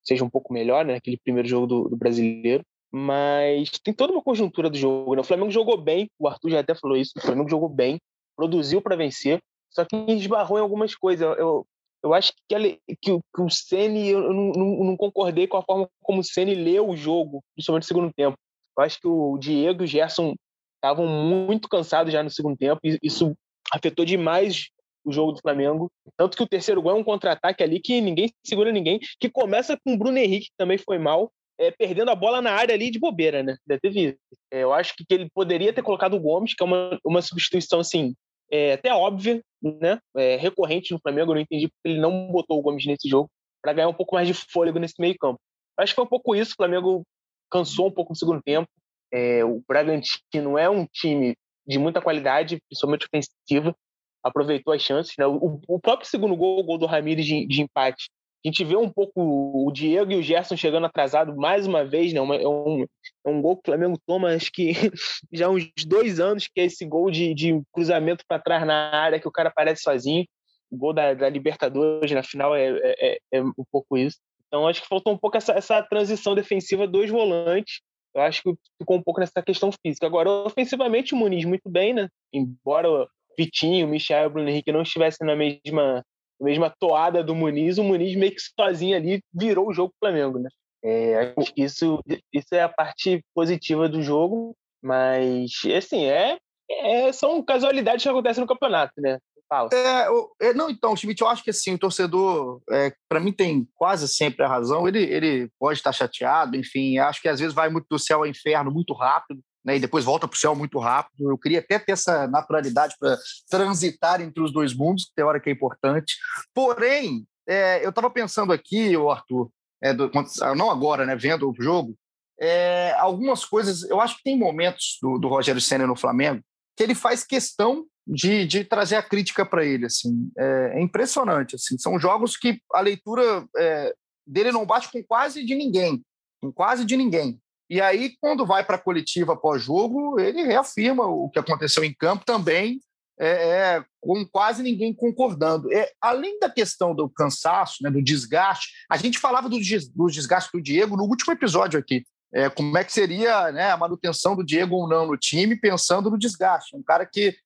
seja 0.04 0.22
um 0.22 0.30
pouco 0.30 0.52
melhor, 0.52 0.84
né? 0.84 0.96
Aquele 0.96 1.16
primeiro 1.16 1.48
jogo 1.48 1.66
do, 1.66 1.88
do 1.88 1.96
brasileiro. 1.96 2.62
Mas 2.92 3.70
tem 3.82 3.94
toda 3.94 4.12
uma 4.12 4.22
conjuntura 4.22 4.68
do 4.68 4.76
jogo. 4.76 5.14
Né? 5.14 5.20
O 5.20 5.24
Flamengo 5.24 5.50
jogou 5.50 5.76
bem, 5.76 6.10
o 6.18 6.26
Arthur 6.26 6.50
já 6.50 6.60
até 6.60 6.74
falou 6.74 6.96
isso. 6.96 7.12
O 7.16 7.20
Flamengo 7.20 7.48
jogou 7.48 7.68
bem, 7.68 8.00
produziu 8.36 8.80
para 8.82 8.96
vencer, 8.96 9.40
só 9.70 9.84
que 9.84 9.96
esbarrou 10.12 10.58
em 10.58 10.62
algumas 10.62 10.94
coisas. 10.94 11.36
Eu, 11.38 11.64
eu 12.02 12.14
acho 12.14 12.32
que, 12.48 12.54
ele, 12.54 12.80
que, 13.00 13.18
que 13.18 13.40
o 13.40 13.50
Ceni 13.50 14.08
eu 14.08 14.32
não, 14.32 14.52
não, 14.52 14.84
não, 14.84 14.96
concordei 14.96 15.46
com 15.46 15.56
a 15.56 15.62
forma 15.62 15.88
como 16.02 16.20
o 16.20 16.24
Ceni 16.24 16.54
leu 16.54 16.88
o 16.88 16.96
jogo, 16.96 17.42
principalmente 17.54 17.84
no 17.84 17.88
segundo 17.88 18.12
tempo. 18.12 18.36
Eu 18.76 18.84
acho 18.84 19.00
que 19.00 19.06
o 19.06 19.38
Diego 19.38 19.82
e 19.82 19.84
o 19.84 19.86
Gerson 19.86 20.34
estavam 20.76 21.06
muito 21.06 21.68
cansados 21.68 22.12
já 22.12 22.22
no 22.22 22.30
segundo 22.30 22.56
tempo, 22.56 22.80
e 22.82 22.98
isso 23.02 23.36
afetou 23.72 24.04
demais 24.04 24.70
o 25.04 25.12
jogo 25.12 25.32
do 25.32 25.40
Flamengo. 25.40 25.90
Tanto 26.16 26.36
que 26.36 26.42
o 26.42 26.48
terceiro 26.48 26.80
gol 26.82 26.92
é 26.92 26.94
um 26.94 27.04
contra-ataque 27.04 27.62
ali 27.62 27.80
que 27.80 28.00
ninguém 28.00 28.32
segura 28.44 28.72
ninguém, 28.72 28.98
que 29.18 29.28
começa 29.28 29.78
com 29.84 29.94
o 29.94 29.98
Bruno 29.98 30.18
Henrique, 30.18 30.46
que 30.46 30.56
também 30.56 30.78
foi 30.78 30.98
mal, 30.98 31.30
é, 31.60 31.70
perdendo 31.70 32.10
a 32.10 32.14
bola 32.14 32.40
na 32.40 32.52
área 32.52 32.74
ali 32.74 32.90
de 32.90 32.98
bobeira, 32.98 33.42
né? 33.42 33.56
Deve 33.66 33.80
ter 33.82 33.90
visto. 33.90 34.18
É, 34.50 34.62
eu 34.62 34.72
acho 34.72 34.94
que, 34.96 35.04
ele 35.10 35.28
poderia 35.32 35.72
ter 35.72 35.82
colocado 35.82 36.14
o 36.14 36.20
Gomes, 36.20 36.54
que 36.54 36.62
é 36.62 36.66
uma, 36.66 36.98
uma 37.04 37.20
substituição, 37.20 37.80
assim, 37.80 38.14
é, 38.50 38.72
até 38.72 38.92
óbvia, 38.94 39.42
né? 39.62 40.00
É, 40.16 40.36
recorrente 40.36 40.92
no 40.92 41.00
Flamengo. 41.00 41.32
Eu 41.32 41.34
não 41.34 41.42
entendi 41.42 41.68
porque 41.68 41.90
ele 41.90 42.00
não 42.00 42.28
botou 42.32 42.58
o 42.58 42.62
Gomes 42.62 42.86
nesse 42.86 43.06
jogo 43.06 43.30
para 43.62 43.74
ganhar 43.74 43.88
um 43.88 43.94
pouco 43.94 44.14
mais 44.14 44.26
de 44.26 44.32
fôlego 44.32 44.78
nesse 44.78 44.94
meio 44.98 45.14
campo. 45.18 45.38
Acho 45.78 45.92
que 45.92 45.96
foi 45.96 46.04
um 46.04 46.08
pouco 46.08 46.34
isso. 46.34 46.52
O 46.52 46.56
Flamengo 46.56 47.02
cansou 47.50 47.88
um 47.88 47.92
pouco 47.92 48.12
no 48.12 48.16
segundo 48.16 48.40
tempo. 48.42 48.68
É, 49.12 49.44
o 49.44 49.62
Bragantino 49.68 50.56
é 50.56 50.70
um 50.70 50.86
time 50.86 51.36
de 51.66 51.78
muita 51.78 52.00
qualidade, 52.00 52.58
principalmente 52.68 53.06
ofensiva. 53.06 53.76
Aproveitou 54.24 54.72
as 54.72 54.80
chances. 54.80 55.12
Né? 55.18 55.26
O, 55.26 55.60
o, 55.68 55.78
próprio 55.78 56.08
segundo 56.08 56.34
gol, 56.34 56.58
o 56.58 56.64
gol 56.64 56.78
do 56.78 56.86
Ramires 56.86 57.26
de, 57.26 57.46
de 57.46 57.60
empate, 57.60 58.08
a 58.44 58.48
gente 58.48 58.64
vê 58.64 58.74
um 58.74 58.88
pouco 58.88 59.20
o 59.20 59.70
Diego 59.70 60.12
e 60.12 60.16
o 60.16 60.22
Gerson 60.22 60.56
chegando 60.56 60.86
atrasado 60.86 61.36
mais 61.36 61.66
uma 61.66 61.84
vez, 61.84 62.12
né? 62.12 62.20
é, 62.20 62.48
um, 62.48 62.86
é 63.24 63.28
um 63.28 63.42
gol 63.42 63.56
que 63.56 63.68
o 63.68 63.72
Flamengo 63.72 64.00
toma, 64.06 64.34
acho 64.34 64.50
que 64.50 64.72
já 65.30 65.46
há 65.46 65.50
uns 65.50 65.70
dois 65.86 66.18
anos, 66.18 66.48
que 66.48 66.60
é 66.60 66.64
esse 66.64 66.86
gol 66.86 67.10
de, 67.10 67.34
de 67.34 67.60
cruzamento 67.70 68.24
para 68.26 68.40
trás 68.40 68.66
na 68.66 68.94
área, 68.96 69.20
que 69.20 69.28
o 69.28 69.32
cara 69.32 69.50
aparece 69.50 69.82
sozinho. 69.82 70.24
O 70.70 70.76
gol 70.76 70.94
da, 70.94 71.12
da 71.12 71.28
Libertadores 71.28 72.10
na 72.12 72.22
final 72.22 72.54
é, 72.54 72.78
é, 72.82 73.18
é, 73.32 73.42
um 73.42 73.64
pouco 73.70 73.98
isso. 73.98 74.18
Então 74.46 74.66
acho 74.66 74.80
que 74.80 74.88
faltou 74.88 75.12
um 75.12 75.18
pouco 75.18 75.36
essa, 75.36 75.52
essa 75.52 75.82
transição 75.82 76.34
defensiva 76.34 76.86
dos 76.86 77.10
volantes. 77.10 77.82
Eu 78.14 78.22
acho 78.22 78.42
que 78.42 78.54
ficou 78.78 78.96
um 78.96 79.02
pouco 79.02 79.20
nessa 79.20 79.42
questão 79.42 79.70
física. 79.70 80.06
Agora, 80.06 80.30
ofensivamente, 80.30 81.14
o 81.14 81.16
Muniz 81.16 81.44
muito 81.44 81.68
bem, 81.68 81.92
né? 81.92 82.08
Embora 82.32 83.06
Vitinho, 83.38 83.86
Michel 83.86 84.24
e 84.24 84.26
o 84.26 84.30
Bruno 84.30 84.48
Henrique 84.48 84.72
não 84.72 84.82
estivessem 84.82 85.26
na 85.26 85.36
mesma 85.36 86.04
a 86.40 86.44
mesma 86.44 86.70
toada 86.78 87.22
do 87.22 87.34
Muniz, 87.34 87.78
o 87.78 87.84
Muniz 87.84 88.16
meio 88.16 88.32
que 88.32 88.40
sozinho 88.40 88.96
ali 88.96 89.22
virou 89.32 89.68
o 89.68 89.72
jogo 89.72 89.90
do 89.90 89.98
Flamengo, 89.98 90.38
né? 90.38 90.48
É, 90.82 91.34
acho 91.36 91.52
que 91.52 91.62
isso, 91.62 92.00
isso 92.32 92.54
é 92.54 92.62
a 92.62 92.68
parte 92.68 93.22
positiva 93.34 93.88
do 93.88 94.02
jogo, 94.02 94.56
mas, 94.82 95.50
assim, 95.76 96.06
é, 96.06 96.38
é 96.70 97.12
são 97.12 97.42
casualidades 97.42 98.02
que 98.02 98.08
acontecem 98.08 98.40
no 98.40 98.48
campeonato, 98.48 98.94
né? 98.98 99.18
Fala. 99.46 99.68
É, 99.72 100.48
é, 100.48 100.54
não, 100.54 100.70
então, 100.70 100.96
Schmidt, 100.96 101.20
eu 101.20 101.28
acho 101.28 101.42
que 101.42 101.50
assim, 101.50 101.74
o 101.74 101.78
torcedor, 101.78 102.62
é, 102.70 102.92
para 103.08 103.18
mim, 103.18 103.32
tem 103.32 103.68
quase 103.74 104.06
sempre 104.06 104.44
a 104.44 104.48
razão. 104.48 104.86
Ele, 104.86 105.02
ele 105.02 105.50
pode 105.58 105.76
estar 105.78 105.92
chateado, 105.92 106.56
enfim, 106.56 106.98
acho 106.98 107.20
que 107.20 107.28
às 107.28 107.40
vezes 107.40 107.52
vai 107.52 107.68
muito 107.68 107.86
do 107.90 107.98
céu 107.98 108.18
ao 108.18 108.26
inferno 108.26 108.70
muito 108.70 108.94
rápido 108.94 109.42
né, 109.64 109.76
e 109.76 109.80
depois 109.80 110.04
volta 110.04 110.26
para 110.26 110.34
o 110.34 110.38
céu 110.38 110.54
muito 110.54 110.78
rápido. 110.78 111.30
Eu 111.30 111.38
queria 111.38 111.60
até 111.60 111.78
ter 111.78 111.92
essa 111.92 112.26
naturalidade 112.26 112.94
para 112.98 113.18
transitar 113.48 114.20
entre 114.20 114.42
os 114.42 114.52
dois 114.52 114.74
mundos, 114.74 115.04
que 115.04 115.14
tem 115.14 115.24
hora 115.24 115.40
que 115.40 115.50
é 115.50 115.52
importante. 115.52 116.16
Porém, 116.54 117.26
é, 117.46 117.84
eu 117.84 117.90
estava 117.90 118.10
pensando 118.10 118.52
aqui, 118.52 118.96
o 118.96 119.10
Arthur, 119.10 119.50
é, 119.82 119.92
do, 119.92 120.10
não 120.56 120.70
agora, 120.70 121.04
né, 121.04 121.16
vendo 121.16 121.50
o 121.50 121.54
jogo, 121.58 121.96
é, 122.40 122.94
algumas 122.98 123.44
coisas. 123.44 123.82
Eu 123.82 124.00
acho 124.00 124.16
que 124.16 124.24
tem 124.24 124.38
momentos 124.38 124.98
do, 125.02 125.18
do 125.18 125.28
Rogério 125.28 125.60
Senna 125.60 125.86
no 125.86 125.96
Flamengo 125.96 126.42
que 126.80 126.84
ele 126.84 126.94
faz 126.94 127.22
questão 127.22 127.84
de, 128.06 128.46
de 128.46 128.64
trazer 128.64 128.96
a 128.96 129.02
crítica 129.02 129.44
para 129.44 129.62
ele. 129.62 129.84
Assim, 129.84 130.30
é, 130.38 130.72
é, 130.76 130.80
impressionante. 130.80 131.54
Assim, 131.54 131.76
são 131.76 131.98
jogos 131.98 132.38
que 132.38 132.58
a 132.72 132.80
leitura 132.80 133.46
é, 133.58 133.94
dele 134.26 134.50
não 134.50 134.64
bate 134.64 134.90
com 134.90 135.02
quase 135.04 135.44
de 135.44 135.54
ninguém, 135.54 136.02
com 136.40 136.50
quase 136.50 136.86
de 136.86 136.96
ninguém. 136.96 137.38
E 137.70 137.80
aí, 137.80 138.16
quando 138.20 138.44
vai 138.44 138.64
para 138.64 138.74
a 138.74 138.80
coletiva 138.80 139.36
pós-jogo, 139.36 140.18
ele 140.18 140.42
reafirma 140.42 141.06
o 141.06 141.30
que 141.30 141.38
aconteceu 141.38 141.84
em 141.84 141.94
campo 141.94 142.24
também, 142.24 142.80
é, 143.16 143.28
é, 143.28 143.84
com 144.00 144.26
quase 144.26 144.60
ninguém 144.60 144.92
concordando. 144.92 145.72
É, 145.72 145.88
além 146.00 146.36
da 146.40 146.50
questão 146.50 146.92
do 146.92 147.08
cansaço, 147.08 147.80
né, 147.84 147.88
do 147.88 148.02
desgaste, 148.02 148.70
a 148.90 148.96
gente 148.96 149.20
falava 149.20 149.48
do, 149.48 149.56
do 149.94 150.06
desgaste 150.08 150.50
do 150.52 150.60
Diego 150.60 150.96
no 150.96 151.04
último 151.04 151.32
episódio 151.32 151.78
aqui. 151.78 152.04
É, 152.34 152.50
como 152.50 152.76
é 152.76 152.82
que 152.82 152.92
seria 152.92 153.52
né, 153.52 153.70
a 153.70 153.76
manutenção 153.76 154.34
do 154.34 154.44
Diego 154.44 154.74
ou 154.74 154.88
não 154.88 155.06
no 155.06 155.16
time, 155.16 155.54
pensando 155.54 156.10
no 156.10 156.18
desgaste. 156.18 156.76
Um 156.76 156.82
cara 156.82 157.06
que 157.06 157.36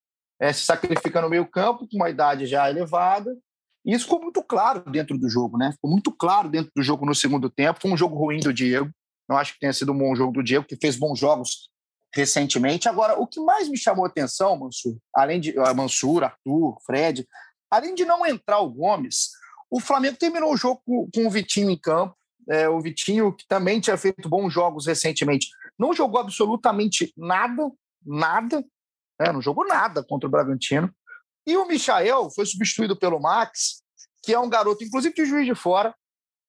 é, 0.40 0.54
se 0.54 0.64
sacrifica 0.64 1.20
no 1.20 1.28
meio 1.28 1.46
campo, 1.46 1.86
com 1.86 1.96
uma 1.96 2.08
idade 2.08 2.46
já 2.46 2.70
elevada. 2.70 3.36
E 3.84 3.92
isso 3.92 4.04
ficou 4.04 4.22
muito 4.22 4.42
claro 4.42 4.90
dentro 4.90 5.18
do 5.18 5.28
jogo, 5.28 5.58
né? 5.58 5.72
Ficou 5.72 5.90
muito 5.90 6.10
claro 6.10 6.48
dentro 6.48 6.70
do 6.74 6.82
jogo 6.82 7.04
no 7.04 7.14
segundo 7.14 7.50
tempo. 7.50 7.80
Foi 7.82 7.90
um 7.90 7.96
jogo 7.96 8.16
ruim 8.16 8.40
do 8.40 8.52
Diego. 8.52 8.90
Não 9.28 9.36
acho 9.36 9.54
que 9.54 9.60
tenha 9.60 9.72
sido 9.72 9.92
um 9.92 9.98
bom 9.98 10.14
jogo 10.14 10.32
do 10.32 10.42
Diego, 10.42 10.66
que 10.66 10.76
fez 10.76 10.96
bons 10.96 11.18
jogos 11.18 11.70
recentemente. 12.14 12.88
Agora, 12.88 13.18
o 13.18 13.26
que 13.26 13.40
mais 13.40 13.68
me 13.68 13.76
chamou 13.76 14.04
a 14.04 14.08
atenção, 14.08 14.56
Mansur, 14.56 14.96
além 15.14 15.40
de 15.40 15.58
uh, 15.58 15.74
Mansur, 15.74 16.22
Arthur, 16.22 16.76
Fred, 16.86 17.26
além 17.70 17.94
de 17.94 18.04
não 18.04 18.24
entrar 18.24 18.60
o 18.60 18.70
Gomes, 18.70 19.30
o 19.70 19.80
Flamengo 19.80 20.16
terminou 20.16 20.52
o 20.52 20.56
jogo 20.56 20.80
com, 20.86 21.08
com 21.12 21.26
o 21.26 21.30
Vitinho 21.30 21.70
em 21.70 21.78
campo. 21.78 22.16
É, 22.48 22.68
o 22.68 22.80
Vitinho, 22.80 23.32
que 23.32 23.46
também 23.48 23.80
tinha 23.80 23.96
feito 23.96 24.28
bons 24.28 24.52
jogos 24.52 24.86
recentemente, 24.86 25.48
não 25.78 25.94
jogou 25.94 26.20
absolutamente 26.20 27.12
nada, 27.16 27.70
nada, 28.04 28.62
né? 29.18 29.32
não 29.32 29.40
jogou 29.40 29.66
nada 29.66 30.04
contra 30.04 30.28
o 30.28 30.30
Bragantino. 30.30 30.94
E 31.46 31.56
o 31.56 31.66
Michael 31.66 32.30
foi 32.30 32.46
substituído 32.46 32.96
pelo 32.96 33.18
Max, 33.18 33.82
que 34.22 34.32
é 34.32 34.38
um 34.38 34.48
garoto, 34.48 34.84
inclusive 34.84 35.14
de 35.14 35.24
juiz 35.24 35.46
de 35.46 35.54
fora, 35.54 35.94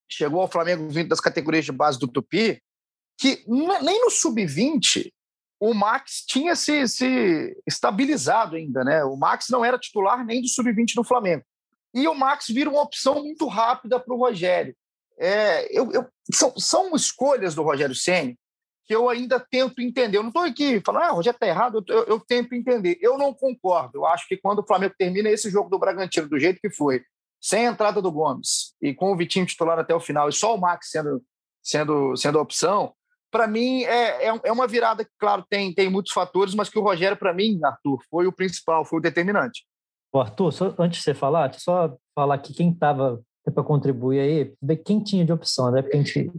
chegou 0.08 0.42
ao 0.42 0.52
Flamengo 0.52 0.88
vindo 0.90 1.10
das 1.10 1.20
categorias 1.20 1.66
de 1.66 1.72
base 1.72 1.98
do 1.98 2.08
Tupi, 2.08 2.62
que 3.18 3.44
nem 3.48 4.02
no 4.02 4.10
sub-20 4.10 5.12
o 5.60 5.74
Max 5.74 6.24
tinha 6.28 6.56
se, 6.56 6.88
se, 6.88 7.58
estabilizado 7.66 8.56
ainda, 8.56 8.84
né? 8.84 9.04
O 9.04 9.16
Max 9.16 9.48
não 9.50 9.64
era 9.64 9.80
titular 9.80 10.26
nem 10.26 10.42
do 10.42 10.48
sub-20 10.48 10.94
do 10.96 11.04
Flamengo. 11.04 11.44
E 11.94 12.08
o 12.08 12.14
Max 12.14 12.48
vira 12.48 12.70
uma 12.70 12.82
opção 12.82 13.24
muito 13.24 13.48
rápida 13.48 14.00
para 14.00 14.14
o 14.14 14.18
Rogério. 14.18 14.76
É, 15.18 15.66
eu, 15.72 15.92
eu, 15.94 16.06
são, 16.34 16.54
são 16.58 16.96
escolhas 16.96 17.56
do 17.56 17.64
Rogério 17.64 17.96
Senni 17.96 18.38
que 18.86 18.94
eu 18.94 19.10
ainda 19.10 19.40
tento 19.40 19.82
entender. 19.82 20.18
Eu 20.18 20.24
não 20.24 20.30
estou 20.30 20.44
aqui 20.44 20.80
falando, 20.86 21.04
ah, 21.04 21.14
o 21.14 21.16
Rogério 21.16 21.36
está 21.36 21.48
errado, 21.48 21.84
eu, 21.88 22.04
eu, 22.04 22.20
tento 22.20 22.54
entender. 22.54 22.98
Eu 23.02 23.18
não 23.18 23.34
concordo. 23.34 24.00
Eu 24.00 24.06
acho 24.06 24.28
que 24.28 24.38
quando 24.38 24.60
o 24.60 24.68
Flamengo 24.68 24.94
termina 24.98 25.30
esse 25.30 25.50
jogo 25.50 25.70
do 25.70 25.80
Bragantino 25.80 26.30
do 26.30 26.40
jeito 26.40 26.60
que 26.62 26.70
foi, 26.70 27.04
sem 27.42 27.68
a 27.68 27.72
entrada 27.72 28.02
do 28.02 28.12
Gomes 28.12 28.76
e 28.82 28.94
com 28.94 29.12
o 29.12 29.18
Vitinho 29.18 29.46
titular 29.46 29.80
até 29.80 29.96
o 29.96 30.00
final 30.00 30.30
e 30.30 30.34
só 30.34 30.56
o 30.56 30.60
Max 30.60 30.90
sendo, 30.92 31.24
sendo, 31.64 32.16
sendo 32.16 32.38
a 32.38 32.42
opção, 32.42 32.94
para 33.32 33.48
mim, 33.48 33.84
é, 33.84 34.30
é, 34.30 34.40
é, 34.44 34.52
uma 34.52 34.68
virada 34.68 35.04
que, 35.04 35.12
claro, 35.20 35.44
tem, 35.50 35.74
tem 35.74 35.90
muitos 35.90 36.14
fatores, 36.14 36.54
mas 36.54 36.70
que 36.70 36.80
o 36.80 36.82
Rogério, 36.82 37.18
para 37.18 37.34
mim, 37.34 37.60
Arthur, 37.64 38.00
foi 38.10 38.28
o 38.28 38.32
principal, 38.32 38.86
foi 38.86 39.00
o 39.00 39.02
determinante. 39.02 39.66
O 40.14 40.20
Arthur, 40.20 40.52
só, 40.52 40.74
antes 40.80 41.00
de 41.00 41.04
você 41.04 41.14
falar, 41.14 41.54
só 41.56 41.96
falar 42.16 42.36
aqui 42.36 42.54
quem 42.54 42.72
estava 42.72 43.22
para 43.54 43.64
contribuir 43.64 44.20
aí, 44.20 44.54
ver 44.62 44.78
quem 44.78 45.04
tinha 45.04 45.26
de 45.26 45.32
opção, 45.32 45.70
né? 45.72 45.82
Porque 45.82 45.98
a 45.98 46.02
gente, 46.02 46.32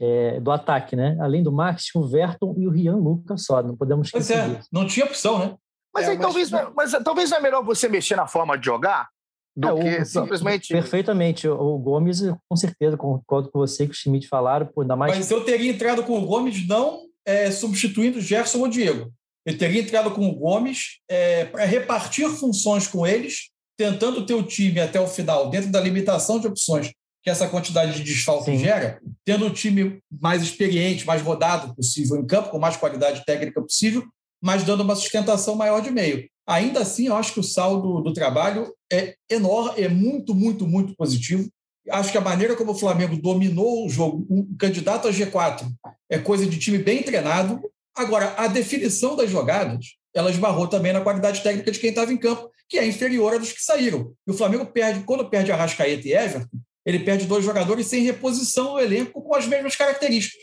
é, 0.00 0.40
do 0.40 0.50
ataque, 0.50 0.94
né? 0.94 1.16
Além 1.20 1.42
do 1.42 1.50
Max, 1.50 1.86
o 1.94 2.06
Verton 2.06 2.54
e 2.58 2.66
o 2.66 2.70
Rian 2.70 2.96
Lucas 2.96 3.44
só, 3.44 3.62
não 3.62 3.76
podemos 3.76 4.08
esquecer. 4.08 4.36
Pois 4.36 4.50
é, 4.50 4.54
disso. 4.56 4.68
não 4.72 4.86
tinha 4.86 5.06
opção, 5.06 5.38
né? 5.38 5.56
Mas, 5.94 6.06
é, 6.06 6.10
aí, 6.10 6.18
mas, 6.18 6.26
talvez, 6.26 6.50
mas 6.74 6.92
talvez 7.04 7.30
não 7.30 7.38
é 7.38 7.40
melhor 7.40 7.64
você 7.64 7.88
mexer 7.88 8.16
na 8.16 8.26
forma 8.26 8.58
de 8.58 8.66
jogar 8.66 9.08
do 9.56 9.68
é, 9.68 9.96
que 9.96 10.02
o, 10.02 10.06
simplesmente. 10.06 10.72
Perfeitamente. 10.72 11.48
O 11.48 11.78
Gomes, 11.78 12.22
com 12.48 12.56
certeza, 12.56 12.96
concordo 12.96 13.50
com 13.50 13.58
você 13.58 13.86
que 13.86 13.92
o 13.92 13.94
Schmidt 13.94 14.28
falaram, 14.28 14.66
por 14.66 14.82
ainda 14.82 14.96
mais. 14.96 15.16
Mas 15.16 15.30
eu 15.30 15.44
teria 15.44 15.70
entrado 15.70 16.02
com 16.02 16.18
o 16.18 16.26
Gomes 16.26 16.66
não 16.66 17.02
é, 17.24 17.50
substituindo 17.50 18.20
Gerson 18.20 18.58
ou 18.58 18.68
Diego. 18.68 19.12
Eu 19.46 19.56
teria 19.56 19.80
entrado 19.80 20.10
com 20.10 20.26
o 20.26 20.34
Gomes 20.34 20.98
é, 21.08 21.44
para 21.44 21.64
repartir 21.64 22.28
funções 22.30 22.86
com 22.86 23.06
eles, 23.06 23.50
tentando 23.76 24.24
ter 24.24 24.34
o 24.34 24.42
time 24.42 24.80
até 24.80 25.00
o 25.00 25.06
final, 25.06 25.50
dentro 25.50 25.70
da 25.70 25.80
limitação 25.80 26.38
de 26.38 26.46
opções 26.46 26.92
que 27.22 27.30
essa 27.30 27.48
quantidade 27.48 27.94
de 27.94 28.02
desfalque 28.02 28.50
Sim. 28.50 28.58
gera, 28.58 29.00
tendo 29.24 29.46
o 29.46 29.50
time 29.50 29.98
mais 30.20 30.42
experiente, 30.42 31.06
mais 31.06 31.22
rodado 31.22 31.74
possível 31.74 32.18
em 32.18 32.26
campo, 32.26 32.50
com 32.50 32.58
mais 32.58 32.76
qualidade 32.76 33.24
técnica 33.24 33.62
possível, 33.62 34.04
mas 34.42 34.62
dando 34.62 34.82
uma 34.82 34.94
sustentação 34.94 35.54
maior 35.54 35.80
de 35.80 35.90
meio. 35.90 36.28
Ainda 36.46 36.80
assim, 36.80 37.06
eu 37.06 37.16
acho 37.16 37.32
que 37.32 37.40
o 37.40 37.44
saldo 37.44 38.02
do 38.02 38.12
trabalho 38.12 38.74
é 38.92 39.14
enorme, 39.30 39.82
é 39.82 39.88
muito, 39.88 40.34
muito, 40.34 40.66
muito 40.66 40.94
positivo. 40.94 41.48
Acho 41.90 42.12
que 42.12 42.18
a 42.18 42.22
maneira 42.22 42.54
como 42.54 42.72
o 42.72 42.78
Flamengo 42.78 43.16
dominou 43.16 43.86
o 43.86 43.88
jogo, 43.88 44.26
um 44.30 44.56
candidato 44.56 45.08
a 45.08 45.10
G4, 45.10 45.66
é 46.10 46.18
coisa 46.18 46.46
de 46.46 46.58
time 46.58 46.78
bem 46.78 47.02
treinado. 47.02 47.60
Agora, 47.94 48.34
a 48.36 48.46
definição 48.46 49.16
das 49.16 49.30
jogadas, 49.30 49.94
ela 50.14 50.30
esbarrou 50.30 50.66
também 50.66 50.92
na 50.92 51.00
qualidade 51.00 51.42
técnica 51.42 51.70
de 51.70 51.78
quem 51.78 51.90
estava 51.90 52.12
em 52.12 52.16
campo, 52.16 52.50
que 52.68 52.78
é 52.78 52.86
inferior 52.86 53.34
a 53.34 53.38
dos 53.38 53.52
que 53.52 53.62
saíram. 53.62 54.12
E 54.26 54.30
o 54.30 54.34
Flamengo 54.34 54.66
perde, 54.66 55.04
quando 55.04 55.28
perde 55.28 55.52
Arrascaeta 55.52 56.08
e 56.08 56.12
Everton, 56.12 56.58
ele 56.84 57.00
perde 57.00 57.26
dois 57.26 57.44
jogadores 57.44 57.86
sem 57.86 58.02
reposição 58.02 58.74
no 58.74 58.80
elenco 58.80 59.22
com 59.22 59.34
as 59.34 59.46
mesmas 59.46 59.76
características, 59.76 60.42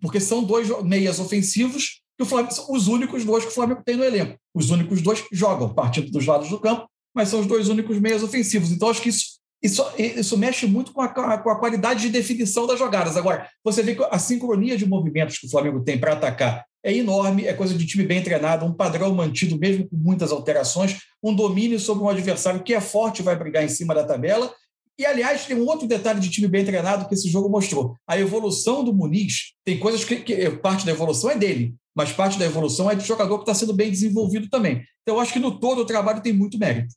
porque 0.00 0.20
são 0.20 0.42
dois 0.42 0.68
meias 0.82 1.18
ofensivos 1.18 2.00
o 2.22 2.26
Flamengo 2.26 2.54
são 2.54 2.70
os 2.70 2.88
únicos 2.88 3.24
dois 3.24 3.44
que 3.44 3.50
o 3.50 3.54
Flamengo 3.54 3.82
tem 3.84 3.96
no 3.96 4.04
elenco. 4.04 4.36
Os 4.54 4.70
únicos 4.70 5.00
dois 5.02 5.24
jogam 5.32 5.72
partindo 5.72 6.10
dos 6.10 6.26
lados 6.26 6.48
do 6.48 6.60
campo, 6.60 6.88
mas 7.14 7.28
são 7.28 7.40
os 7.40 7.46
dois 7.46 7.68
únicos 7.68 7.98
meias 7.98 8.22
ofensivos. 8.22 8.72
Então, 8.72 8.88
acho 8.88 9.02
que 9.02 9.08
isso, 9.08 9.38
isso, 9.62 9.84
isso 9.98 10.38
mexe 10.38 10.66
muito 10.66 10.92
com 10.92 11.00
a, 11.00 11.08
com 11.08 11.50
a 11.50 11.58
qualidade 11.58 12.02
de 12.02 12.08
definição 12.10 12.66
das 12.66 12.78
jogadas. 12.78 13.16
Agora, 13.16 13.48
você 13.62 13.82
vê 13.82 13.94
que 13.94 14.04
a 14.10 14.18
sincronia 14.18 14.76
de 14.76 14.86
movimentos 14.86 15.38
que 15.38 15.46
o 15.46 15.50
Flamengo 15.50 15.82
tem 15.82 15.98
para 15.98 16.12
atacar 16.12 16.64
é 16.84 16.92
enorme, 16.92 17.46
é 17.46 17.52
coisa 17.54 17.74
de 17.74 17.86
time 17.86 18.04
bem 18.04 18.22
treinado, 18.22 18.66
um 18.66 18.72
padrão 18.72 19.14
mantido 19.14 19.56
mesmo 19.56 19.88
com 19.88 19.96
muitas 19.96 20.32
alterações, 20.32 20.98
um 21.22 21.32
domínio 21.32 21.78
sobre 21.78 22.02
um 22.02 22.08
adversário 22.08 22.62
que 22.62 22.74
é 22.74 22.80
forte 22.80 23.22
vai 23.22 23.36
brigar 23.36 23.62
em 23.62 23.68
cima 23.68 23.94
da 23.94 24.04
tabela. 24.04 24.52
E, 24.98 25.06
aliás, 25.06 25.46
tem 25.46 25.56
um 25.56 25.66
outro 25.66 25.86
detalhe 25.86 26.20
de 26.20 26.30
time 26.30 26.46
bem 26.46 26.64
treinado 26.64 27.08
que 27.08 27.14
esse 27.14 27.28
jogo 27.28 27.48
mostrou. 27.48 27.96
A 28.06 28.18
evolução 28.18 28.84
do 28.84 28.92
Muniz, 28.92 29.54
tem 29.64 29.78
coisas 29.78 30.04
que, 30.04 30.16
que 30.16 30.50
parte 30.50 30.84
da 30.84 30.92
evolução 30.92 31.30
é 31.30 31.36
dele, 31.36 31.74
mas 31.94 32.12
parte 32.12 32.38
da 32.38 32.44
evolução 32.44 32.90
é 32.90 32.94
de 32.94 33.06
jogador 33.06 33.38
que 33.38 33.42
está 33.42 33.54
sendo 33.54 33.72
bem 33.72 33.90
desenvolvido 33.90 34.48
também. 34.48 34.82
Então, 35.02 35.16
eu 35.16 35.20
acho 35.20 35.32
que 35.32 35.38
no 35.38 35.58
todo 35.58 35.80
o 35.80 35.86
trabalho 35.86 36.20
tem 36.20 36.32
muito 36.32 36.58
mérito. 36.58 36.94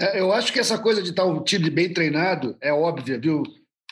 É, 0.00 0.20
eu 0.20 0.32
acho 0.32 0.52
que 0.52 0.60
essa 0.60 0.78
coisa 0.78 1.02
de 1.02 1.10
estar 1.10 1.24
um 1.24 1.42
time 1.42 1.70
bem 1.70 1.92
treinado 1.92 2.56
é 2.60 2.72
óbvia, 2.72 3.18
viu, 3.18 3.42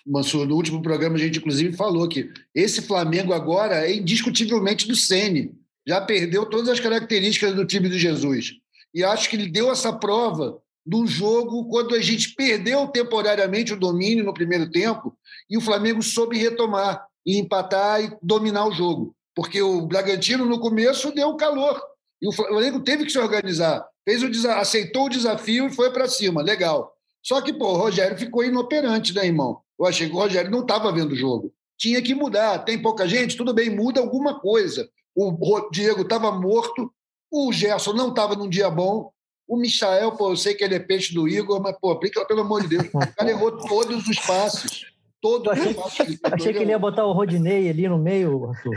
Mansur? 0.07 0.47
No 0.47 0.55
último 0.55 0.81
programa 0.81 1.17
a 1.17 1.19
gente, 1.19 1.39
inclusive, 1.39 1.77
falou 1.77 2.09
que 2.09 2.31
esse 2.55 2.83
Flamengo 2.83 3.33
agora 3.33 3.87
é 3.87 3.97
indiscutivelmente 3.97 4.87
do 4.87 4.95
Sene. 4.95 5.53
Já 5.87 6.01
perdeu 6.01 6.47
todas 6.47 6.69
as 6.69 6.81
características 6.81 7.55
do 7.55 7.67
time 7.67 7.89
do 7.89 7.99
Jesus. 7.99 8.53
E 8.95 9.03
acho 9.03 9.29
que 9.29 9.37
ele 9.37 9.51
deu 9.51 9.71
essa 9.71 9.93
prova 9.93 10.61
do 10.87 11.07
jogo 11.07 11.69
quando 11.69 11.95
a 11.95 12.01
gente 12.01 12.35
perdeu 12.35 12.87
temporariamente 12.87 13.73
o 13.73 13.79
domínio 13.79 14.25
no 14.25 14.33
primeiro 14.33 14.71
tempo 14.71 15.17
e 15.51 15.59
o 15.59 15.61
Flamengo 15.61 16.03
soube 16.03 16.39
retomar 16.39 17.05
e 17.27 17.39
empatar 17.39 18.03
e 18.03 18.17
dominar 18.23 18.67
o 18.67 18.73
jogo. 18.73 19.15
Porque 19.35 19.61
o 19.61 19.83
Bragantino, 19.83 20.45
no 20.45 20.61
começo, 20.61 21.13
deu 21.13 21.35
calor. 21.37 21.81
E 22.23 22.29
o 22.29 22.33
Flamengo 22.33 22.81
teve 22.81 23.05
que 23.05 23.11
se 23.11 23.19
organizar 23.19 23.85
fez 24.07 24.23
o 24.23 24.51
aceitou 24.53 25.07
o 25.07 25.11
desafio 25.11 25.67
e 25.67 25.73
foi 25.73 25.93
para 25.93 26.09
cima. 26.09 26.41
Legal. 26.41 26.95
Só 27.21 27.41
que, 27.41 27.53
pô, 27.53 27.73
o 27.73 27.77
Rogério 27.77 28.17
ficou 28.17 28.45
inoperante, 28.45 29.13
né, 29.13 29.27
irmão? 29.27 29.61
Eu 29.79 29.85
achei 29.85 30.09
que 30.09 30.15
o 30.15 30.19
Rogério 30.19 30.51
não 30.51 30.61
estava 30.61 30.93
vendo 30.93 31.13
o 31.13 31.17
jogo. 31.17 31.53
Tinha 31.77 32.01
que 32.01 32.15
mudar. 32.15 32.61
Tem 32.61 32.81
pouca 32.81 33.09
gente? 33.09 33.37
Tudo 33.37 33.53
bem, 33.53 33.69
muda 33.69 34.01
alguma 34.01 34.39
coisa. 34.39 34.89
O 35.15 35.69
Diego 35.71 36.03
estava 36.03 36.31
morto, 36.31 36.93
o 37.31 37.53
Gerson 37.53 37.95
não 37.95 38.11
estava 38.11 38.37
num 38.37 38.49
dia 38.49 38.71
bom, 38.71 39.11
o 39.47 39.57
Michael, 39.57 40.13
pô, 40.13 40.31
eu 40.31 40.37
sei 40.37 40.55
que 40.55 40.65
ele 40.65 40.75
é 40.75 40.81
peixe 40.81 41.15
do 41.15 41.29
Igor, 41.29 41.61
mas, 41.63 41.77
pô, 41.79 41.99
pelo 41.99 42.41
amor 42.41 42.63
de 42.63 42.69
Deus, 42.69 42.89
o 42.93 42.99
cara 42.99 43.31
errou 43.31 43.57
todos 43.57 44.07
os 44.09 44.19
passos. 44.21 44.87
Todos 45.21 45.53
achei, 45.53 45.71
os 45.71 45.77
passos. 45.77 46.19
Achei 46.23 46.53
que 46.53 46.59
ele 46.59 46.71
ia 46.71 46.79
botar 46.79 47.05
o 47.05 47.13
Rodinei 47.13 47.69
ali 47.69 47.89
no 47.89 47.99
meio, 47.99 48.51
Arthur. 48.51 48.77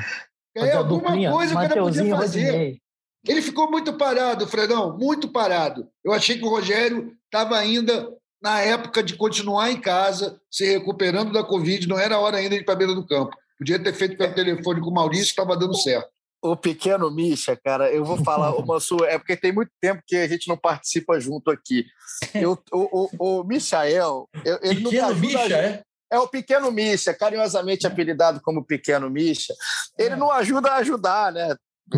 É, 0.55 0.72
alguma 0.74 1.11
coisa 1.32 1.55
que 1.55 1.65
ele 1.65 1.82
podia 1.82 2.15
fazer. 2.15 2.45
Rodinei. 2.45 2.82
Ele 3.28 3.41
ficou 3.41 3.70
muito 3.70 3.93
parado, 3.93 4.47
Fredão, 4.47 4.97
muito 4.97 5.28
parado. 5.28 5.88
Eu 6.03 6.13
achei 6.13 6.38
que 6.38 6.45
o 6.45 6.49
Rogério 6.49 7.13
estava 7.26 7.57
ainda 7.57 8.09
na 8.41 8.61
época 8.61 9.03
de 9.03 9.15
continuar 9.15 9.70
em 9.72 9.82
casa, 9.82 10.39
se 10.49 10.65
recuperando 10.65 11.34
da 11.34 11.43
Covid, 11.43 11.88
não 11.88 11.99
era 11.99 12.17
hora 12.17 12.38
ainda 12.38 12.55
de 12.55 12.61
ir 12.61 12.65
para 12.65 12.74
a 12.74 12.78
beira 12.78 12.95
do 12.95 13.05
campo. 13.05 13.36
Podia 13.57 13.78
ter 13.78 13.93
feito 13.93 14.17
pelo 14.17 14.34
telefone 14.34 14.80
com 14.80 14.89
o 14.89 14.93
Maurício, 14.93 15.26
estava 15.26 15.57
dando 15.57 15.76
certo. 15.76 16.09
O 16.41 16.55
pequeno 16.55 17.11
Misha, 17.11 17.55
cara, 17.55 17.91
eu 17.91 18.05
vou 18.05 18.23
falar, 18.23 18.55
o 18.55 18.63
Mansu, 18.65 19.03
é 19.03 19.17
porque 19.17 19.35
tem 19.35 19.51
muito 19.51 19.71
tempo 19.81 20.01
que 20.05 20.15
a 20.15 20.27
gente 20.27 20.47
não 20.47 20.57
participa 20.57 21.19
junto 21.19 21.51
aqui. 21.51 21.85
Eu, 22.33 22.57
o, 22.71 23.09
o, 23.17 23.39
o 23.39 23.43
Michael, 23.43 24.29
ele 24.61 24.83
pequeno 24.83 25.09
não 25.09 25.15
Misha, 25.15 25.57
é? 25.57 25.83
É 26.11 26.17
o 26.17 26.27
pequeno 26.27 26.71
Misha, 26.71 27.13
carinhosamente 27.13 27.85
apelidado 27.85 28.41
como 28.41 28.65
pequeno 28.65 29.09
Misha. 29.09 29.53
Ele 29.97 30.13
é. 30.13 30.17
não 30.17 30.31
ajuda 30.31 30.71
a 30.71 30.77
ajudar, 30.77 31.31
né? 31.31 31.55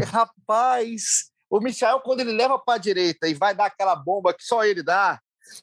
Rapaz, 0.08 1.32
o 1.50 1.60
Michel, 1.60 2.00
quando 2.00 2.22
ele 2.22 2.32
leva 2.32 2.58
para 2.58 2.76
a 2.76 2.82
direita 2.82 3.28
e 3.28 3.34
vai 3.34 3.54
dar 3.54 3.66
aquela 3.66 3.96
bomba 3.96 4.34
que 4.34 4.44
só 4.44 4.64
ele 4.64 4.82
dá, 4.82 5.20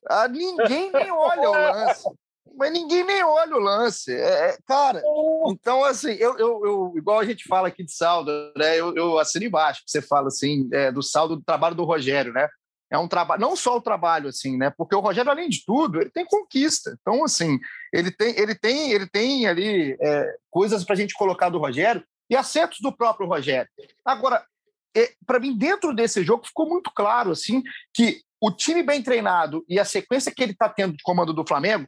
ah, 0.07 0.29
ninguém 0.29 0.93
nem 0.93 1.11
olha 1.11 1.51
o 1.51 1.53
lance. 1.53 2.09
Mas 2.59 2.73
ninguém 2.73 3.05
nem 3.05 3.23
olha 3.23 3.57
o 3.57 3.61
lance. 3.61 4.13
É, 4.13 4.51
é, 4.51 4.59
cara, 4.67 5.01
então, 5.47 5.85
assim, 5.85 6.13
eu, 6.15 6.37
eu, 6.37 6.67
eu, 6.67 6.93
igual 6.97 7.21
a 7.21 7.25
gente 7.25 7.47
fala 7.47 7.69
aqui 7.69 7.85
de 7.85 7.93
saldo, 7.93 8.33
né? 8.57 8.77
Eu, 8.77 8.95
eu 8.97 9.19
assino 9.19 9.45
embaixo, 9.45 9.83
você 9.87 10.03
fala 10.03 10.27
assim, 10.27 10.69
é, 10.73 10.91
do 10.91 11.01
saldo 11.01 11.37
do 11.37 11.43
trabalho 11.43 11.77
do 11.77 11.85
Rogério, 11.85 12.33
né? 12.33 12.49
É 12.91 12.99
um 12.99 13.07
trabalho, 13.07 13.41
não 13.41 13.55
só 13.55 13.77
o 13.77 13.83
trabalho, 13.83 14.29
assim, 14.29 14.57
né? 14.57 14.73
Porque 14.77 14.97
o 14.97 15.01
Rogério, 15.01 15.31
além 15.31 15.49
de 15.49 15.65
tudo, 15.65 16.01
ele 16.01 16.11
tem 16.11 16.27
conquista. 16.27 16.99
Então, 17.01 17.23
assim, 17.23 17.59
ele 17.93 18.11
tem, 18.11 18.37
ele 18.37 18.55
tem, 18.57 18.91
ele 18.91 19.07
tem 19.07 19.47
ali 19.47 19.97
é, 20.01 20.35
coisas 20.51 20.83
para 20.85 20.95
a 20.95 20.97
gente 20.97 21.15
colocar 21.15 21.51
do 21.51 21.59
Rogério 21.59 22.03
e 22.29 22.35
acertos 22.35 22.79
do 22.81 22.91
próprio 22.91 23.29
Rogério. 23.29 23.71
Agora, 24.05 24.45
é, 24.97 25.13
para 25.25 25.39
mim, 25.39 25.57
dentro 25.57 25.95
desse 25.95 26.25
jogo, 26.25 26.47
ficou 26.47 26.69
muito 26.69 26.91
claro 26.93 27.31
assim 27.31 27.63
que 27.95 28.21
o 28.41 28.51
time 28.51 28.83
bem 28.83 29.03
treinado 29.03 29.65
e 29.69 29.79
a 29.79 29.85
sequência 29.85 30.33
que 30.35 30.43
ele 30.43 30.53
está 30.53 30.69
tendo 30.69 30.97
de 30.97 31.03
comando 31.03 31.33
do 31.33 31.47
Flamengo 31.47 31.87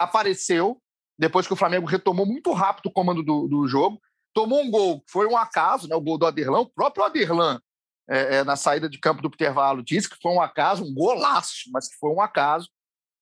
apareceu 0.00 0.80
depois 1.18 1.46
que 1.46 1.52
o 1.52 1.56
Flamengo 1.56 1.86
retomou 1.86 2.24
muito 2.24 2.50
rápido 2.52 2.86
o 2.86 2.92
comando 2.92 3.22
do, 3.22 3.46
do 3.46 3.68
jogo, 3.68 4.00
tomou 4.32 4.62
um 4.62 4.70
gol, 4.70 5.04
foi 5.06 5.26
um 5.26 5.36
acaso, 5.36 5.86
né, 5.86 5.94
o 5.94 6.00
gol 6.00 6.16
do 6.16 6.24
Aderlan, 6.24 6.60
o 6.60 6.70
próprio 6.70 7.04
Aderlan, 7.04 7.60
é, 8.08 8.36
é, 8.36 8.44
na 8.44 8.56
saída 8.56 8.88
de 8.88 8.98
campo 8.98 9.20
do 9.20 9.28
intervalo, 9.28 9.82
disse 9.82 10.08
que 10.08 10.16
foi 10.20 10.32
um 10.32 10.40
acaso, 10.40 10.82
um 10.82 10.94
golaço, 10.94 11.70
mas 11.72 11.88
que 11.88 11.96
foi 11.96 12.10
um 12.10 12.22
acaso. 12.22 12.68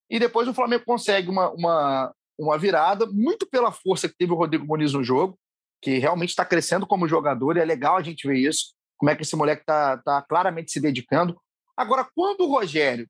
E 0.09 0.19
depois 0.21 0.47
o 0.47 0.55
Flamengo 0.55 0.85
consegue 0.87 1.29
uma, 1.29 1.51
uma, 1.51 2.15
uma 2.39 2.57
virada, 2.57 3.05
muito 3.07 3.47
pela 3.47 3.73
força 3.73 4.09
que 4.09 4.17
teve 4.17 4.33
o 4.33 4.37
Rodrigo 4.37 4.65
Muniz 4.65 4.93
no 4.93 5.03
jogo, 5.03 5.37
que 5.83 5.99
realmente 5.99 6.31
está 6.31 6.45
crescendo 6.45 6.87
como 6.87 7.09
jogador, 7.09 7.57
e 7.57 7.61
é 7.61 7.65
legal 7.65 7.97
a 7.97 8.03
gente 8.03 8.29
ver 8.29 8.39
isso, 8.39 8.75
como 8.97 9.11
é 9.11 9.17
que 9.17 9.23
esse 9.23 9.35
moleque 9.35 9.63
está 9.63 9.99
tá 9.99 10.23
claramente 10.23 10.71
se 10.71 10.81
dedicando. 10.81 11.37
Agora, 11.77 12.09
quando 12.15 12.43
o 12.43 12.51
Rogério 12.51 13.09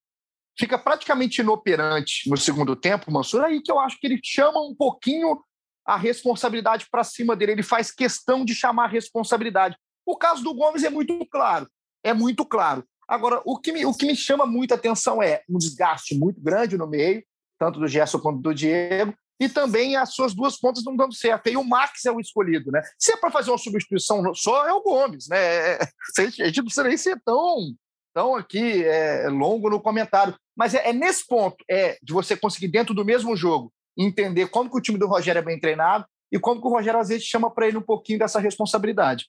fica 0.59 0.78
praticamente 0.78 1.40
inoperante 1.40 2.28
no 2.28 2.36
segundo 2.36 2.74
tempo, 2.74 3.12
Mansur, 3.12 3.44
aí 3.44 3.62
que 3.62 3.70
eu 3.70 3.78
acho 3.78 3.98
que 4.00 4.06
ele 4.06 4.20
chama 4.22 4.61
um 4.61 4.74
pouquinho 4.74 5.40
a 5.86 5.96
responsabilidade 5.96 6.86
para 6.90 7.04
cima 7.04 7.34
dele, 7.34 7.52
ele 7.52 7.62
faz 7.62 7.90
questão 7.90 8.44
de 8.44 8.54
chamar 8.54 8.84
a 8.84 8.88
responsabilidade. 8.88 9.76
O 10.04 10.16
caso 10.16 10.42
do 10.42 10.52
Gomes 10.52 10.84
é 10.84 10.90
muito 10.90 11.18
claro, 11.30 11.68
é 12.02 12.12
muito 12.12 12.44
claro. 12.44 12.84
Agora, 13.09 13.40
o 13.46 13.59
que 13.59 13.72
me, 13.72 13.86
o 13.86 13.94
que 13.94 14.04
me 14.04 14.14
chama 14.14 14.44
muita 14.44 14.74
atenção 14.74 15.22
é 15.22 15.42
um 15.48 15.56
desgaste 15.56 16.14
muito 16.14 16.42
grande 16.42 16.76
no 16.76 16.86
meio, 16.86 17.24
tanto 17.59 17.80
do 17.80 17.88
Gerson 17.88 18.18
quanto 18.18 18.40
do 18.40 18.54
Diego, 18.54 19.14
e 19.40 19.48
também 19.48 19.96
as 19.96 20.14
suas 20.14 20.34
duas 20.34 20.59
pontas 20.59 20.84
não 20.84 20.96
dando 20.96 21.14
certo. 21.14 21.48
E 21.48 21.56
o 21.56 21.64
Max 21.64 22.04
é 22.04 22.11
o 22.11 22.20
escolhido, 22.20 22.70
né? 22.70 22.82
Se 22.98 23.12
é 23.12 23.16
para 23.16 23.30
fazer 23.30 23.50
uma 23.50 23.59
substituição 23.59 24.34
só, 24.34 24.66
é 24.66 24.72
o 24.72 24.82
Gomes, 24.82 25.28
né? 25.28 25.38
É, 25.38 25.78
a 26.18 26.22
gente 26.26 26.59
não 26.59 26.64
precisa 26.64 26.84
nem 26.84 26.96
ser 26.96 27.20
tão, 27.24 27.74
tão 28.18 28.34
aqui 28.34 28.84
é, 28.84 29.28
longo 29.28 29.70
no 29.70 29.80
comentário. 29.80 30.34
Mas 30.56 30.74
é, 30.74 30.88
é, 30.88 30.92
nesse 30.92 31.24
ponto 31.24 31.56
é 31.70 31.96
de 32.02 32.12
você 32.12 32.36
conseguir, 32.36 32.66
dentro 32.66 32.92
do 32.92 33.04
mesmo 33.04 33.36
jogo, 33.36 33.72
entender 33.96 34.48
como 34.48 34.68
que 34.68 34.76
o 34.76 34.80
time 34.80 34.98
do 34.98 35.06
Rogério 35.06 35.38
é 35.38 35.42
bem 35.42 35.60
treinado 35.60 36.04
e 36.32 36.36
como 36.36 36.60
que 36.60 36.66
o 36.66 36.70
Rogério, 36.70 36.98
às 36.98 37.10
vezes, 37.10 37.24
chama 37.24 37.48
para 37.48 37.68
ele 37.68 37.76
um 37.76 37.82
pouquinho 37.82 38.18
dessa 38.18 38.40
responsabilidade. 38.40 39.26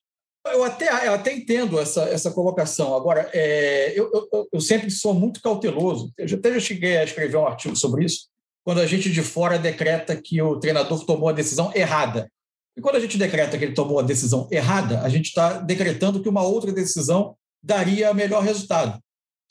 Eu 0.48 0.64
até, 0.64 1.08
eu 1.08 1.14
até 1.14 1.32
entendo 1.32 1.80
essa, 1.80 2.02
essa 2.06 2.32
colocação. 2.32 2.96
Agora, 2.96 3.30
é, 3.32 3.94
eu, 3.96 4.10
eu, 4.12 4.48
eu, 4.54 4.60
sempre 4.60 4.90
sou 4.90 5.14
muito 5.14 5.40
cauteloso. 5.40 6.12
Eu 6.18 6.26
até 6.36 6.52
já 6.54 6.60
cheguei 6.60 6.98
a 6.98 7.04
escrever 7.04 7.38
um 7.38 7.46
artigo 7.46 7.76
sobre 7.76 8.06
isso 8.06 8.28
quando 8.64 8.82
a 8.82 8.88
gente 8.88 9.12
de 9.12 9.22
fora 9.22 9.60
decreta 9.60 10.20
que 10.20 10.42
o 10.42 10.60
treinador 10.60 11.06
tomou 11.06 11.30
a 11.30 11.34
decisão 11.34 11.72
errada. 11.76 12.32
E 12.76 12.82
quando 12.82 12.96
a 12.96 13.00
gente 13.00 13.18
decreta 13.18 13.58
que 13.58 13.66
ele 13.66 13.74
tomou 13.74 14.00
a 14.00 14.04
decisão 14.04 14.48
errada, 14.52 15.02
a 15.02 15.10
gente 15.10 15.28
está 15.28 15.60
decretando 15.60 16.22
que 16.22 16.30
uma 16.30 16.42
outra 16.42 16.72
decisão 16.72 17.36
daria 17.62 18.14
melhor 18.14 18.44
resultado. 18.44 19.00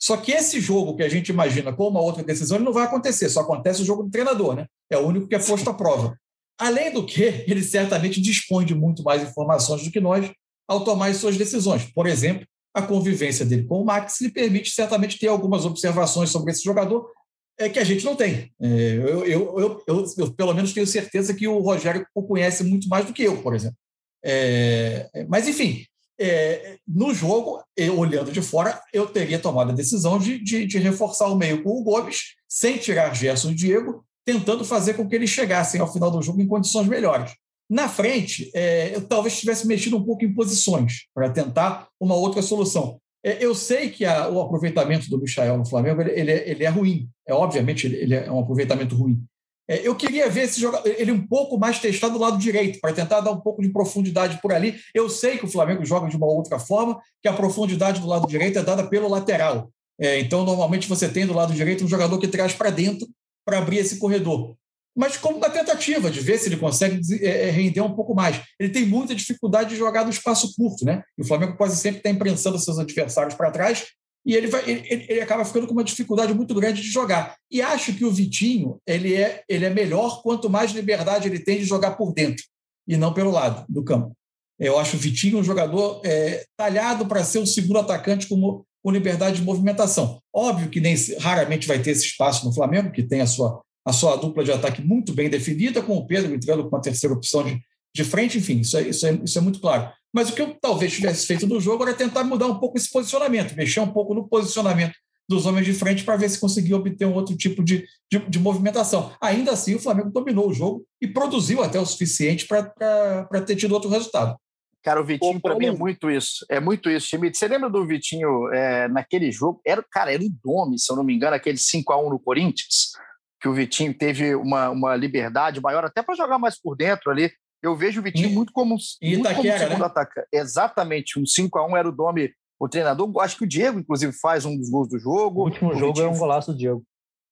Só 0.01 0.15
que 0.15 0.31
esse 0.31 0.61
jogo 0.61 0.95
que 0.95 1.03
a 1.03 1.09
gente 1.09 1.29
imagina 1.29 1.73
com 1.73 1.87
uma 1.87 2.01
outra 2.01 2.23
decisão, 2.23 2.57
ele 2.57 2.65
não 2.65 2.73
vai 2.73 2.85
acontecer, 2.85 3.29
só 3.29 3.41
acontece 3.41 3.81
o 3.81 3.85
jogo 3.85 4.03
do 4.03 4.09
treinador, 4.09 4.55
né? 4.55 4.65
É 4.89 4.97
o 4.97 5.05
único 5.05 5.27
que 5.27 5.35
é 5.35 5.39
posto 5.39 5.69
à 5.69 5.73
prova. 5.73 6.17
Além 6.57 6.91
do 6.91 7.05
que, 7.05 7.23
ele 7.47 7.61
certamente 7.61 8.21
dispõe 8.21 8.65
de 8.65 8.73
muito 8.73 9.03
mais 9.03 9.21
informações 9.21 9.83
do 9.83 9.91
que 9.91 9.99
nós 9.99 10.31
ao 10.67 10.83
tomar 10.83 11.07
as 11.07 11.17
suas 11.17 11.37
decisões. 11.37 11.85
Por 11.93 12.07
exemplo, 12.07 12.45
a 12.73 12.81
convivência 12.81 13.45
dele 13.45 13.63
com 13.63 13.81
o 13.81 13.85
Max 13.85 14.21
lhe 14.21 14.31
permite 14.31 14.69
certamente 14.71 15.17
ter 15.17 15.27
algumas 15.27 15.65
observações 15.65 16.29
sobre 16.29 16.51
esse 16.51 16.63
jogador 16.63 17.09
é 17.57 17.67
que 17.67 17.79
a 17.79 17.83
gente 17.83 18.05
não 18.05 18.15
tem. 18.15 18.51
É, 18.61 18.93
eu, 18.95 19.25
eu, 19.25 19.81
eu, 19.85 20.13
eu, 20.17 20.33
pelo 20.33 20.53
menos, 20.53 20.71
tenho 20.71 20.87
certeza 20.87 21.33
que 21.33 21.47
o 21.47 21.59
Rogério 21.59 22.05
o 22.15 22.23
conhece 22.23 22.63
muito 22.63 22.87
mais 22.87 23.05
do 23.05 23.11
que 23.11 23.23
eu, 23.23 23.41
por 23.41 23.53
exemplo. 23.53 23.75
É, 24.23 25.09
mas, 25.27 25.47
enfim, 25.47 25.85
é, 26.19 26.77
no 26.87 27.13
jogo, 27.13 27.63
eu, 27.77 27.97
olhando 27.97 28.31
de 28.31 28.41
fora, 28.41 28.81
eu 28.93 29.07
teria 29.07 29.39
tomado 29.39 29.71
a 29.71 29.75
decisão 29.75 30.19
de, 30.19 30.37
de, 30.37 30.65
de, 30.65 30.77
reforçar 30.77 31.27
o 31.27 31.35
meio 31.35 31.63
com 31.63 31.69
o 31.69 31.83
Gomes, 31.83 32.35
sem 32.47 32.77
tirar 32.77 33.15
Gerson 33.15 33.51
e 33.51 33.55
Diego, 33.55 34.03
tentando 34.25 34.65
fazer 34.65 34.95
com 34.95 35.07
que 35.07 35.15
eles 35.15 35.29
chegassem 35.29 35.79
ao 35.79 35.91
final 35.91 36.11
do 36.11 36.21
jogo 36.21 36.41
em 36.41 36.47
condições 36.47 36.87
melhores. 36.87 37.31
Na 37.69 37.87
frente, 37.87 38.51
é, 38.53 38.95
eu 38.95 39.07
talvez 39.07 39.39
tivesse 39.39 39.65
mexido 39.65 39.97
um 39.97 40.03
pouco 40.03 40.25
em 40.25 40.33
posições 40.33 41.05
para 41.13 41.29
tentar 41.29 41.87
uma 41.99 42.15
outra 42.15 42.41
solução. 42.41 42.99
É, 43.23 43.43
eu 43.43 43.53
sei 43.53 43.89
que 43.89 44.05
a, 44.05 44.27
o 44.29 44.41
aproveitamento 44.41 45.09
do 45.09 45.19
Michael 45.19 45.57
no 45.57 45.67
Flamengo 45.67 46.01
ele, 46.01 46.11
ele, 46.11 46.31
é, 46.31 46.49
ele 46.49 46.63
é 46.63 46.69
ruim. 46.69 47.09
É, 47.27 47.33
obviamente, 47.33 47.85
ele, 47.85 47.97
ele, 47.97 48.15
é 48.15 48.31
um 48.31 48.39
aproveitamento 48.39 48.95
ruim. 48.95 49.23
É, 49.69 49.87
eu 49.87 49.95
queria 49.95 50.27
ver 50.27 50.45
esse 50.45 50.59
jogador, 50.59 50.87
ele 50.97 51.11
um 51.11 51.27
pouco 51.27 51.55
mais 51.59 51.77
testado 51.77 52.13
do 52.13 52.19
lado 52.19 52.39
direito, 52.39 52.79
para 52.81 52.91
tentar 52.91 53.21
dar 53.21 53.29
um 53.29 53.39
pouco 53.39 53.61
de 53.61 53.69
profundidade 53.69 54.39
por 54.41 54.51
ali. 54.51 54.79
Eu 54.95 55.07
sei 55.07 55.37
que 55.37 55.45
o 55.45 55.47
Flamengo 55.47 55.85
joga 55.85 56.09
de 56.09 56.17
uma 56.17 56.25
outra 56.25 56.57
forma, 56.57 56.99
que 57.21 57.27
a 57.29 57.33
profundidade 57.33 58.01
do 58.01 58.07
lado 58.07 58.27
direito 58.27 58.57
é 58.57 58.63
dada 58.63 58.87
pelo 58.87 59.07
lateral. 59.07 59.71
É, 60.01 60.19
então, 60.19 60.43
normalmente, 60.43 60.87
você 60.87 61.07
tem 61.07 61.27
do 61.27 61.33
lado 61.33 61.53
direito 61.53 61.85
um 61.85 61.87
jogador 61.87 62.17
que 62.17 62.27
traz 62.27 62.51
para 62.51 62.71
dentro 62.71 63.07
para 63.45 63.59
abrir 63.59 63.77
esse 63.77 63.99
corredor. 63.99 64.55
mas 64.97 65.15
como 65.17 65.37
uma 65.37 65.49
tentativa 65.49 66.09
de 66.09 66.19
ver 66.19 66.39
se 66.39 66.49
ele 66.49 66.57
consegue 66.57 66.99
é, 67.23 67.47
é, 67.47 67.51
render 67.51 67.81
um 67.81 67.93
pouco 67.93 68.15
mais. 68.15 68.41
Ele 68.59 68.69
tem 68.69 68.85
muita 68.85 69.13
dificuldade 69.13 69.69
de 69.69 69.75
jogar 69.75 70.03
no 70.03 70.09
espaço 70.09 70.53
curto, 70.55 70.83
né? 70.83 71.03
E 71.17 71.21
o 71.21 71.25
Flamengo 71.25 71.55
quase 71.55 71.77
sempre 71.77 71.99
está 71.99 72.09
imprensando 72.09 72.57
seus 72.57 72.79
adversários 72.79 73.35
para 73.35 73.51
trás 73.51 73.85
e 74.29 74.35
ele, 74.35 74.45
vai, 74.45 74.61
ele, 74.69 75.05
ele, 75.09 75.21
acaba 75.21 75.43
ficando 75.43 75.65
com 75.65 75.73
uma 75.73 75.83
dificuldade 75.83 76.35
muito 76.35 76.53
grande 76.53 76.83
de 76.83 76.87
jogar. 76.87 77.35
E 77.49 77.63
acho 77.63 77.93
que 77.93 78.05
o 78.05 78.11
Vitinho 78.11 78.77
ele 78.85 79.15
é, 79.15 79.43
ele 79.49 79.65
é 79.65 79.71
melhor 79.71 80.21
quanto 80.21 80.47
mais 80.47 80.69
liberdade 80.69 81.27
ele 81.27 81.39
tem 81.39 81.57
de 81.57 81.65
jogar 81.65 81.97
por 81.97 82.13
dentro 82.13 82.45
e 82.87 82.95
não 82.95 83.11
pelo 83.11 83.31
lado 83.31 83.65
do 83.67 83.83
campo. 83.83 84.15
Eu 84.59 84.77
acho 84.77 84.97
o 84.97 84.99
Vitinho 84.99 85.39
um 85.39 85.43
jogador 85.43 85.99
é, 86.05 86.45
talhado 86.55 87.07
para 87.07 87.23
ser 87.23 87.39
o 87.39 87.47
segundo 87.47 87.79
atacante 87.79 88.27
com, 88.27 88.63
com 88.83 88.91
liberdade 88.91 89.37
de 89.37 89.41
movimentação. 89.41 90.21
Óbvio 90.31 90.69
que 90.69 90.79
nem 90.79 90.95
raramente 91.19 91.67
vai 91.67 91.81
ter 91.81 91.89
esse 91.89 92.05
espaço 92.05 92.45
no 92.45 92.53
Flamengo, 92.53 92.91
que 92.91 93.01
tem 93.01 93.21
a 93.21 93.27
sua 93.27 93.59
a 93.83 93.93
sua 93.93 94.15
dupla 94.17 94.43
de 94.43 94.51
ataque 94.51 94.83
muito 94.83 95.11
bem 95.11 95.27
definida, 95.27 95.81
com 95.81 95.95
o 95.95 96.05
Pedro 96.05 96.35
entrando 96.35 96.69
com 96.69 96.75
a 96.75 96.81
terceira 96.81 97.15
opção 97.15 97.43
de, 97.43 97.59
de 97.95 98.03
frente, 98.03 98.37
enfim, 98.37 98.59
isso 98.59 98.77
é, 98.77 98.81
isso, 98.81 99.05
é, 99.05 99.13
isso 99.23 99.37
é 99.37 99.41
muito 99.41 99.59
claro. 99.59 99.91
Mas 100.13 100.29
o 100.29 100.33
que 100.33 100.41
eu 100.41 100.55
talvez 100.59 100.91
tivesse 100.91 101.25
feito 101.25 101.47
no 101.47 101.59
jogo 101.59 101.83
era 101.83 101.93
tentar 101.93 102.23
mudar 102.23 102.47
um 102.47 102.59
pouco 102.59 102.77
esse 102.77 102.89
posicionamento, 102.91 103.55
mexer 103.55 103.79
um 103.79 103.91
pouco 103.91 104.13
no 104.13 104.27
posicionamento 104.27 104.93
dos 105.27 105.45
homens 105.45 105.65
de 105.65 105.73
frente 105.73 106.03
para 106.03 106.17
ver 106.17 106.27
se 106.27 106.39
conseguia 106.39 106.75
obter 106.75 107.05
um 107.05 107.13
outro 107.13 107.37
tipo 107.37 107.63
de, 107.63 107.85
de, 108.11 108.17
de, 108.27 108.39
movimentação. 108.39 109.13
Ainda 109.21 109.51
assim, 109.51 109.75
o 109.75 109.79
Flamengo 109.79 110.09
dominou 110.09 110.49
o 110.49 110.53
jogo 110.53 110.83
e 110.99 111.07
produziu 111.07 111.61
até 111.61 111.79
o 111.79 111.85
suficiente 111.85 112.47
para 112.47 113.41
ter 113.45 113.55
tido 113.55 113.73
outro 113.73 113.91
resultado. 113.91 114.35
Cara, 114.81 114.99
o 114.99 115.05
Vitinho 115.05 115.39
para 115.39 115.55
mim 115.55 115.67
é 115.67 115.71
muito 115.71 116.09
isso. 116.09 116.43
É 116.49 116.59
muito 116.59 116.89
isso, 116.89 117.07
Schmidt. 117.07 117.37
Você 117.37 117.47
lembra 117.47 117.69
do 117.69 117.85
Vitinho 117.85 118.51
é, 118.51 118.87
naquele 118.87 119.31
jogo? 119.31 119.61
Era, 119.63 119.85
cara, 119.91 120.11
era 120.11 120.23
o 120.23 120.29
Dome, 120.43 120.79
se 120.79 120.91
eu 120.91 120.95
não 120.95 121.03
me 121.03 121.13
engano, 121.13 121.35
aquele 121.35 121.57
5 121.57 121.93
a 121.93 122.01
1 122.01 122.09
no 122.09 122.19
Corinthians 122.19 122.93
que 123.39 123.47
o 123.47 123.53
Vitinho 123.53 123.93
teve 123.93 124.35
uma, 124.35 124.69
uma 124.69 124.95
liberdade 124.95 125.61
maior, 125.61 125.85
até 125.85 126.03
para 126.03 126.15
jogar 126.15 126.37
mais 126.37 126.59
por 126.59 126.75
dentro 126.75 127.09
ali. 127.09 127.31
Eu 127.61 127.75
vejo 127.75 127.99
o 127.99 128.03
Vitinho 128.03 128.29
e, 128.29 128.33
muito 128.33 128.53
como, 128.53 128.77
e 129.01 129.17
muito 129.17 129.21
Itaquera, 129.21 129.57
como 129.57 129.59
segundo 129.59 129.79
né? 129.79 129.85
atacante. 129.85 130.27
Exatamente, 130.31 131.19
um 131.19 131.23
5x1 131.23 131.77
era 131.77 131.89
o 131.89 131.91
Domi, 131.91 132.31
o 132.59 132.69
treinador. 132.69 133.11
Acho 133.19 133.37
que 133.37 133.43
o 133.43 133.47
Diego, 133.47 133.79
inclusive, 133.79 134.13
faz 134.13 134.45
um 134.45 134.57
dos 134.57 134.69
gols 134.69 134.89
do 134.89 134.99
jogo. 134.99 135.41
O 135.41 135.43
último 135.45 135.71
o 135.71 135.75
jogo 135.75 135.93
Vitinho... 135.93 136.07
é 136.07 136.09
um 136.09 136.17
golaço 136.17 136.51
do 136.51 136.57
Diego. 136.57 136.83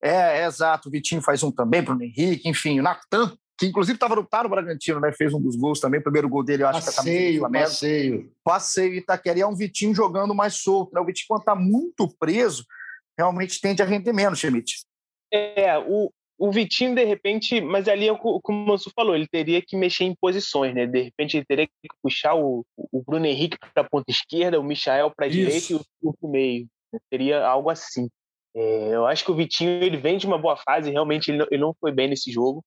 É, 0.01 0.41
é, 0.41 0.45
exato. 0.45 0.89
O 0.89 0.91
Vitinho 0.91 1.21
faz 1.21 1.43
um 1.43 1.51
também 1.51 1.83
para 1.83 1.95
o 1.95 2.01
Henrique, 2.01 2.47
enfim, 2.47 2.79
o 2.79 2.83
Natan, 2.83 3.35
que 3.57 3.65
inclusive 3.65 3.95
estava 3.95 4.15
no, 4.15 4.21
no 4.21 4.49
Bragantino, 4.49 4.99
né? 4.99 5.11
Fez 5.11 5.33
um 5.33 5.41
dos 5.41 5.55
gols 5.55 5.79
também. 5.79 5.99
O 5.99 6.03
primeiro 6.03 6.29
gol 6.29 6.43
dele, 6.43 6.63
eu 6.63 6.67
acho 6.67 6.85
passeio, 6.85 7.39
que 7.39 7.43
é 7.43 7.47
a 7.47 7.63
Passeio, 7.63 8.31
Passeio 8.43 8.93
Itaquera. 8.93 9.39
E 9.39 9.41
é 9.41 9.47
um 9.47 9.55
Vitinho 9.55 9.95
jogando 9.95 10.35
mais 10.35 10.55
solto, 10.55 10.93
né? 10.93 11.01
O 11.01 11.05
Vitinho, 11.05 11.27
quando 11.29 11.41
está 11.41 11.55
muito 11.55 12.07
preso, 12.19 12.65
realmente 13.17 13.59
tende 13.59 13.81
a 13.81 13.85
render 13.85 14.13
menos, 14.13 14.39
Schmidt. 14.39 14.85
É, 15.33 15.77
o, 15.79 16.11
o 16.37 16.51
Vitinho, 16.51 16.93
de 16.93 17.03
repente, 17.03 17.59
mas 17.59 17.87
ali 17.87 18.07
é 18.07 18.11
o 18.11 18.17
que 18.17 18.51
o 18.51 18.53
Manso 18.53 18.91
falou, 18.95 19.15
ele 19.15 19.27
teria 19.27 19.61
que 19.61 19.75
mexer 19.75 20.03
em 20.03 20.15
posições, 20.15 20.73
né? 20.73 20.85
De 20.85 21.01
repente 21.01 21.35
ele 21.35 21.45
teria 21.45 21.65
que 21.65 21.73
puxar 22.01 22.35
o, 22.35 22.63
o 22.77 23.01
Bruno 23.01 23.25
Henrique 23.25 23.57
para 23.59 23.83
a 23.83 23.89
ponta 23.89 24.11
esquerda, 24.11 24.59
o 24.59 24.63
Michael 24.63 25.11
para 25.15 25.25
a 25.25 25.29
direita 25.29 25.73
e 25.73 25.75
o 25.75 25.79
para 25.79 26.27
o 26.27 26.31
meio. 26.31 26.67
Seria 27.11 27.45
algo 27.45 27.69
assim. 27.69 28.07
É, 28.55 28.95
eu 28.95 29.05
acho 29.07 29.25
que 29.25 29.31
o 29.31 29.35
Vitinho 29.35 29.83
ele 29.83 29.97
vem 29.97 30.17
de 30.17 30.27
uma 30.27 30.37
boa 30.37 30.55
fase, 30.57 30.91
realmente 30.91 31.29
ele 31.29 31.39
não, 31.39 31.47
ele 31.49 31.61
não 31.61 31.75
foi 31.79 31.91
bem 31.91 32.07
nesse 32.07 32.31
jogo. 32.31 32.63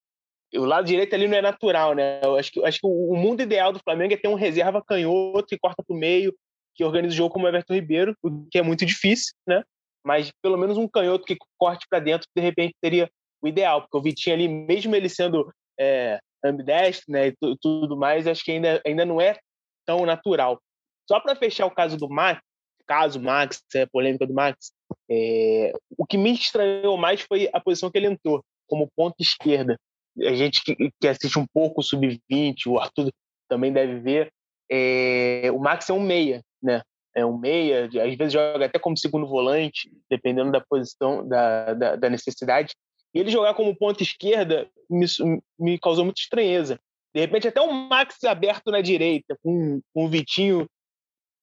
O 0.53 0.65
lado 0.65 0.85
direito 0.85 1.13
ali 1.13 1.29
não 1.29 1.37
é 1.37 1.41
natural, 1.41 1.93
né? 1.95 2.19
Eu 2.21 2.35
acho 2.35 2.51
que, 2.51 2.59
eu 2.59 2.65
acho 2.65 2.79
que 2.79 2.85
o 2.85 3.15
mundo 3.15 3.41
ideal 3.41 3.71
do 3.71 3.79
Flamengo 3.79 4.13
é 4.13 4.17
ter 4.17 4.27
um 4.27 4.35
reserva 4.35 4.83
canhoto 4.83 5.47
que 5.47 5.57
corta 5.57 5.81
para 5.81 5.95
o 5.95 5.97
meio, 5.97 6.35
que 6.75 6.83
organiza 6.83 7.13
o 7.13 7.17
jogo 7.17 7.33
como 7.33 7.45
o 7.45 7.47
Everton 7.47 7.73
Ribeiro, 7.73 8.15
o 8.21 8.45
que 8.51 8.57
é 8.57 8.61
muito 8.61 8.85
difícil, 8.85 9.33
né? 9.47 9.63
Mas 10.05 10.29
pelo 10.41 10.57
menos 10.57 10.77
um 10.77 10.89
canhoto 10.89 11.25
que 11.25 11.37
corte 11.57 11.85
para 11.89 11.99
dentro, 11.99 12.27
de 12.35 12.41
repente 12.41 12.73
teria 12.81 13.09
o 13.41 13.47
ideal, 13.47 13.81
porque 13.81 13.97
o 13.97 14.01
Vitinho 14.01 14.35
ali, 14.35 14.47
mesmo 14.47 14.95
ele 14.95 15.09
sendo 15.09 15.51
é, 15.79 16.19
ambidestro 16.43 17.11
né, 17.11 17.27
e 17.27 17.35
tudo 17.61 17.97
mais, 17.97 18.27
acho 18.27 18.43
que 18.43 18.51
ainda, 18.51 18.81
ainda 18.85 19.05
não 19.05 19.19
é 19.19 19.37
tão 19.85 20.05
natural. 20.05 20.61
Só 21.07 21.19
para 21.19 21.35
fechar 21.35 21.65
o 21.65 21.71
caso 21.71 21.97
do 21.97 22.09
Max, 22.09 22.41
caso 22.87 23.21
Max, 23.21 23.61
é 23.75 23.85
polêmica 23.85 24.27
do 24.27 24.33
Max, 24.33 24.71
é, 25.09 25.71
o 25.97 26.05
que 26.05 26.17
me 26.17 26.33
estranhou 26.33 26.97
mais 26.97 27.21
foi 27.21 27.49
a 27.53 27.59
posição 27.59 27.89
que 27.89 27.97
ele 27.97 28.07
entrou, 28.07 28.43
como 28.67 28.89
ponta 28.95 29.17
esquerda. 29.19 29.77
A 30.19 30.33
gente 30.33 30.61
que, 30.63 30.91
que 30.99 31.07
assiste 31.07 31.39
um 31.39 31.45
pouco 31.53 31.81
o 31.81 31.83
Sub-20, 31.83 32.67
o 32.67 32.79
Arthur 32.79 33.11
também 33.47 33.71
deve 33.71 33.99
ver, 33.99 34.31
é, 34.69 35.49
o 35.53 35.59
Max 35.59 35.89
é 35.89 35.93
um 35.93 35.99
meia, 35.99 36.41
né? 36.61 36.81
É 37.13 37.25
um 37.25 37.37
meia, 37.37 37.85
às 37.85 38.15
vezes 38.15 38.31
joga 38.31 38.65
até 38.65 38.79
como 38.79 38.97
segundo 38.97 39.27
volante, 39.27 39.91
dependendo 40.09 40.49
da 40.49 40.61
posição, 40.61 41.27
da, 41.27 41.73
da, 41.73 41.95
da 41.97 42.09
necessidade. 42.09 42.73
Ele 43.13 43.29
jogar 43.29 43.53
como 43.53 43.75
ponta 43.75 44.03
esquerda 44.03 44.69
me, 44.89 45.05
me 45.59 45.79
causou 45.79 46.05
muita 46.05 46.21
estranheza. 46.21 46.79
De 47.13 47.19
repente, 47.19 47.47
até 47.47 47.59
o 47.59 47.71
Max 47.71 48.23
aberto 48.23 48.71
na 48.71 48.81
direita, 48.81 49.37
com, 49.43 49.81
com 49.93 50.05
o 50.05 50.09
Vitinho 50.09 50.67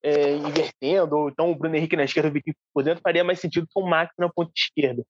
é, 0.03 0.37
invertendo, 0.37 1.17
ou 1.17 1.29
então 1.29 1.51
o 1.51 1.55
Bruno 1.55 1.77
Henrique 1.77 1.97
na 1.97 2.05
esquerda, 2.05 2.31
o 2.31 2.33
Vitinho 2.33 2.57
por 2.73 2.83
dentro, 2.83 3.03
faria 3.03 3.25
mais 3.25 3.41
sentido 3.41 3.67
que 3.67 3.81
o 3.81 3.87
Max 3.87 4.13
na 4.19 4.31
ponta 4.31 4.53
esquerda. 4.57 5.05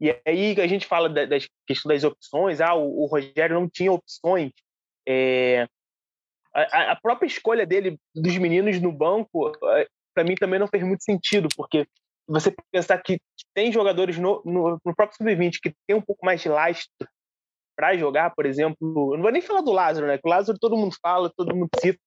E 0.00 0.18
aí 0.26 0.58
a 0.60 0.66
gente 0.66 0.86
fala 0.86 1.08
da, 1.08 1.26
das 1.26 1.46
questão 1.66 1.92
das 1.92 2.02
opções, 2.02 2.60
ah, 2.60 2.74
o, 2.74 3.02
o 3.02 3.06
Rogério 3.06 3.60
não 3.60 3.68
tinha 3.68 3.92
opções. 3.92 4.50
É, 5.06 5.68
a, 6.54 6.92
a, 6.92 6.96
própria 6.96 7.26
escolha 7.26 7.66
dele 7.66 7.98
dos 8.14 8.36
meninos 8.38 8.80
no 8.80 8.90
banco, 8.90 9.52
é, 9.76 9.86
para 10.14 10.24
mim 10.24 10.34
também 10.34 10.58
não 10.58 10.66
fez 10.66 10.82
muito 10.82 11.04
sentido, 11.04 11.48
porque 11.56 11.86
você 12.30 12.54
pensar 12.70 12.98
que 12.98 13.20
tem 13.54 13.72
jogadores 13.72 14.16
no, 14.18 14.40
no, 14.44 14.78
no 14.84 14.94
próprio 14.94 15.16
sub-20 15.16 15.58
que 15.62 15.74
tem 15.86 15.96
um 15.96 16.00
pouco 16.00 16.24
mais 16.24 16.40
de 16.40 16.48
lastro 16.48 16.88
para 17.76 17.96
jogar, 17.96 18.34
por 18.34 18.46
exemplo, 18.46 18.76
eu 19.12 19.16
não 19.16 19.22
vou 19.22 19.32
nem 19.32 19.40
falar 19.42 19.62
do 19.62 19.72
Lázaro, 19.72 20.06
né? 20.06 20.18
Que 20.18 20.28
o 20.28 20.30
Lázaro 20.30 20.58
todo 20.58 20.76
mundo 20.76 20.94
fala, 21.00 21.32
todo 21.34 21.56
mundo 21.56 21.70
cita. 21.80 21.98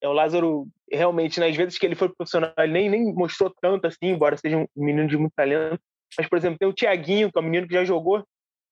É, 0.00 0.08
o 0.08 0.12
Lázaro, 0.12 0.68
realmente, 0.90 1.40
nas 1.40 1.56
vezes 1.56 1.76
que 1.76 1.84
ele 1.84 1.96
foi 1.96 2.08
profissional, 2.08 2.52
ele 2.58 2.72
nem, 2.72 2.88
nem 2.88 3.12
mostrou 3.12 3.52
tanto 3.60 3.86
assim, 3.86 4.06
embora 4.06 4.36
seja 4.36 4.56
um 4.56 4.66
menino 4.76 5.08
de 5.08 5.16
muito 5.16 5.32
talento. 5.34 5.80
Mas, 6.16 6.28
por 6.28 6.38
exemplo, 6.38 6.58
tem 6.58 6.68
o 6.68 6.72
Thiaguinho, 6.72 7.32
que 7.32 7.38
é 7.38 7.42
um 7.42 7.44
menino 7.44 7.66
que 7.66 7.74
já 7.74 7.84
jogou 7.84 8.24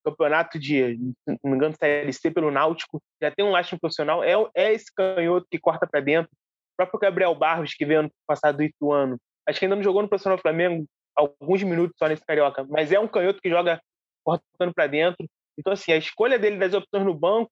campeonato 0.04 0.56
de, 0.56 0.96
não 1.26 1.50
me 1.50 1.56
engano, 1.56 1.74
CLC 1.74 2.30
pelo 2.30 2.52
Náutico, 2.52 3.02
já 3.20 3.28
tem 3.32 3.44
um 3.44 3.50
lastro 3.50 3.78
profissional, 3.78 4.22
é, 4.22 4.34
é 4.54 4.72
esse 4.72 4.86
canhoto 4.94 5.46
que 5.50 5.58
corta 5.58 5.84
para 5.84 6.00
dentro. 6.00 6.30
O 6.32 6.76
próprio 6.76 7.00
Gabriel 7.00 7.34
Barros, 7.34 7.74
que 7.74 7.84
veio 7.84 8.00
ano 8.00 8.10
passado 8.24 8.58
do 8.58 8.62
Ituano, 8.62 9.18
Acho 9.46 9.58
que 9.58 9.64
ainda 9.64 9.76
não 9.76 9.82
jogou 9.82 10.02
no 10.02 10.08
profissional 10.08 10.38
Flamengo 10.38 10.86
alguns 11.14 11.62
minutos 11.62 11.96
só 11.98 12.06
nesse 12.06 12.24
Carioca, 12.24 12.64
mas 12.68 12.92
é 12.92 13.00
um 13.00 13.08
canhoto 13.08 13.40
que 13.40 13.48
joga 13.48 13.80
cortando 14.24 14.74
para 14.74 14.86
dentro. 14.86 15.26
Então, 15.58 15.72
assim, 15.72 15.92
a 15.92 15.96
escolha 15.96 16.38
dele 16.38 16.58
das 16.58 16.74
opções 16.74 17.04
no 17.04 17.14
banco, 17.14 17.50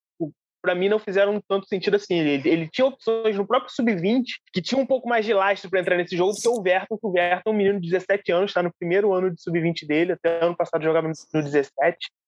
para 0.60 0.74
mim, 0.74 0.88
não 0.88 0.98
fizeram 0.98 1.40
tanto 1.46 1.66
sentido 1.66 1.96
assim. 1.96 2.18
Ele, 2.18 2.48
ele 2.48 2.68
tinha 2.68 2.86
opções 2.86 3.36
no 3.36 3.46
próprio 3.46 3.70
Sub-20 3.70 4.24
que 4.52 4.62
tinha 4.62 4.80
um 4.80 4.86
pouco 4.86 5.08
mais 5.08 5.24
de 5.24 5.32
lastro 5.32 5.70
para 5.70 5.80
entrar 5.80 5.96
nesse 5.96 6.16
jogo 6.16 6.32
do 6.32 6.40
que 6.40 6.48
o 6.48 6.62
Verton, 6.62 6.98
o 7.02 7.12
Verton 7.12 7.50
é 7.50 7.52
um 7.52 7.56
menino 7.56 7.80
de 7.80 7.90
17 7.90 8.32
anos, 8.32 8.50
está 8.50 8.62
no 8.62 8.72
primeiro 8.78 9.12
ano 9.12 9.30
de 9.30 9.42
Sub-20 9.42 9.86
dele, 9.86 10.12
até 10.12 10.42
ano 10.42 10.56
passado 10.56 10.82
jogava 10.82 11.08
no 11.08 11.42
17. 11.42 11.70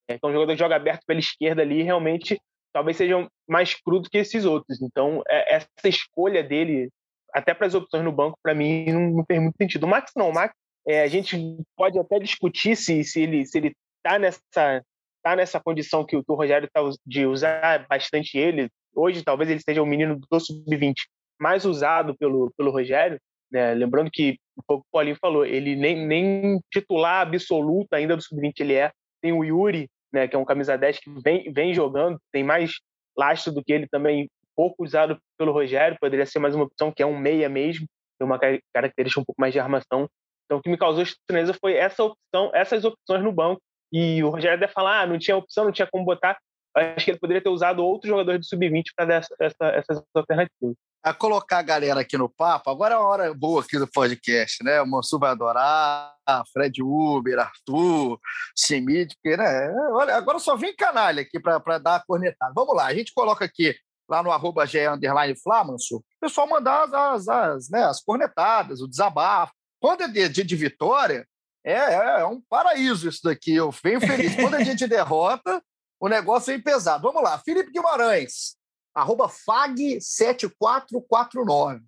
Então, 0.08 0.30
um 0.30 0.32
jogador 0.32 0.52
que 0.52 0.58
joga 0.58 0.76
aberto 0.76 1.02
pela 1.06 1.18
esquerda 1.18 1.62
ali, 1.62 1.82
realmente, 1.82 2.38
talvez 2.72 2.96
sejam 2.96 3.28
mais 3.48 3.74
crudo 3.74 4.08
que 4.08 4.18
esses 4.18 4.44
outros. 4.44 4.80
Então, 4.82 5.22
é, 5.28 5.56
essa 5.56 5.88
escolha 5.88 6.42
dele 6.42 6.90
até 7.36 7.52
para 7.52 7.66
as 7.66 7.74
opções 7.74 8.02
no 8.02 8.10
banco, 8.10 8.38
para 8.42 8.54
mim, 8.54 8.86
não, 8.86 9.22
fez 9.26 9.40
muito 9.40 9.56
sentido. 9.56 9.84
O 9.84 9.88
Max 9.88 10.10
não, 10.16 10.30
o 10.30 10.32
Max, 10.32 10.54
é, 10.86 11.02
a 11.02 11.06
gente 11.06 11.36
pode 11.76 11.98
até 11.98 12.18
discutir 12.18 12.74
se, 12.74 13.04
se 13.04 13.20
ele 13.20 13.44
se 13.44 13.58
ele 13.58 13.76
está 13.98 14.18
nessa 14.18 14.82
tá 15.22 15.36
nessa 15.36 15.60
condição 15.60 16.04
que, 16.04 16.16
que 16.16 16.32
o 16.32 16.34
Rogério 16.34 16.66
está 16.66 16.80
de 17.04 17.26
usar 17.26 17.86
bastante 17.88 18.38
ele. 18.38 18.70
Hoje, 18.94 19.22
talvez 19.22 19.50
ele 19.50 19.60
seja 19.60 19.82
o 19.82 19.86
menino 19.86 20.18
do 20.18 20.40
sub-20 20.40 20.94
mais 21.38 21.66
usado 21.66 22.16
pelo, 22.16 22.50
pelo 22.56 22.70
Rogério. 22.70 23.18
Né? 23.50 23.74
Lembrando 23.74 24.10
que, 24.10 24.38
o 24.68 24.80
Paulinho 24.90 25.18
falou, 25.20 25.44
ele 25.44 25.76
nem, 25.76 26.06
nem 26.06 26.60
titular 26.72 27.26
absoluto 27.26 27.92
ainda 27.92 28.16
do 28.16 28.22
sub-20 28.22 28.52
ele 28.60 28.74
é. 28.74 28.92
Tem 29.20 29.32
o 29.32 29.44
Yuri, 29.44 29.90
né, 30.12 30.26
que 30.26 30.36
é 30.36 30.38
um 30.38 30.44
camisa 30.44 30.78
10 30.78 31.00
que 31.00 31.10
vem, 31.22 31.52
vem 31.52 31.74
jogando, 31.74 32.18
tem 32.32 32.42
mais 32.42 32.74
lastro 33.18 33.52
do 33.52 33.62
que 33.62 33.72
ele 33.72 33.88
também 33.88 34.28
pouco 34.56 34.82
usado 34.82 35.18
pelo 35.38 35.52
Rogério, 35.52 35.98
poderia 36.00 36.26
ser 36.26 36.38
mais 36.38 36.54
uma 36.54 36.64
opção 36.64 36.90
que 36.90 37.02
é 37.02 37.06
um 37.06 37.18
meia 37.18 37.48
mesmo, 37.48 37.86
tem 38.18 38.26
uma 38.26 38.40
característica 38.74 39.20
um 39.20 39.24
pouco 39.24 39.40
mais 39.40 39.52
de 39.52 39.60
armação. 39.60 40.08
Então, 40.46 40.58
o 40.58 40.62
que 40.62 40.70
me 40.70 40.78
causou 40.78 41.02
estranheza 41.02 41.54
foi 41.60 41.74
essa 41.74 42.02
opção, 42.02 42.50
essas 42.54 42.84
opções 42.84 43.22
no 43.22 43.32
banco. 43.32 43.60
E 43.92 44.22
o 44.22 44.30
Rogério 44.30 44.58
deve 44.58 44.72
falar, 44.72 45.02
ah, 45.02 45.06
não 45.06 45.18
tinha 45.18 45.36
opção, 45.36 45.64
não 45.64 45.72
tinha 45.72 45.88
como 45.90 46.04
botar. 46.04 46.38
Acho 46.74 47.04
que 47.04 47.10
ele 47.10 47.18
poderia 47.18 47.42
ter 47.42 47.48
usado 47.48 47.84
outros 47.84 48.08
jogadores 48.08 48.40
do 48.40 48.46
sub-20 48.46 48.84
para 48.94 49.06
dar 49.06 49.14
essa, 49.14 49.34
essa, 49.40 49.66
essas 49.68 50.04
alternativas. 50.14 50.76
A 51.02 51.14
colocar 51.14 51.58
a 51.58 51.62
galera 51.62 52.00
aqui 52.00 52.18
no 52.18 52.28
papo, 52.28 52.68
agora 52.68 52.94
é 52.94 52.98
uma 52.98 53.06
hora 53.06 53.34
boa 53.34 53.62
aqui 53.62 53.78
do 53.78 53.86
podcast, 53.86 54.62
né? 54.64 54.82
O 54.82 54.86
Mansur 54.86 55.20
vai 55.20 55.30
adorar, 55.30 56.14
Fred 56.52 56.82
Uber, 56.82 57.38
Arthur, 57.38 58.18
Schmidt, 58.58 59.14
porque, 59.14 59.36
né? 59.36 59.72
Olha, 59.92 60.16
agora 60.16 60.38
só 60.40 60.56
vem 60.56 60.74
canalha 60.74 61.22
aqui 61.22 61.38
para 61.38 61.78
dar 61.78 61.96
a 61.96 62.04
cornetada. 62.04 62.52
Vamos 62.54 62.74
lá, 62.74 62.86
a 62.86 62.94
gente 62.94 63.14
coloca 63.14 63.44
aqui 63.44 63.74
lá 64.08 64.22
no 64.22 64.30
arroba 64.30 64.64
G 64.66 64.88
underline 64.88 65.38
Flamanso, 65.40 65.96
o 65.96 66.04
pessoal 66.20 66.48
mandar 66.48 66.84
as, 66.84 66.94
as, 66.94 67.28
as, 67.28 67.68
né, 67.70 67.84
as 67.84 68.00
cornetadas, 68.00 68.80
o 68.80 68.88
desabafo. 68.88 69.52
Quando 69.80 70.02
é 70.02 70.08
dia 70.08 70.44
de 70.44 70.56
vitória, 70.56 71.26
é, 71.64 71.72
é, 71.72 72.20
é, 72.20 72.26
um 72.26 72.40
paraíso 72.48 73.08
isso 73.08 73.22
daqui. 73.24 73.52
Eu 73.54 73.72
venho 73.72 74.00
feliz. 74.00 74.36
Quando 74.36 74.54
é 74.54 74.62
dia 74.62 74.76
de 74.76 74.86
derrota, 74.86 75.60
o 75.98 76.08
negócio 76.08 76.54
é 76.54 76.58
pesado. 76.58 77.02
Vamos 77.02 77.22
lá, 77.22 77.38
Felipe 77.38 77.72
Guimarães, 77.72 78.56
arroba 78.94 79.28
FAG7449. 79.28 81.80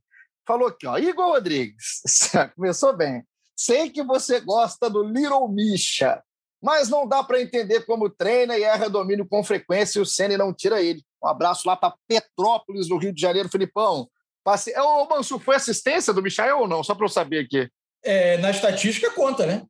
Falou 0.47 0.69
aqui, 0.69 0.87
ó, 0.87 0.99
Igor 0.99 1.29
Rodrigues, 1.29 2.03
começou 2.57 2.97
bem. 2.97 3.23
Sei 3.55 3.91
que 3.91 4.03
você 4.03 4.41
gosta 4.41 4.89
do 4.89 5.03
Little 5.03 5.47
Misha, 5.49 6.23
mas 6.62 6.89
não 6.89 7.07
dá 7.07 7.23
para 7.23 7.41
entender 7.41 7.83
como 7.83 8.11
treina 8.11 8.57
e 8.57 8.62
erra 8.62 8.89
domínio 8.89 9.29
com 9.29 9.45
frequência 9.45 9.99
e 9.99 10.03
o 10.03 10.07
Senna 10.07 10.39
não 10.39 10.55
tira 10.55 10.83
ele. 10.83 11.05
Um 11.23 11.29
abraço 11.29 11.66
lá 11.66 11.77
para 11.77 11.95
Petrópolis, 12.07 12.89
no 12.89 12.99
Rio 12.99 13.12
de 13.12 13.21
Janeiro, 13.21 13.49
Filipão. 13.49 14.09
Passe... 14.45 14.73
Ô, 14.79 15.07
Manso, 15.09 15.39
foi 15.39 15.57
assistência 15.57 16.12
do 16.12 16.23
Michael 16.23 16.61
ou 16.61 16.69
não? 16.69 16.83
Só 16.83 16.95
para 16.95 17.05
eu 17.05 17.11
saber 17.11 17.41
aqui. 17.41 17.69
É, 18.05 18.39
na 18.39 18.51
estatística 18.51 19.11
conta, 19.11 19.45
né? 19.47 19.62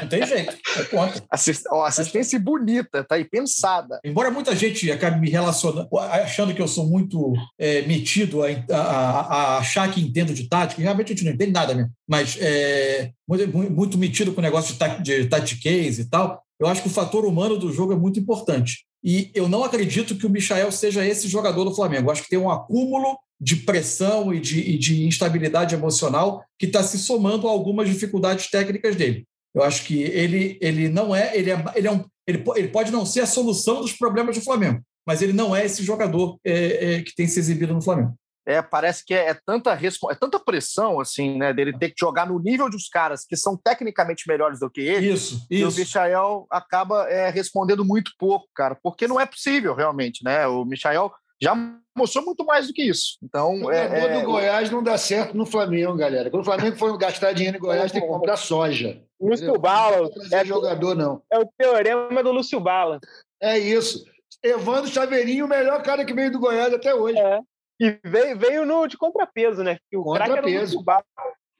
Não 0.00 0.08
tem 0.08 0.26
jeito, 0.26 0.56
é 0.78 0.84
conta. 0.84 1.22
Assist... 1.30 1.64
Oh, 1.70 1.82
assistência 1.82 2.38
bonita, 2.40 3.04
tá 3.04 3.16
aí 3.16 3.24
pensada. 3.24 4.00
Embora 4.02 4.30
muita 4.30 4.56
gente 4.56 4.90
acabe 4.90 5.20
me 5.20 5.28
relacionando, 5.28 5.88
achando 5.98 6.54
que 6.54 6.62
eu 6.62 6.68
sou 6.68 6.86
muito 6.86 7.34
é, 7.58 7.82
metido 7.82 8.42
a, 8.42 8.48
a, 8.70 9.20
a, 9.20 9.58
achar 9.58 9.90
que 9.92 10.00
entendo 10.00 10.32
de 10.32 10.48
tática, 10.48 10.80
realmente 10.80 11.12
a 11.12 11.14
gente 11.14 11.24
não 11.24 11.32
entende 11.32 11.52
nada 11.52 11.74
mesmo, 11.74 11.90
mas 12.08 12.38
é, 12.40 13.10
muito, 13.28 13.48
muito 13.70 13.98
metido 13.98 14.32
com 14.32 14.40
o 14.40 14.42
negócio 14.42 14.74
de, 15.02 15.26
de 15.26 16.00
e 16.00 16.04
tal, 16.06 16.42
eu 16.58 16.66
acho 16.66 16.82
que 16.82 16.88
o 16.88 16.92
fator 16.92 17.26
humano 17.26 17.58
do 17.58 17.70
jogo 17.70 17.92
é 17.92 17.96
muito 17.96 18.18
importante. 18.18 18.87
E 19.02 19.30
eu 19.34 19.48
não 19.48 19.62
acredito 19.62 20.16
que 20.16 20.26
o 20.26 20.30
Michael 20.30 20.72
seja 20.72 21.06
esse 21.06 21.28
jogador 21.28 21.64
do 21.64 21.74
Flamengo. 21.74 22.10
Acho 22.10 22.22
que 22.22 22.30
tem 22.30 22.38
um 22.38 22.50
acúmulo 22.50 23.16
de 23.40 23.56
pressão 23.56 24.34
e 24.34 24.40
de, 24.40 24.60
e 24.60 24.76
de 24.76 25.06
instabilidade 25.06 25.74
emocional 25.74 26.44
que 26.58 26.66
está 26.66 26.82
se 26.82 26.98
somando 26.98 27.46
a 27.46 27.50
algumas 27.50 27.88
dificuldades 27.88 28.50
técnicas 28.50 28.96
dele. 28.96 29.24
Eu 29.54 29.62
acho 29.62 29.84
que 29.84 30.02
ele, 30.02 30.58
ele 30.60 30.88
não 30.88 31.14
é, 31.14 31.36
ele 31.36 31.50
é, 31.50 31.64
ele 31.74 31.88
é 31.88 31.92
um, 31.92 32.04
ele, 32.26 32.44
ele 32.56 32.68
pode 32.68 32.90
não 32.90 33.06
ser 33.06 33.20
a 33.20 33.26
solução 33.26 33.80
dos 33.80 33.92
problemas 33.92 34.36
do 34.36 34.42
Flamengo, 34.42 34.82
mas 35.06 35.22
ele 35.22 35.32
não 35.32 35.54
é 35.54 35.64
esse 35.64 35.82
jogador 35.82 36.38
é, 36.44 36.94
é, 36.94 37.02
que 37.02 37.14
tem 37.14 37.26
se 37.26 37.38
exibido 37.38 37.72
no 37.72 37.82
Flamengo. 37.82 38.14
É, 38.48 38.62
parece 38.62 39.04
que 39.04 39.12
é, 39.12 39.28
é, 39.28 39.34
tanta, 39.34 39.72
é 39.74 40.14
tanta 40.14 40.40
pressão, 40.40 40.98
assim, 40.98 41.36
né, 41.36 41.52
dele 41.52 41.76
ter 41.76 41.90
que 41.90 42.00
jogar 42.00 42.26
no 42.26 42.40
nível 42.40 42.70
dos 42.70 42.88
caras 42.88 43.22
que 43.26 43.36
são 43.36 43.54
tecnicamente 43.54 44.26
melhores 44.26 44.58
do 44.58 44.70
que 44.70 44.80
ele. 44.80 45.12
Isso, 45.12 45.46
e 45.50 45.60
isso. 45.60 45.68
o 45.68 45.78
Michael 45.78 46.46
acaba 46.50 47.06
é, 47.10 47.28
respondendo 47.28 47.84
muito 47.84 48.12
pouco, 48.18 48.48
cara, 48.54 48.74
porque 48.82 49.06
não 49.06 49.20
é 49.20 49.26
possível, 49.26 49.74
realmente, 49.74 50.24
né? 50.24 50.46
O 50.46 50.64
Michael 50.64 51.12
já 51.38 51.54
mostrou 51.94 52.24
muito 52.24 52.42
mais 52.46 52.68
do 52.68 52.72
que 52.72 52.82
isso. 52.82 53.18
Então, 53.22 53.64
o 53.64 53.70
é, 53.70 54.16
é, 54.16 54.20
do 54.20 54.26
Goiás 54.26 54.70
não 54.70 54.82
dá 54.82 54.96
certo 54.96 55.36
no 55.36 55.44
Flamengo, 55.44 55.94
galera. 55.94 56.30
Quando 56.30 56.40
o 56.40 56.46
Flamengo 56.46 56.78
for 56.78 56.96
gastar 56.96 57.34
dinheiro 57.34 57.58
em 57.58 57.60
Goiás, 57.60 57.92
tem 57.92 58.00
que 58.00 58.08
comprar 58.08 58.38
soja. 58.38 59.02
Lúcio 59.20 59.58
Bala. 59.58 60.08
Não 60.30 60.38
é 60.38 60.44
jogador, 60.44 60.94
não. 60.94 61.20
É 61.30 61.38
o 61.38 61.46
teorema 61.58 62.22
do 62.22 62.32
Lúcio 62.32 62.58
Bala. 62.58 62.98
É 63.42 63.58
isso. 63.58 64.04
Evandro 64.42 64.90
Chaveirinho, 64.90 65.44
o 65.44 65.48
melhor 65.48 65.82
cara 65.82 66.02
que 66.02 66.14
veio 66.14 66.32
do 66.32 66.40
Goiás 66.40 66.72
até 66.72 66.94
hoje. 66.94 67.18
É. 67.18 67.40
E 67.80 67.98
veio, 68.04 68.38
veio 68.38 68.66
no, 68.66 68.86
de 68.86 68.96
contrapeso, 68.96 69.62
né? 69.62 69.78
o 69.94 70.02
contrapeso. 70.02 70.78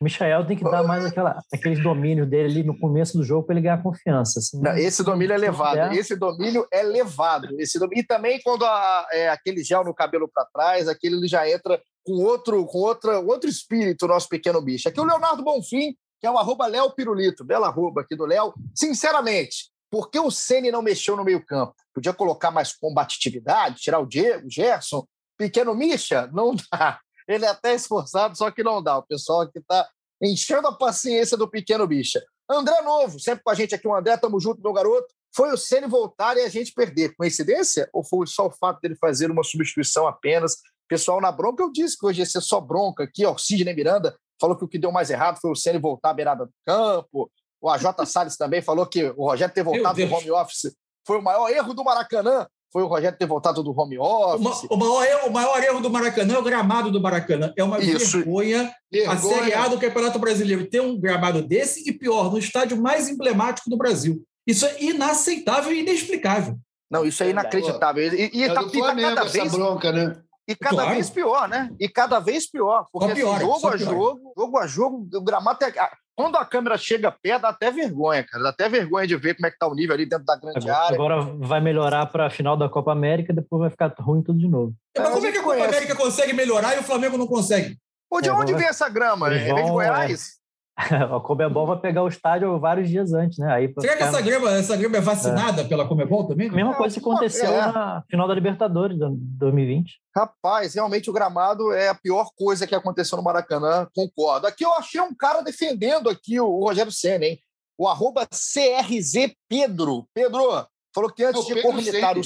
O 0.00 0.04
Michael 0.04 0.46
tem 0.46 0.56
que 0.56 0.62
dar 0.62 0.84
mais 0.84 1.04
aquela, 1.04 1.42
aqueles 1.52 1.82
domínios 1.82 2.28
dele 2.28 2.52
ali 2.52 2.62
no 2.62 2.78
começo 2.78 3.18
do 3.18 3.24
jogo 3.24 3.44
para 3.44 3.56
ele 3.56 3.62
ganhar 3.62 3.82
confiança. 3.82 4.38
Assim, 4.38 4.60
Não, 4.60 4.76
esse 4.76 5.02
domínio 5.02 5.34
é 5.34 5.38
levado. 5.38 5.92
Esse 5.92 6.14
domínio 6.14 6.66
é 6.72 6.82
levado. 6.84 7.60
Esse 7.60 7.80
domínio, 7.80 8.00
e 8.00 8.06
também 8.06 8.40
quando 8.42 8.64
a, 8.64 9.06
é, 9.12 9.28
aquele 9.28 9.64
gel 9.64 9.82
no 9.84 9.92
cabelo 9.92 10.30
para 10.32 10.46
trás, 10.52 10.86
aquele 10.86 11.16
ele 11.16 11.26
já 11.26 11.50
entra 11.50 11.82
com 12.04 12.12
outro, 12.12 12.64
com 12.66 12.78
outra, 12.78 13.18
outro 13.18 13.50
espírito, 13.50 14.06
nosso 14.06 14.28
pequeno 14.28 14.62
bicho. 14.62 14.88
Aqui 14.88 15.00
o 15.00 15.04
Leonardo 15.04 15.42
Bonfim, 15.42 15.96
que 16.20 16.26
é 16.26 16.30
o 16.30 16.38
arroba 16.38 16.68
Léo 16.68 16.92
Pirulito, 16.92 17.44
bela 17.44 17.66
arroba 17.66 18.02
aqui 18.02 18.14
do 18.14 18.24
Léo. 18.24 18.54
Sinceramente, 18.72 19.68
por 19.90 20.10
que 20.10 20.20
o 20.20 20.30
Ceni 20.30 20.70
não 20.70 20.80
mexeu 20.80 21.16
no 21.16 21.24
meio-campo? 21.24 21.74
Podia 21.92 22.12
colocar 22.12 22.52
mais 22.52 22.72
combatividade, 22.72 23.80
tirar 23.80 23.98
o 23.98 24.06
Diego, 24.06 24.46
o 24.46 24.50
Gerson, 24.50 25.04
pequeno 25.38 25.74
Misha? 25.74 26.28
Não 26.32 26.54
dá. 26.54 27.00
Ele 27.26 27.44
é 27.44 27.48
até 27.48 27.74
esforçado, 27.74 28.36
só 28.36 28.50
que 28.50 28.62
não 28.62 28.82
dá. 28.82 28.98
O 28.98 29.02
pessoal 29.02 29.42
aqui 29.42 29.58
está 29.58 29.88
enchendo 30.20 30.66
a 30.66 30.72
paciência 30.72 31.36
do 31.36 31.48
pequeno 31.48 31.86
bicha. 31.86 32.22
André 32.50 32.80
Novo, 32.80 33.20
sempre 33.20 33.44
com 33.44 33.50
a 33.50 33.54
gente 33.54 33.74
aqui, 33.74 33.86
o 33.86 33.94
André, 33.94 34.16
tamo 34.16 34.40
junto, 34.40 34.62
meu 34.62 34.72
garoto. 34.72 35.06
Foi 35.34 35.52
o 35.52 35.56
Ceni 35.56 35.86
voltar 35.86 36.36
e 36.38 36.40
a 36.40 36.48
gente 36.48 36.72
perder. 36.72 37.14
Coincidência? 37.14 37.88
Ou 37.92 38.02
foi 38.02 38.26
só 38.26 38.46
o 38.46 38.50
fato 38.50 38.80
dele 38.80 38.96
fazer 38.96 39.30
uma 39.30 39.44
substituição 39.44 40.06
apenas? 40.06 40.56
Pessoal, 40.88 41.20
na 41.20 41.30
bronca, 41.30 41.62
eu 41.62 41.70
disse 41.70 41.98
que 41.98 42.06
hoje 42.06 42.20
ia 42.20 42.26
ser 42.26 42.40
só 42.40 42.60
bronca 42.60 43.04
aqui, 43.04 43.26
ó. 43.26 43.34
O 43.34 43.38
Sidney 43.38 43.74
Miranda 43.74 44.16
falou 44.40 44.56
que 44.56 44.64
o 44.64 44.68
que 44.68 44.78
deu 44.78 44.90
mais 44.90 45.10
errado 45.10 45.38
foi 45.38 45.50
o 45.50 45.54
Ceni 45.54 45.78
voltar 45.78 46.10
à 46.10 46.14
beirada 46.14 46.46
do 46.46 46.52
campo. 46.66 47.30
O 47.60 47.68
AJ 47.68 47.84
Salles 48.06 48.36
também 48.36 48.62
falou 48.62 48.86
que 48.86 49.04
o 49.16 49.24
Rogério 49.24 49.54
ter 49.54 49.62
voltado 49.62 49.98
do 49.98 50.14
home 50.14 50.30
office 50.30 50.74
foi 51.06 51.18
o 51.18 51.22
maior 51.22 51.50
erro 51.50 51.74
do 51.74 51.84
Maracanã 51.84 52.46
foi 52.72 52.82
o 52.82 52.86
Rogério 52.86 53.18
ter 53.18 53.26
voltado 53.26 53.62
do 53.62 53.78
home 53.78 53.98
office. 53.98 54.66
O 54.70 54.76
maior, 54.76 55.04
erro, 55.04 55.28
o 55.28 55.32
maior 55.32 55.62
erro 55.62 55.80
do 55.80 55.90
Maracanã 55.90 56.34
é 56.34 56.38
o 56.38 56.42
gramado 56.42 56.90
do 56.90 57.00
Maracanã. 57.00 57.52
É 57.56 57.64
uma 57.64 57.78
Isso. 57.78 58.18
vergonha, 58.18 58.70
vergonha. 58.90 59.16
a 59.16 59.18
Série 59.18 59.54
A 59.54 59.68
do 59.68 59.78
Campeonato 59.78 60.18
Brasileiro 60.18 60.66
ter 60.66 60.80
um 60.80 60.98
gramado 60.98 61.42
desse 61.42 61.88
e, 61.88 61.92
pior, 61.92 62.30
no 62.30 62.38
estádio 62.38 62.80
mais 62.80 63.08
emblemático 63.08 63.70
do 63.70 63.76
Brasil. 63.76 64.22
Isso 64.46 64.66
é 64.66 64.82
inaceitável 64.82 65.72
e 65.72 65.80
inexplicável. 65.80 66.58
Não, 66.90 67.04
isso 67.04 67.22
é 67.22 67.30
inacreditável. 67.30 68.02
E, 68.02 68.30
e, 68.32 68.42
é 68.42 68.52
tá, 68.52 68.62
e 68.62 68.80
tá 68.80 68.94
cada 68.94 69.24
vez. 69.24 69.52
Bronca, 69.52 69.92
né? 69.92 70.16
E 70.48 70.56
cada 70.56 70.76
claro. 70.76 70.90
vez 70.92 71.10
pior, 71.10 71.46
né? 71.46 71.70
E 71.78 71.88
cada 71.88 72.18
vez 72.18 72.50
pior. 72.50 72.86
Porque 72.90 73.12
pior, 73.12 73.36
assim, 73.36 73.44
jogo 73.44 73.68
a 73.68 73.76
jogo, 73.76 74.32
jogo 74.34 74.58
a 74.58 74.66
jogo, 74.66 75.08
o 75.12 75.20
gramado. 75.20 75.62
É... 75.62 75.72
Quando 76.16 76.36
a 76.36 76.44
câmera 76.44 76.78
chega 76.78 77.12
perto, 77.12 77.42
dá 77.42 77.50
até 77.50 77.70
vergonha, 77.70 78.24
cara. 78.24 78.44
Dá 78.44 78.48
até 78.48 78.68
vergonha 78.68 79.06
de 79.06 79.14
ver 79.14 79.34
como 79.34 79.46
é 79.46 79.50
que 79.50 79.58
tá 79.58 79.68
o 79.68 79.74
nível 79.74 79.94
ali 79.94 80.06
dentro 80.06 80.24
da 80.24 80.36
grande 80.36 80.68
agora, 80.68 80.84
área. 80.84 80.94
Agora 80.96 81.20
vai 81.38 81.60
melhorar 81.60 82.06
para 82.06 82.26
a 82.26 82.30
final 82.30 82.56
da 82.56 82.68
Copa 82.68 82.90
América, 82.90 83.32
depois 83.32 83.60
vai 83.60 83.70
ficar 83.70 83.94
ruim 84.00 84.22
tudo 84.22 84.38
de 84.38 84.48
novo. 84.48 84.74
É, 84.96 85.00
mas 85.00 85.10
como 85.10 85.26
é 85.26 85.30
que 85.30 85.38
a 85.38 85.42
Copa 85.42 85.54
conhece. 85.54 85.76
América 85.76 85.94
consegue 85.94 86.32
melhorar 86.32 86.76
e 86.76 86.80
o 86.80 86.82
Flamengo 86.82 87.18
não 87.18 87.26
consegue? 87.26 87.76
Pô, 88.10 88.22
de 88.22 88.30
é, 88.30 88.32
onde 88.32 88.54
vem 88.54 88.66
essa 88.66 88.88
grama? 88.88 89.28
Vem 89.28 89.54
de 89.54 89.70
Goiás? 89.70 90.38
a 91.12 91.20
Comebol 91.20 91.66
vai 91.66 91.80
pegar 91.80 92.04
o 92.04 92.08
estádio 92.08 92.56
vários 92.60 92.88
dias 92.88 93.12
antes, 93.12 93.38
né? 93.38 93.52
Aí 93.52 93.74
Será 93.80 93.96
que 93.96 94.02
essa 94.04 94.20
grama, 94.20 94.50
essa 94.52 94.76
grama 94.76 94.96
é 94.96 95.00
vacinada 95.00 95.62
é. 95.62 95.64
pela 95.64 95.88
Comebol 95.88 96.28
também? 96.28 96.48
A 96.48 96.52
mesma 96.52 96.76
coisa 96.76 96.94
que 96.94 97.00
aconteceu 97.00 97.50
é. 97.50 97.72
na 97.72 98.04
final 98.08 98.28
da 98.28 98.34
Libertadores 98.34 98.96
de 98.96 99.04
2020. 99.10 100.00
Rapaz, 100.14 100.74
realmente 100.74 101.10
o 101.10 101.12
gramado 101.12 101.72
é 101.72 101.88
a 101.88 101.94
pior 101.94 102.30
coisa 102.36 102.64
que 102.64 102.76
aconteceu 102.76 103.18
no 103.18 103.24
Maracanã, 103.24 103.88
concordo. 103.92 104.46
Aqui 104.46 104.64
eu 104.64 104.72
achei 104.74 105.00
um 105.00 105.14
cara 105.14 105.42
defendendo 105.42 106.08
aqui 106.08 106.38
o 106.40 106.60
Rogério 106.60 106.92
Senna, 106.92 107.24
hein? 107.24 107.40
O 107.76 107.88
arroba 107.88 108.26
CRZ 108.26 109.34
Pedro. 109.48 110.06
Pedro, 110.14 110.64
falou 110.94 111.12
que 111.12 111.24
antes 111.24 111.44
de 111.44 111.60
cornetar 111.60 112.16
o... 112.16 112.22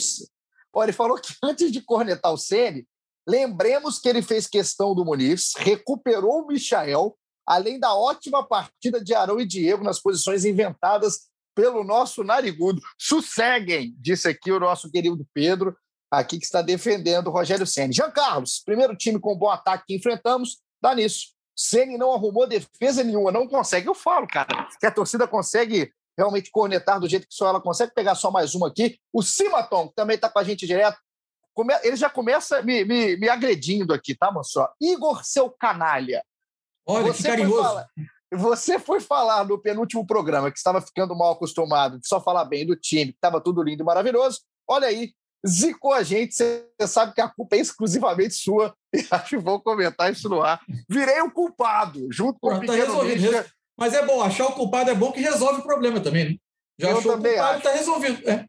Olha, 0.74 0.86
ele 0.86 0.92
falou 0.92 1.18
que 1.18 1.34
antes 1.42 1.72
de 1.72 1.80
cornetar 1.80 2.32
o 2.32 2.38
Sene, 2.38 2.86
lembremos 3.26 3.98
que 3.98 4.08
ele 4.08 4.20
fez 4.20 4.46
questão 4.46 4.94
do 4.94 5.04
Muniz, 5.04 5.52
recuperou 5.56 6.42
o 6.42 6.46
Michael, 6.46 7.16
além 7.46 7.78
da 7.78 7.94
ótima 7.94 8.46
partida 8.46 9.02
de 9.02 9.14
Arão 9.14 9.40
e 9.40 9.46
Diego 9.46 9.84
nas 9.84 10.00
posições 10.00 10.44
inventadas 10.44 11.30
pelo 11.54 11.84
nosso 11.84 12.24
narigudo. 12.24 12.80
Sosseguem, 12.98 13.94
disse 13.98 14.28
aqui 14.28 14.50
o 14.50 14.60
nosso 14.60 14.90
querido 14.90 15.26
Pedro, 15.34 15.76
aqui 16.10 16.38
que 16.38 16.44
está 16.44 16.62
defendendo 16.62 17.28
o 17.28 17.30
Rogério 17.30 17.66
Senna. 17.66 17.92
Jean 17.92 18.10
Carlos, 18.10 18.62
primeiro 18.64 18.96
time 18.96 19.18
com 19.18 19.36
bom 19.36 19.50
ataque 19.50 19.84
que 19.88 19.96
enfrentamos, 19.96 20.58
dá 20.80 20.94
nisso. 20.94 21.32
Ceni 21.54 21.98
não 21.98 22.12
arrumou 22.12 22.46
defesa 22.46 23.04
nenhuma, 23.04 23.30
não 23.30 23.46
consegue. 23.46 23.86
Eu 23.86 23.94
falo, 23.94 24.26
cara, 24.26 24.68
que 24.80 24.86
a 24.86 24.90
torcida 24.90 25.28
consegue 25.28 25.92
realmente 26.16 26.50
cornetar 26.50 27.00
do 27.00 27.08
jeito 27.08 27.26
que 27.26 27.34
só 27.34 27.48
ela 27.48 27.60
consegue 27.60 27.92
pegar 27.94 28.14
só 28.14 28.30
mais 28.30 28.54
uma 28.54 28.68
aqui. 28.68 28.98
O 29.12 29.22
Simaton, 29.22 29.88
que 29.88 29.94
também 29.94 30.16
está 30.16 30.28
com 30.28 30.38
a 30.38 30.44
gente 30.44 30.66
direto, 30.66 30.98
ele 31.82 31.96
já 31.96 32.08
começa 32.08 32.62
me, 32.62 32.84
me, 32.84 33.16
me 33.16 33.28
agredindo 33.28 33.92
aqui, 33.92 34.14
tá, 34.14 34.30
Mansó? 34.30 34.70
Igor, 34.80 35.22
seu 35.24 35.50
canalha. 35.50 36.24
Olha, 36.86 37.12
você 37.12 37.22
que 37.22 37.28
carinhoso. 37.28 37.54
Foi 37.54 37.62
falar, 37.62 37.88
você 38.32 38.78
foi 38.78 39.00
falar 39.00 39.44
no 39.44 39.58
penúltimo 39.58 40.06
programa 40.06 40.50
que 40.50 40.58
estava 40.58 40.80
ficando 40.80 41.14
mal 41.14 41.32
acostumado 41.32 41.98
de 41.98 42.06
só 42.06 42.20
falar 42.20 42.44
bem 42.44 42.66
do 42.66 42.74
time, 42.74 43.12
que 43.12 43.18
estava 43.18 43.40
tudo 43.40 43.62
lindo 43.62 43.82
e 43.82 43.86
maravilhoso. 43.86 44.40
Olha 44.68 44.88
aí, 44.88 45.12
zicou 45.46 45.92
a 45.92 46.02
gente. 46.02 46.34
Você 46.34 46.66
sabe 46.86 47.14
que 47.14 47.20
a 47.20 47.28
culpa 47.28 47.56
é 47.56 47.60
exclusivamente 47.60 48.34
sua. 48.34 48.74
E 48.94 49.06
acho 49.10 49.30
que 49.30 49.38
vou 49.38 49.58
comentar 49.58 50.12
isso 50.12 50.28
no 50.28 50.42
ar. 50.42 50.60
Virei 50.86 51.22
o 51.22 51.30
culpado, 51.30 52.08
junto 52.10 52.38
com 52.38 52.48
Pronto, 52.48 52.64
o 52.64 52.66
tá 52.66 52.74
resolvido. 52.74 53.44
Mas 53.78 53.94
é 53.94 54.04
bom, 54.04 54.20
achar 54.20 54.48
o 54.48 54.52
culpado 54.52 54.90
é 54.90 54.94
bom 54.94 55.10
que 55.10 55.20
resolve 55.20 55.60
o 55.60 55.64
problema 55.64 55.98
também. 55.98 56.28
Né? 56.28 56.36
Já 56.78 56.90
eu 56.90 56.98
achou 56.98 57.12
também 57.12 57.32
o 57.32 57.36
culpado, 57.36 57.58
está 57.58 57.72
resolvido. 57.72 58.28
É. 58.28 58.44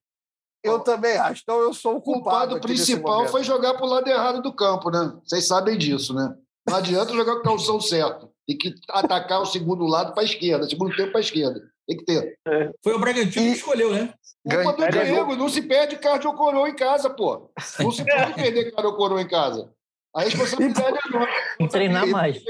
Eu 0.62 0.80
também 0.80 1.18
acho. 1.18 1.42
Então 1.44 1.62
eu 1.62 1.74
sou 1.74 1.96
o 1.96 2.02
culpado. 2.02 2.56
O 2.56 2.60
culpado 2.60 2.62
principal 2.62 3.28
foi 3.30 3.42
jogar 3.42 3.74
para 3.76 3.86
o 3.86 3.90
lado 3.90 4.08
errado 4.10 4.42
do 4.42 4.54
campo, 4.54 4.90
né? 4.90 5.18
Vocês 5.24 5.48
sabem 5.48 5.78
disso, 5.78 6.14
né? 6.14 6.36
Não 6.68 6.78
adianta 6.78 7.14
jogar 7.14 7.36
com 7.36 7.40
o 7.40 7.44
calção 7.44 7.80
certo. 7.80 8.30
Tem 8.48 8.58
que 8.58 8.74
atacar 8.90 9.42
o 9.42 9.46
segundo 9.46 9.86
lado 9.86 10.14
para 10.14 10.24
a 10.24 10.26
esquerda, 10.26 10.68
segundo 10.68 10.96
tempo 10.96 11.12
para 11.12 11.20
a 11.20 11.24
esquerda. 11.24 11.62
Tem 11.88 11.98
que 11.98 12.06
ter. 12.06 12.38
É. 12.48 12.72
Foi 12.84 12.94
o 12.94 13.00
Bragantino 13.00 13.46
e... 13.46 13.50
que 13.52 13.58
escolheu, 13.58 13.92
né? 13.92 14.14
Culpa 14.46 14.74
do 14.74 14.92
Diego, 14.92 15.36
não 15.36 15.48
se 15.50 15.62
perde 15.62 15.98
cardio 15.98 16.34
coroa 16.34 16.70
em 16.70 16.76
casa, 16.76 17.10
pô. 17.10 17.50
Não 17.80 17.92
se 17.92 18.06
pode 18.06 18.34
perder 18.34 18.72
cardio 18.72 18.96
coroa 18.96 19.22
em 19.22 19.28
casa. 19.28 19.72
A 20.16 20.22
responsabilidade 20.24 20.98
é 21.06 21.10
nossa. 21.10 21.32
Tem 21.58 21.68
que 21.68 21.74
treinar 21.74 22.08
mais. 22.08 22.44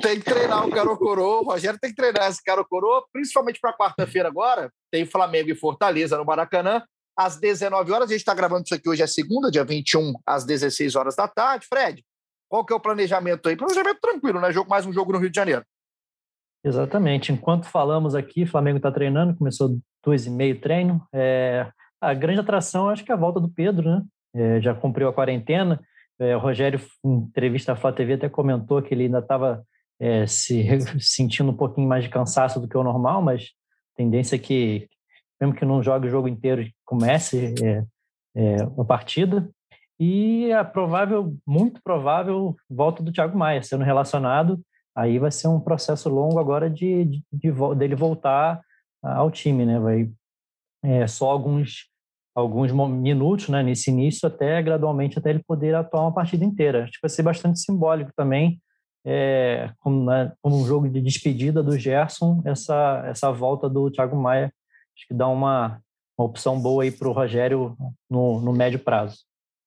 Tem 0.00 0.18
que 0.18 0.24
treinar 0.24 0.66
o 0.66 0.70
Caro 0.70 0.96
Coroa. 0.96 1.42
O 1.42 1.44
Rogério 1.44 1.78
tem 1.78 1.90
que 1.90 1.96
treinar 1.96 2.28
esse 2.28 2.42
Caro 2.42 2.66
Coroa, 2.66 3.04
principalmente 3.12 3.60
para 3.60 3.76
quarta-feira 3.76 4.28
agora. 4.28 4.72
Tem 4.90 5.04
Flamengo 5.04 5.50
e 5.50 5.54
Fortaleza 5.54 6.16
no 6.16 6.24
Maracanã. 6.24 6.82
às 7.16 7.38
19 7.38 7.92
horas. 7.92 8.08
A 8.08 8.12
gente 8.12 8.20
está 8.20 8.34
gravando 8.34 8.64
isso 8.64 8.74
aqui 8.74 8.88
hoje, 8.88 9.02
é 9.02 9.06
segunda, 9.06 9.50
dia 9.50 9.64
21, 9.64 10.14
às 10.26 10.44
16 10.44 10.96
horas 10.96 11.16
da 11.16 11.26
tarde. 11.26 11.66
Fred, 11.66 12.04
qual 12.48 12.64
que 12.64 12.72
é 12.72 12.76
o 12.76 12.80
planejamento 12.80 13.48
aí? 13.48 13.56
Planejamento 13.56 14.00
tranquilo, 14.00 14.40
né? 14.40 14.52
Jogo, 14.52 14.70
mais 14.70 14.86
um 14.86 14.92
jogo 14.92 15.12
no 15.12 15.18
Rio 15.18 15.30
de 15.30 15.36
Janeiro. 15.36 15.64
Exatamente. 16.64 17.32
Enquanto 17.32 17.66
falamos 17.66 18.14
aqui, 18.14 18.42
o 18.42 18.46
Flamengo 18.46 18.78
está 18.78 18.90
treinando, 18.90 19.36
começou 19.36 19.78
duas 20.04 20.26
e 20.26 20.30
meio 20.30 20.60
treino. 20.60 21.06
É, 21.12 21.70
a 22.00 22.12
grande 22.14 22.40
atração, 22.40 22.88
acho 22.88 23.04
que 23.04 23.10
é 23.12 23.14
a 23.14 23.18
volta 23.18 23.40
do 23.40 23.48
Pedro, 23.48 23.88
né? 23.88 24.02
É, 24.34 24.60
já 24.60 24.74
cumpriu 24.74 25.08
a 25.08 25.12
quarentena. 25.12 25.80
É, 26.18 26.36
o 26.36 26.40
Rogério, 26.40 26.80
em 27.04 27.14
entrevista 27.18 27.72
à 27.72 27.76
Flá 27.76 27.92
TV, 27.92 28.14
até 28.14 28.28
comentou 28.28 28.82
que 28.82 28.94
ele 28.94 29.04
ainda 29.04 29.18
estava 29.18 29.64
é, 30.00 30.26
se 30.26 30.66
sentindo 31.00 31.50
um 31.50 31.56
pouquinho 31.56 31.88
mais 31.88 32.04
de 32.04 32.10
cansaço 32.10 32.60
do 32.60 32.68
que 32.68 32.76
o 32.76 32.82
normal, 32.82 33.22
mas 33.22 33.50
tendência 33.96 34.36
é 34.36 34.38
que, 34.38 34.88
mesmo 35.40 35.54
que 35.54 35.64
não 35.64 35.82
jogue 35.82 36.08
o 36.08 36.10
jogo 36.10 36.28
inteiro, 36.28 36.66
comece 36.84 37.54
é, 37.62 37.84
é, 38.34 38.56
a 38.62 38.84
partida. 38.84 39.48
E 39.98 40.52
a 40.52 40.64
provável, 40.64 41.34
muito 41.46 41.80
provável, 41.82 42.54
volta 42.68 43.02
do 43.02 43.12
Thiago 43.12 43.36
Maia 43.36 43.62
sendo 43.62 43.84
relacionado. 43.84 44.60
Aí 44.94 45.18
vai 45.18 45.30
ser 45.30 45.48
um 45.48 45.60
processo 45.60 46.08
longo 46.08 46.38
agora 46.38 46.68
de, 46.70 47.04
de, 47.04 47.24
de 47.32 47.52
dele 47.76 47.94
voltar 47.94 48.60
ao 49.02 49.30
time, 49.30 49.64
né? 49.64 49.78
Vai 49.78 50.10
é, 50.82 51.06
só 51.06 51.30
alguns 51.30 51.86
alguns 52.34 52.70
minutos, 52.70 53.48
né? 53.48 53.62
Nesse 53.62 53.90
início, 53.90 54.26
até 54.26 54.62
gradualmente 54.62 55.18
até 55.18 55.30
ele 55.30 55.42
poder 55.46 55.74
atuar 55.74 56.02
uma 56.02 56.12
partida 56.12 56.44
inteira. 56.44 56.84
Acho 56.84 56.92
que 56.92 57.02
vai 57.02 57.10
ser 57.10 57.22
bastante 57.22 57.58
simbólico 57.58 58.10
também 58.14 58.60
é, 59.06 59.70
como, 59.78 60.04
né, 60.04 60.32
como, 60.42 60.60
um 60.60 60.66
jogo 60.66 60.88
de 60.88 61.00
despedida 61.00 61.62
do 61.62 61.78
Gerson, 61.78 62.42
essa, 62.44 63.04
essa 63.06 63.30
volta 63.30 63.70
do 63.70 63.88
Thiago 63.88 64.16
Maia, 64.16 64.52
acho 64.96 65.06
que 65.06 65.14
dá 65.14 65.28
uma, 65.28 65.80
uma 66.18 66.26
opção 66.26 66.60
boa 66.60 66.82
aí 66.82 66.90
para 66.90 67.08
o 67.08 67.12
Rogério 67.12 67.76
no, 68.10 68.40
no 68.40 68.52
médio 68.52 68.80
prazo. 68.80 69.18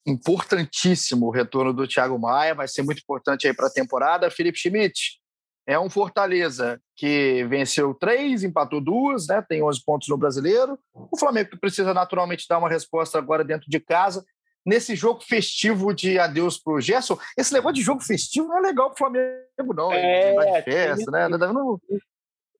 Importantíssimo 0.05 1.27
o 1.27 1.31
retorno 1.31 1.73
do 1.73 1.87
Thiago 1.87 2.17
Maia, 2.17 2.55
vai 2.55 2.67
ser 2.67 2.81
muito 2.83 2.99
importante 2.99 3.47
aí 3.47 3.53
para 3.53 3.67
a 3.67 3.71
temporada. 3.71 4.31
Felipe 4.31 4.57
Schmidt, 4.57 5.19
é 5.67 5.79
um 5.79 5.89
Fortaleza 5.89 6.81
que 6.95 7.45
venceu 7.45 7.93
três, 7.93 8.43
empatou 8.43 8.81
duas, 8.81 9.27
né? 9.27 9.43
tem 9.47 9.61
11 9.61 9.83
pontos 9.85 10.07
no 10.07 10.17
brasileiro. 10.17 10.79
O 10.93 11.17
Flamengo 11.17 11.57
precisa 11.59 11.93
naturalmente 11.93 12.45
dar 12.49 12.57
uma 12.57 12.69
resposta 12.69 13.17
agora 13.17 13.43
dentro 13.43 13.69
de 13.69 13.79
casa 13.79 14.25
nesse 14.65 14.95
jogo 14.95 15.21
festivo 15.21 15.93
de 15.93 16.19
adeus 16.19 16.57
pro 16.57 16.81
Gerson. 16.81 17.17
Esse 17.37 17.53
negócio 17.53 17.75
de 17.75 17.81
jogo 17.81 18.01
festivo 18.01 18.47
não 18.47 18.57
é 18.57 18.61
legal 18.61 18.89
pro 18.89 18.97
Flamengo, 18.97 19.73
não. 19.75 19.91
É, 19.91 20.61
de 20.61 20.63
festa, 20.63 21.11
né? 21.11 21.27
Não, 21.27 21.79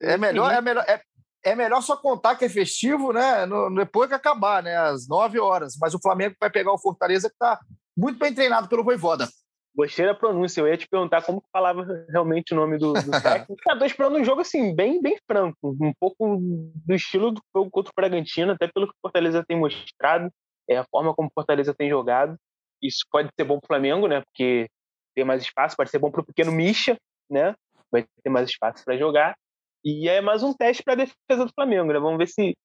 é 0.02 0.18
melhor, 0.18 0.54
é 0.54 0.62
melhor, 0.62 0.86
é, 0.88 1.02
é 1.44 1.56
melhor 1.56 1.82
só 1.82 1.96
contar 1.96 2.36
que 2.36 2.46
é 2.46 2.50
festivo, 2.50 3.14
né? 3.14 3.46
No, 3.46 3.74
depois 3.74 4.10
que 4.10 4.16
acabar, 4.16 4.62
né? 4.62 4.76
Às 4.78 5.08
nove 5.08 5.40
horas. 5.40 5.76
Mas 5.80 5.94
o 5.94 6.00
Flamengo 6.00 6.36
vai 6.40 6.50
pegar 6.50 6.72
o 6.72 6.78
Fortaleza, 6.78 7.30
que 7.30 7.36
está 7.36 7.60
muito 7.98 8.20
bem 8.20 8.34
treinado 8.34 8.68
pelo 8.68 8.84
Voivoda. 8.84 9.28
Gostei 9.76 10.06
da 10.06 10.14
pronúncia. 10.14 10.62
Eu 10.62 10.68
ia 10.68 10.78
te 10.78 10.88
perguntar 10.88 11.22
como 11.22 11.44
falava 11.52 11.86
realmente 12.10 12.54
o 12.54 12.58
nome 12.58 12.78
do, 12.78 12.94
do 12.94 13.12
técnico. 13.22 13.56
Estou 13.66 13.88
esperando 13.88 14.18
um 14.18 14.24
jogo 14.24 14.42
assim, 14.42 14.76
bem, 14.76 15.02
bem 15.02 15.18
franco, 15.26 15.78
um 15.82 15.94
pouco 16.00 16.40
do 16.40 16.94
estilo 16.94 17.32
do 17.32 17.42
jogo 17.56 17.70
contra 17.72 17.92
o 17.92 17.96
Bragantino, 17.96 18.52
até 18.52 18.68
pelo 18.68 18.88
que 18.88 18.94
o 18.94 19.02
Fortaleza 19.02 19.44
tem 19.48 19.58
mostrado 19.58 20.30
é 20.70 20.78
a 20.78 20.86
forma 20.86 21.14
como 21.14 21.28
o 21.28 21.32
Fortaleza 21.34 21.74
tem 21.74 21.90
jogado. 21.90 22.38
Isso 22.82 23.06
pode 23.12 23.30
ser 23.36 23.44
bom 23.44 23.60
para 23.60 23.66
o 23.66 23.68
Flamengo, 23.68 24.08
né? 24.08 24.22
Porque 24.22 24.70
tem 25.16 25.26
mais 25.26 25.42
espaço, 25.42 25.76
pode 25.76 25.90
ser 25.90 26.00
bom 26.00 26.12
para 26.12 26.22
o 26.22 26.26
pequeno 26.26 26.52
Misha, 26.52 26.96
né? 27.30 27.56
Vai 27.92 28.06
ter 28.24 28.30
mais 28.30 28.48
espaço 28.48 28.86
para 28.86 28.98
jogar. 28.98 29.36
E 29.84 30.10
é 30.10 30.22
mais 30.22 30.44
um 30.44 30.54
teste 30.54 30.84
para 30.84 30.94
a 30.94 30.98
defesa 30.98 31.46
do 31.46 31.54
Flamengo, 31.54 31.94
né? 31.94 32.00
Vamos 32.00 32.18
ver 32.18 32.28
se 32.28 32.56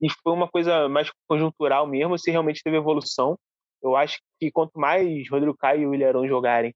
isso 0.00 0.16
foi 0.22 0.32
uma 0.32 0.48
coisa 0.48 0.88
mais 0.88 1.10
conjuntural 1.28 1.86
mesmo, 1.86 2.18
se 2.18 2.30
realmente 2.30 2.62
teve 2.62 2.76
evolução. 2.76 3.38
Eu 3.82 3.96
acho 3.96 4.18
que 4.40 4.50
quanto 4.50 4.78
mais 4.78 5.28
Rodrigo 5.30 5.56
Caio 5.56 5.82
e 5.82 5.86
o 5.86 5.94
Ilharão 5.94 6.26
jogarem 6.26 6.74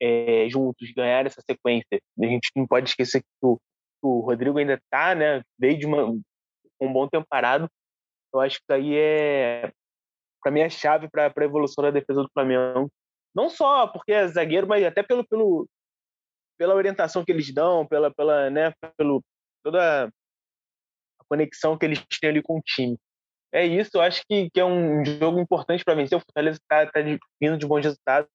é, 0.00 0.48
juntos, 0.48 0.92
ganhar 0.92 1.26
essa 1.26 1.42
sequência, 1.48 2.00
a 2.20 2.26
gente 2.26 2.50
não 2.56 2.66
pode 2.66 2.88
esquecer 2.88 3.20
que 3.20 3.28
o, 3.42 3.58
o 4.02 4.20
Rodrigo 4.20 4.58
ainda 4.58 4.74
está, 4.74 5.14
né? 5.14 5.42
Veio 5.58 5.78
de 5.78 5.86
uma, 5.86 6.04
um 6.80 6.92
bom 6.92 7.08
tempo 7.08 7.26
parado. 7.28 7.68
Eu 8.32 8.40
acho 8.40 8.58
que 8.58 8.64
isso 8.64 8.72
aí 8.72 8.96
é, 8.96 9.72
para 10.42 10.50
mim, 10.52 10.60
é 10.60 10.68
chave 10.68 11.08
para 11.08 11.32
a 11.34 11.44
evolução 11.44 11.84
da 11.84 11.90
defesa 11.90 12.22
do 12.22 12.30
Flamengo. 12.32 12.90
Não 13.34 13.48
só 13.48 13.86
porque 13.86 14.12
é 14.12 14.26
zagueiro, 14.26 14.66
mas 14.66 14.84
até 14.84 15.02
pelo, 15.02 15.26
pelo, 15.26 15.66
pela 16.58 16.74
orientação 16.74 17.24
que 17.24 17.32
eles 17.32 17.52
dão, 17.54 17.86
pela, 17.86 18.12
pela, 18.12 18.50
né, 18.50 18.72
pelo, 18.96 19.22
toda 19.62 20.06
a 20.06 21.24
conexão 21.28 21.76
que 21.76 21.84
eles 21.84 22.02
têm 22.20 22.30
ali 22.30 22.42
com 22.42 22.58
o 22.58 22.62
time. 22.62 22.98
É 23.52 23.66
isso, 23.66 23.90
eu 23.94 24.00
acho 24.00 24.22
que, 24.28 24.48
que 24.50 24.58
é 24.58 24.64
um 24.64 25.04
jogo 25.04 25.38
importante 25.38 25.84
para 25.84 25.94
vencer. 25.94 26.16
O 26.16 26.20
Fortaleza 26.20 26.58
está 26.58 26.86
tá 26.86 27.00
vindo 27.40 27.58
de 27.58 27.66
bons 27.66 27.84
resultados, 27.84 28.30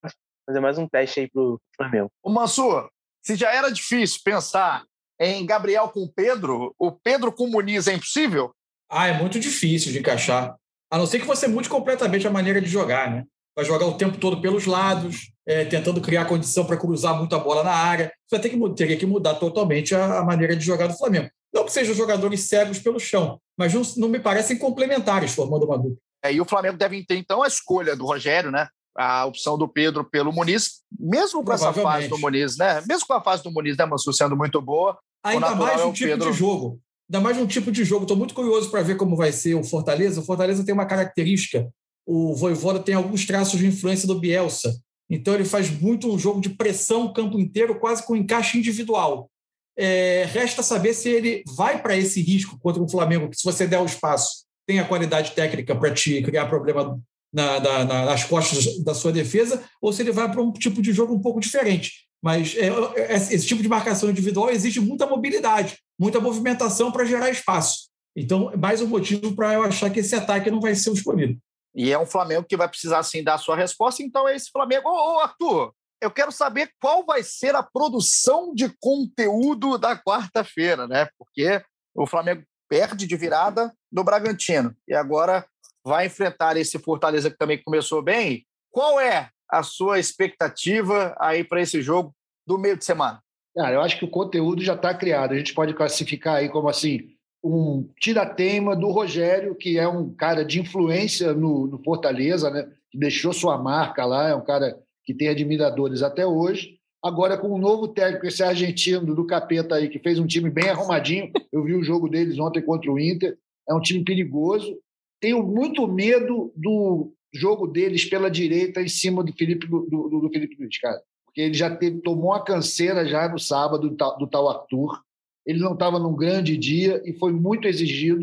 mas 0.48 0.56
é 0.56 0.60
mais 0.60 0.78
um 0.78 0.88
teste 0.88 1.22
aí 1.22 1.30
para 1.30 1.42
o 1.42 1.60
Flamengo. 1.76 2.12
O 2.24 2.30
Mansur, 2.30 2.90
se 3.24 3.36
já 3.36 3.52
era 3.52 3.72
difícil 3.72 4.22
pensar 4.24 4.86
em 5.20 5.46
Gabriel 5.46 5.90
com 5.90 6.08
Pedro, 6.08 6.74
o 6.78 6.92
Pedro 6.92 7.34
com 7.34 7.48
Muniz 7.48 7.88
é 7.88 7.94
impossível? 7.94 8.54
Ah, 8.90 9.08
é 9.08 9.14
muito 9.14 9.40
difícil 9.40 9.92
de 9.92 10.00
encaixar. 10.00 10.56
A 10.92 10.98
não 10.98 11.06
ser 11.06 11.20
que 11.20 11.26
você 11.26 11.48
mude 11.48 11.68
completamente 11.68 12.28
a 12.28 12.32
maneira 12.32 12.62
de 12.62 12.68
jogar, 12.68 13.10
né? 13.12 13.26
Vai 13.56 13.66
jogar 13.66 13.88
o 13.88 13.98
tempo 13.98 14.18
todo 14.20 14.40
pelos 14.40 14.66
lados, 14.66 15.32
é, 15.48 15.64
tentando 15.64 16.02
criar 16.02 16.26
condição 16.26 16.66
para 16.66 16.76
cruzar 16.76 17.18
muita 17.18 17.39
bola 17.39 17.64
na 17.64 17.72
área. 17.72 18.12
Você 18.28 18.36
vai 18.36 18.41
ter 18.41 18.50
que, 18.50 18.70
teria 18.76 18.98
que 18.98 19.06
mudar 19.06 19.36
totalmente 19.36 19.95
a, 19.95 20.20
a, 20.20 20.24
maneira 20.24 20.56
de 20.56 20.66
jogar 20.66 20.88
do 20.88 20.98
Flamengo. 20.98 21.30
Não 21.54 21.64
que 21.64 21.72
sejam 21.72 21.95
jogadores 21.95 22.41
cegos 22.41 22.80
pelo 22.80 23.00
chão, 23.00 23.39
mas 23.58 23.74
não, 23.74 23.82
não 23.95 24.10
me 24.10 24.20
parecem 24.20 24.58
complementares 24.58 25.34
formando 25.34 25.66
uma 25.66 25.78
dupla. 25.78 25.98
É, 26.24 26.34
e 26.34 26.41
o 26.41 26.45
Flamengo 26.45 26.78
deve 26.78 27.06
ter, 27.06 27.16
então, 27.16 27.41
a 27.41 27.48
escolha 27.48 27.95
do 27.95 28.06
Rogério, 28.06 28.52
né? 28.52 28.68
A 28.98 29.26
opção 29.26 29.58
do 29.58 29.68
Pedro 29.68 30.04
pelo 30.04 30.34
Muniz, 30.34 30.82
mesmo 31.00 31.43
com 31.43 31.54
essa 31.54 31.72
fase 31.72 32.08
do 32.08 32.18
Muniz, 32.18 32.58
né? 32.58 32.84
Mesmo 32.88 33.08
com 33.08 33.14
a 33.14 33.22
fase 33.22 33.43
do 33.43 33.52
Muniz, 33.52 33.78
né, 33.78 33.86
Mansur, 33.86 34.14
sendo 34.14 34.36
muito 34.36 34.60
boa. 34.60 34.98
Ainda 35.24 35.56
mais 35.56 35.82
um 35.82 35.89
é 35.89 35.93
tipo 35.93 36.10
Pedro... 36.10 36.32
de 36.32 36.38
jogo 36.38 36.80
ainda 37.10 37.22
mais 37.22 37.38
um 37.38 37.48
tipo 37.48 37.72
de 37.72 37.84
jogo. 37.86 38.04
Estou 38.04 38.18
muito 38.18 38.34
curioso 38.34 38.70
para 38.70 38.82
ver 38.82 38.98
como 38.98 39.16
vai 39.16 39.32
ser 39.32 39.56
o 39.56 39.64
Fortaleza. 39.64 40.20
O 40.20 40.24
Fortaleza 40.26 40.66
tem 40.66 40.74
uma 40.74 40.86
característica. 40.86 41.70
O 42.06 42.36
Voivoda 42.36 42.80
tem 42.80 42.95
alguns 42.95 43.26
traços 43.26 43.60
de 43.60 43.66
influência 43.68 44.08
do 44.08 44.20
Bielsa. 44.20 44.74
Então 45.10 45.34
ele 45.34 45.45
faz 45.45 45.70
muito 45.70 46.12
um 46.12 46.20
jogo 46.20 46.41
de 46.41 46.49
pressão 46.49 47.05
o 47.05 47.14
campo 47.14 47.39
inteiro, 47.39 47.80
quase 47.80 48.05
com 48.05 48.16
encaixe 48.16 48.58
individual. 48.58 49.30
É, 49.78 50.26
resta 50.32 50.64
saber 50.64 50.93
se 50.93 51.10
ele 51.10 51.43
vai 51.55 51.82
para 51.82 51.95
esse 51.95 52.22
risco 52.22 52.58
contra 52.60 52.82
o 52.82 52.89
Flamengo, 52.89 53.30
que 53.30 53.38
se 53.38 53.43
você 53.43 53.68
der 53.68 53.80
o 53.80 53.86
espaço, 53.86 54.45
tem 54.68 54.80
a 54.80 54.88
qualidade 54.88 55.32
técnica 55.32 55.76
para 55.76 55.93
te 55.93 56.22
criar 56.24 56.47
problema 56.47 56.99
na, 57.32 57.60
na, 57.60 57.86
nas 58.05 58.24
costas 58.24 58.84
da 58.84 58.93
sua 58.93 59.12
defesa, 59.12 59.64
ou 59.82 59.93
se 59.93 60.01
ele 60.01 60.12
vai 60.12 60.30
para 60.30 60.41
um 60.41 60.51
tipo 60.51 60.82
de 60.82 60.91
jogo 60.91 61.14
um 61.14 61.22
pouco 61.22 61.39
diferente. 61.39 62.08
Mas 62.22 62.55
é, 62.58 62.68
é, 62.95 63.14
esse 63.14 63.45
tipo 63.45 63.62
de 63.62 63.70
marcação 63.70 64.10
individual 64.10 64.49
exige 64.49 64.80
muita 64.80 65.05
mobilidade, 65.05 65.78
muita 65.99 66.20
movimentação 66.20 66.91
para 66.91 67.05
gerar 67.05 67.30
espaço. 67.30 67.89
Então, 68.16 68.51
mais 68.58 68.82
um 68.82 68.88
motivo 68.88 69.36
para 69.36 69.53
eu 69.53 69.62
achar 69.62 69.91
que 69.91 69.99
esse 69.99 70.16
ataque 70.16 70.49
não 70.49 70.60
vai 70.60 70.74
ser 70.74 70.91
escolhido. 70.91 71.38
E 71.78 71.92
é 71.94 72.00
um 72.00 72.08
Flamengo 72.08 72.44
que 72.44 72.58
vai 72.58 72.68
precisar, 72.68 73.04
sim, 73.04 73.24
dar 73.24 73.36
a 73.36 73.38
sua 73.38 73.56
resposta. 73.56 74.02
Então, 74.02 74.28
é 74.28 74.36
esse 74.36 74.50
Flamengo. 74.50 74.90
Ô, 74.90 75.18
ô, 75.18 75.20
Arthur, 75.20 75.72
eu 76.02 76.10
quero 76.10 76.32
saber 76.32 76.72
qual 76.82 77.06
vai 77.06 77.22
ser 77.22 77.56
a 77.56 77.62
produção 77.62 78.52
de 78.52 78.76
conteúdo 78.82 79.78
da 79.78 79.96
quarta-feira, 79.96 80.88
né? 80.88 81.08
Porque 81.20 81.64
o 81.96 82.08
Flamengo 82.08 82.44
perde 82.68 83.06
de 83.06 83.16
virada 83.16 83.72
no 83.92 84.04
Bragantino 84.04 84.76
e 84.88 84.96
agora 84.96 85.46
vai 85.86 86.08
enfrentar 86.08 86.58
esse 86.58 86.80
Fortaleza 86.80 87.30
que 87.30 87.38
também 87.38 87.62
começou 87.64 88.02
bem. 88.02 88.46
Qual 88.72 89.00
é 89.00 89.30
a 89.50 89.62
sua 89.62 90.00
expectativa 90.00 91.16
aí 91.20 91.44
para 91.44 91.62
esse 91.62 91.82
jogo 91.82 92.12
do 92.46 92.58
meio 92.58 92.76
de 92.76 92.86
semana? 92.86 93.22
Cara, 93.56 93.76
eu 93.76 93.82
acho 93.82 93.98
que 93.98 94.06
o 94.06 94.10
conteúdo 94.10 94.64
já 94.64 94.74
está 94.74 94.94
criado. 94.94 95.34
A 95.34 95.38
gente 95.38 95.54
pode 95.54 95.74
classificar 95.76 96.38
aí 96.38 96.50
como 96.50 96.70
assim 96.70 97.16
um 97.44 97.88
tira-teima 98.00 98.76
do 98.76 98.90
Rogério, 98.90 99.56
que 99.56 99.78
é 99.78 99.88
um 99.88 100.14
cara 100.14 100.44
de 100.44 100.60
influência 100.60 101.34
no, 101.34 101.68
no, 101.68 101.82
Fortaleza, 101.84 102.50
né? 102.50 102.68
que 102.90 102.98
deixou 102.98 103.34
sua 103.34 103.58
marca 103.58 104.06
lá, 104.06 104.30
é 104.30 104.36
um 104.36 104.44
cara 104.44 104.78
que 105.04 105.14
tem 105.14 105.30
admiradores 105.30 106.02
até 106.02 106.26
hoje. 106.26 106.78
Agora, 107.04 107.38
com 107.38 107.54
um 107.54 107.58
novo 107.58 107.88
técnico, 107.88 108.26
esse 108.26 108.44
argentino 108.44 109.16
do 109.16 109.26
Capeta 109.26 109.76
aí, 109.76 109.88
que 109.88 110.00
fez 110.00 110.20
um 110.20 110.28
time 110.28 110.50
bem 110.50 110.70
arrumadinho, 110.70 111.32
eu 111.52 111.64
vi 111.64 111.74
o 111.74 111.84
jogo 111.84 112.10
deles 112.10 112.40
ontem 112.40 112.62
contra 112.62 112.92
o 112.92 113.00
Inter, 113.00 113.38
é 113.70 113.74
um 113.74 113.82
time 113.82 114.04
perigoso. 114.04 114.78
Tenho 115.20 115.44
muito 115.44 115.88
medo 115.88 116.52
do 116.56 117.14
jogo 117.34 117.68
deles 117.68 118.06
pela 118.06 118.30
direita 118.30 118.82
em 118.82 118.88
cima 118.88 119.24
do 119.24 119.34
Felipe 119.34 119.68
do, 119.68 119.82
do, 119.90 120.22
do 120.22 120.30
Felipe 120.30 120.56
Luiz, 120.60 120.78
cara. 120.80 121.00
Porque 121.26 121.42
ele 121.42 121.54
já 121.54 121.74
teve, 121.76 122.02
tomou 122.02 122.32
uma 122.32 122.44
canseira 122.44 123.06
já 123.06 123.30
no 123.30 123.40
sábado 123.40 123.90
do, 123.90 123.96
do 123.96 124.28
tal 124.28 124.50
Arthur. 124.50 125.02
Ele 125.48 125.60
não 125.60 125.74
estava 125.74 125.98
num 125.98 126.14
grande 126.14 126.58
dia 126.58 127.02
e 127.06 127.14
foi 127.14 127.32
muito 127.32 127.70
exigido. 127.70 128.20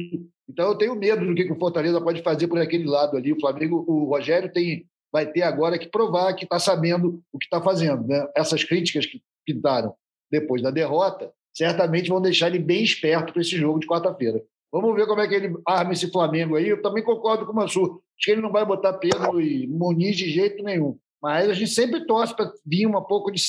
Então 0.46 0.68
eu 0.68 0.74
tenho 0.76 0.94
medo 0.94 1.24
do 1.24 1.34
que, 1.34 1.44
que 1.44 1.52
o 1.52 1.58
Fortaleza 1.58 1.98
pode 2.00 2.22
fazer 2.22 2.46
por 2.46 2.58
aquele 2.58 2.84
lado 2.84 3.16
ali. 3.16 3.32
O 3.32 3.40
Flamengo, 3.40 3.82
o 3.88 4.04
Rogério 4.04 4.52
tem 4.52 4.86
vai 5.10 5.30
ter 5.30 5.42
agora 5.42 5.78
que 5.78 5.86
provar 5.86 6.34
que 6.34 6.42
está 6.42 6.58
sabendo 6.58 7.22
o 7.32 7.38
que 7.38 7.46
está 7.46 7.62
fazendo. 7.62 8.04
Né? 8.04 8.26
Essas 8.36 8.64
críticas 8.64 9.06
que 9.06 9.22
pintaram 9.46 9.94
depois 10.28 10.60
da 10.60 10.72
derrota 10.72 11.32
certamente 11.54 12.08
vão 12.08 12.20
deixar 12.20 12.48
ele 12.48 12.58
bem 12.58 12.82
esperto 12.82 13.32
para 13.32 13.40
esse 13.40 13.56
jogo 13.56 13.78
de 13.78 13.86
quarta-feira. 13.86 14.42
Vamos 14.72 14.92
ver 14.96 15.06
como 15.06 15.20
é 15.20 15.28
que 15.28 15.34
ele 15.34 15.54
arma 15.64 15.92
esse 15.92 16.10
Flamengo 16.10 16.56
aí. 16.56 16.68
Eu 16.68 16.82
também 16.82 17.04
concordo 17.04 17.46
com 17.46 17.52
o 17.52 17.54
Mansur. 17.54 18.00
Acho 18.18 18.24
que 18.24 18.30
ele 18.32 18.40
não 18.40 18.50
vai 18.50 18.66
botar 18.66 18.94
Pedro 18.94 19.40
e 19.40 19.68
Muniz 19.68 20.16
de 20.16 20.28
jeito 20.28 20.64
nenhum. 20.64 20.98
Mas 21.22 21.48
a 21.48 21.54
gente 21.54 21.70
sempre 21.70 22.04
torce 22.06 22.34
para 22.34 22.52
vir 22.66 22.88
um 22.88 23.00
pouco 23.00 23.30
de, 23.30 23.40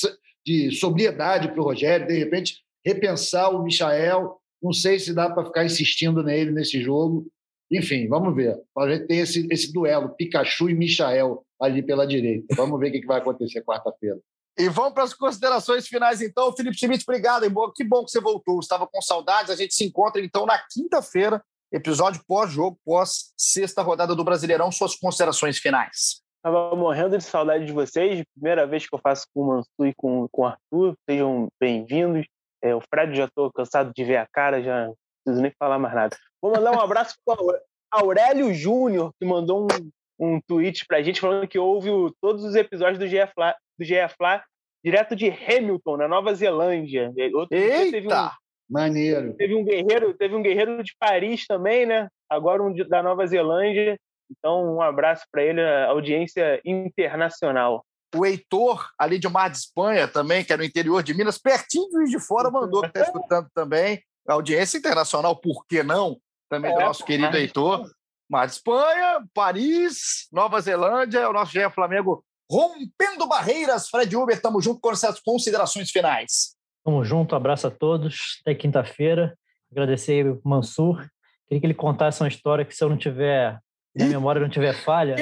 de 0.46 0.70
sobriedade 0.70 1.48
para 1.48 1.60
o 1.60 1.64
Rogério, 1.64 2.06
de 2.06 2.16
repente 2.16 2.62
repensar 2.86 3.50
o 3.50 3.64
Michael. 3.64 4.40
Não 4.62 4.72
sei 4.72 4.98
se 5.00 5.12
dá 5.12 5.28
para 5.28 5.44
ficar 5.44 5.64
insistindo 5.64 6.22
nele 6.22 6.52
nesse 6.52 6.80
jogo. 6.80 7.26
Enfim, 7.70 8.06
vamos 8.06 8.34
ver. 8.34 8.56
A 8.78 8.88
gente 8.88 9.08
tem 9.08 9.18
esse, 9.18 9.46
esse 9.50 9.72
duelo, 9.72 10.10
Pikachu 10.10 10.70
e 10.70 10.74
Michael, 10.74 11.44
ali 11.60 11.82
pela 11.82 12.06
direita. 12.06 12.54
Vamos 12.54 12.78
ver 12.78 12.90
o 12.90 12.92
que 12.92 13.04
vai 13.04 13.18
acontecer 13.18 13.64
quarta-feira. 13.64 14.20
E 14.56 14.68
vamos 14.68 14.94
para 14.94 15.02
as 15.02 15.12
considerações 15.12 15.86
finais, 15.88 16.22
então. 16.22 16.54
Felipe 16.54 16.78
Schmidt, 16.78 17.04
obrigado. 17.06 17.42
Que 17.74 17.84
bom 17.84 18.04
que 18.04 18.10
você 18.10 18.20
voltou. 18.20 18.60
Estava 18.60 18.86
com 18.86 19.02
saudades. 19.02 19.50
A 19.50 19.56
gente 19.56 19.74
se 19.74 19.84
encontra, 19.84 20.22
então, 20.24 20.46
na 20.46 20.58
quinta-feira, 20.70 21.42
episódio 21.72 22.22
pós-jogo, 22.26 22.78
pós-sexta 22.84 23.82
rodada 23.82 24.14
do 24.14 24.24
Brasileirão. 24.24 24.70
Suas 24.70 24.94
considerações 24.94 25.58
finais. 25.58 26.22
Estava 26.36 26.74
morrendo 26.76 27.18
de 27.18 27.24
saudade 27.24 27.66
de 27.66 27.72
vocês. 27.72 28.24
Primeira 28.32 28.64
vez 28.66 28.88
que 28.88 28.94
eu 28.94 29.00
faço 29.00 29.26
com 29.34 29.42
o 29.42 29.46
Mansu 29.48 29.86
e 29.86 29.92
com, 29.94 30.28
com 30.30 30.42
o 30.42 30.46
Arthur. 30.46 30.94
Sejam 31.10 31.48
bem-vindos. 31.60 32.24
É, 32.66 32.74
o 32.74 32.80
Fred 32.80 33.16
já 33.16 33.24
estou 33.24 33.52
cansado 33.52 33.92
de 33.94 34.04
ver 34.04 34.16
a 34.16 34.26
cara, 34.26 34.62
já 34.62 34.86
não 34.86 34.96
preciso 35.24 35.42
nem 35.42 35.52
falar 35.58 35.78
mais 35.78 35.94
nada. 35.94 36.16
Vou 36.40 36.52
mandar 36.52 36.72
um 36.72 36.80
abraço 36.80 37.16
para 37.24 37.42
o 37.42 37.58
Aurélio 37.90 38.52
Júnior, 38.52 39.12
que 39.18 39.26
mandou 39.26 39.66
um, 39.66 39.90
um 40.18 40.40
tweet 40.40 40.84
para 40.86 40.98
a 40.98 41.02
gente 41.02 41.20
falando 41.20 41.48
que 41.48 41.58
ouve 41.58 41.90
todos 42.20 42.44
os 42.44 42.54
episódios 42.54 42.98
do 42.98 43.06
GF 43.06 43.32
do 43.78 43.84
GFLA 43.84 44.42
direto 44.84 45.16
de 45.16 45.28
Hamilton, 45.28 45.96
na 45.96 46.08
Nova 46.08 46.34
Zelândia. 46.34 47.12
Outro 47.34 47.56
Eita! 47.56 47.90
Teve 47.90 48.06
um, 48.06 48.28
Maneiro. 48.68 49.34
Teve 49.34 49.54
um 49.54 49.64
guerreiro, 49.64 50.14
teve 50.14 50.34
um 50.34 50.42
guerreiro 50.42 50.82
de 50.82 50.94
Paris 50.98 51.46
também, 51.46 51.86
né? 51.86 52.08
Agora 52.28 52.62
um 52.62 52.72
de, 52.72 52.84
da 52.84 53.02
Nova 53.02 53.26
Zelândia. 53.26 53.98
Então, 54.30 54.76
um 54.76 54.82
abraço 54.82 55.24
para 55.30 55.42
ele, 55.42 55.60
audiência 55.86 56.60
internacional. 56.64 57.84
O 58.16 58.24
Heitor, 58.24 58.88
ali 58.98 59.18
de 59.18 59.28
Mar 59.28 59.50
de 59.50 59.58
Espanha 59.58 60.08
também, 60.08 60.44
que 60.44 60.52
é 60.52 60.56
no 60.56 60.64
interior 60.64 61.02
de 61.02 61.14
Minas, 61.14 61.38
pertinho 61.38 62.04
de 62.04 62.18
fora, 62.18 62.50
mandou 62.50 62.82
que 62.82 62.88
está 62.88 63.02
escutando 63.02 63.48
também. 63.54 64.02
Audiência 64.26 64.78
internacional, 64.78 65.36
por 65.36 65.66
que 65.66 65.82
não? 65.82 66.18
Também 66.48 66.72
é, 66.72 66.74
do 66.74 66.80
nosso 66.80 67.04
querido 67.04 67.36
Heitor. 67.36 67.88
Mar 68.28 68.46
de 68.46 68.54
Espanha, 68.54 69.24
Paris, 69.32 70.26
Nova 70.32 70.60
Zelândia, 70.60 71.20
é 71.20 71.28
o 71.28 71.32
nosso 71.32 71.52
GE 71.52 71.70
Flamengo 71.70 72.24
Rompendo 72.50 73.26
Barreiras, 73.28 73.88
Fred 73.88 74.16
Uber, 74.16 74.34
estamos 74.34 74.64
junto 74.64 74.80
com 74.80 74.92
essas 74.92 75.20
considerações 75.20 75.90
finais. 75.90 76.56
Tamo 76.84 77.04
junto, 77.04 77.34
abraço 77.34 77.66
a 77.66 77.70
todos, 77.70 78.40
até 78.42 78.54
quinta-feira. 78.54 79.36
Agradecer 79.70 80.26
o 80.26 80.40
Mansur. 80.44 81.08
Queria 81.48 81.60
que 81.60 81.66
ele 81.66 81.74
contasse 81.74 82.22
uma 82.22 82.28
história 82.28 82.64
que, 82.64 82.74
se 82.74 82.82
eu 82.82 82.88
não 82.88 82.96
tiver, 82.96 83.58
minha 83.96 84.10
memória 84.10 84.40
não 84.40 84.48
tiver 84.48 84.74
falha, 84.74 85.16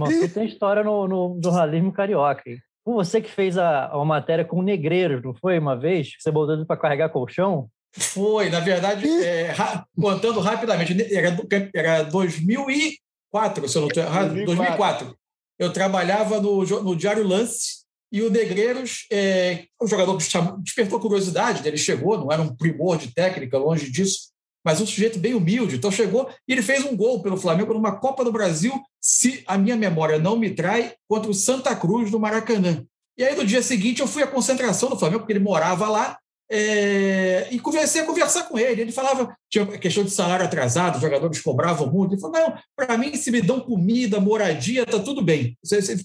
Mansur 0.00 0.28
tem 0.32 0.46
história 0.46 0.82
no, 0.82 1.08
no 1.08 1.40
jornalismo 1.42 1.92
carioca. 1.92 2.42
Foi 2.84 2.94
você 2.94 3.20
que 3.20 3.30
fez 3.30 3.58
a, 3.58 3.86
a 3.86 4.04
matéria 4.04 4.44
com 4.44 4.60
o 4.60 4.62
Negreiro, 4.62 5.20
não 5.22 5.34
foi 5.34 5.58
uma 5.58 5.76
vez? 5.76 6.12
Você 6.18 6.30
botou 6.30 6.54
ele 6.54 6.64
para 6.64 6.76
carregar 6.76 7.10
colchão? 7.10 7.68
Foi, 7.92 8.48
na 8.48 8.60
verdade, 8.60 9.08
é, 9.08 9.50
ra 9.50 9.84
contando 10.00 10.40
rapidamente, 10.40 10.96
era, 11.14 11.36
era 11.74 12.02
2004, 12.04 13.68
se 13.68 13.76
eu 13.76 13.82
não 13.82 13.88
estou 13.88 14.02
errado, 14.02 14.34
2004 14.34 15.18
eu 15.58 15.72
trabalhava 15.72 16.40
no, 16.40 16.62
no 16.64 16.96
Diário 16.96 17.26
Lance 17.26 17.78
e 18.12 18.22
o 18.22 18.30
Negreiros, 18.30 19.06
é, 19.12 19.64
o 19.80 19.86
jogador 19.86 20.16
despertou 20.62 21.00
curiosidade, 21.00 21.62
né? 21.62 21.68
ele 21.68 21.76
chegou, 21.76 22.16
não 22.16 22.32
era 22.32 22.40
um 22.40 22.54
primor 22.54 22.96
de 22.96 23.12
técnica, 23.12 23.58
longe 23.58 23.90
disso, 23.90 24.30
mas 24.68 24.82
um 24.82 24.86
sujeito 24.86 25.18
bem 25.18 25.32
humilde. 25.32 25.76
Então 25.76 25.90
chegou 25.90 26.28
e 26.46 26.52
ele 26.52 26.60
fez 26.60 26.84
um 26.84 26.94
gol 26.94 27.22
pelo 27.22 27.38
Flamengo 27.38 27.72
numa 27.72 27.96
Copa 27.96 28.22
do 28.22 28.30
Brasil, 28.30 28.78
se 29.00 29.42
a 29.46 29.56
minha 29.56 29.74
memória 29.74 30.18
não 30.18 30.36
me 30.36 30.50
trai, 30.50 30.92
contra 31.08 31.30
o 31.30 31.34
Santa 31.34 31.74
Cruz 31.74 32.10
do 32.10 32.20
Maracanã. 32.20 32.84
E 33.16 33.24
aí 33.24 33.34
no 33.34 33.46
dia 33.46 33.62
seguinte 33.62 34.02
eu 34.02 34.06
fui 34.06 34.22
à 34.22 34.26
concentração 34.26 34.90
do 34.90 34.98
Flamengo, 34.98 35.20
porque 35.20 35.32
ele 35.32 35.40
morava 35.40 35.88
lá, 35.88 36.18
é, 36.50 37.48
e 37.50 37.58
comecei 37.58 38.02
a 38.02 38.04
conversar 38.04 38.42
com 38.42 38.58
ele. 38.58 38.82
Ele 38.82 38.92
falava, 38.92 39.34
tinha 39.48 39.64
questão 39.78 40.04
de 40.04 40.10
salário 40.10 40.44
atrasado, 40.44 40.96
os 40.96 41.00
jogadores 41.00 41.40
cobravam 41.40 41.90
muito. 41.90 42.12
Ele 42.12 42.20
falou: 42.20 42.38
não, 42.38 42.54
para 42.76 42.98
mim, 42.98 43.14
se 43.16 43.30
me 43.30 43.40
dão 43.40 43.60
comida, 43.60 44.20
moradia, 44.20 44.84
tá 44.84 44.98
tudo 44.98 45.22
bem. 45.22 45.56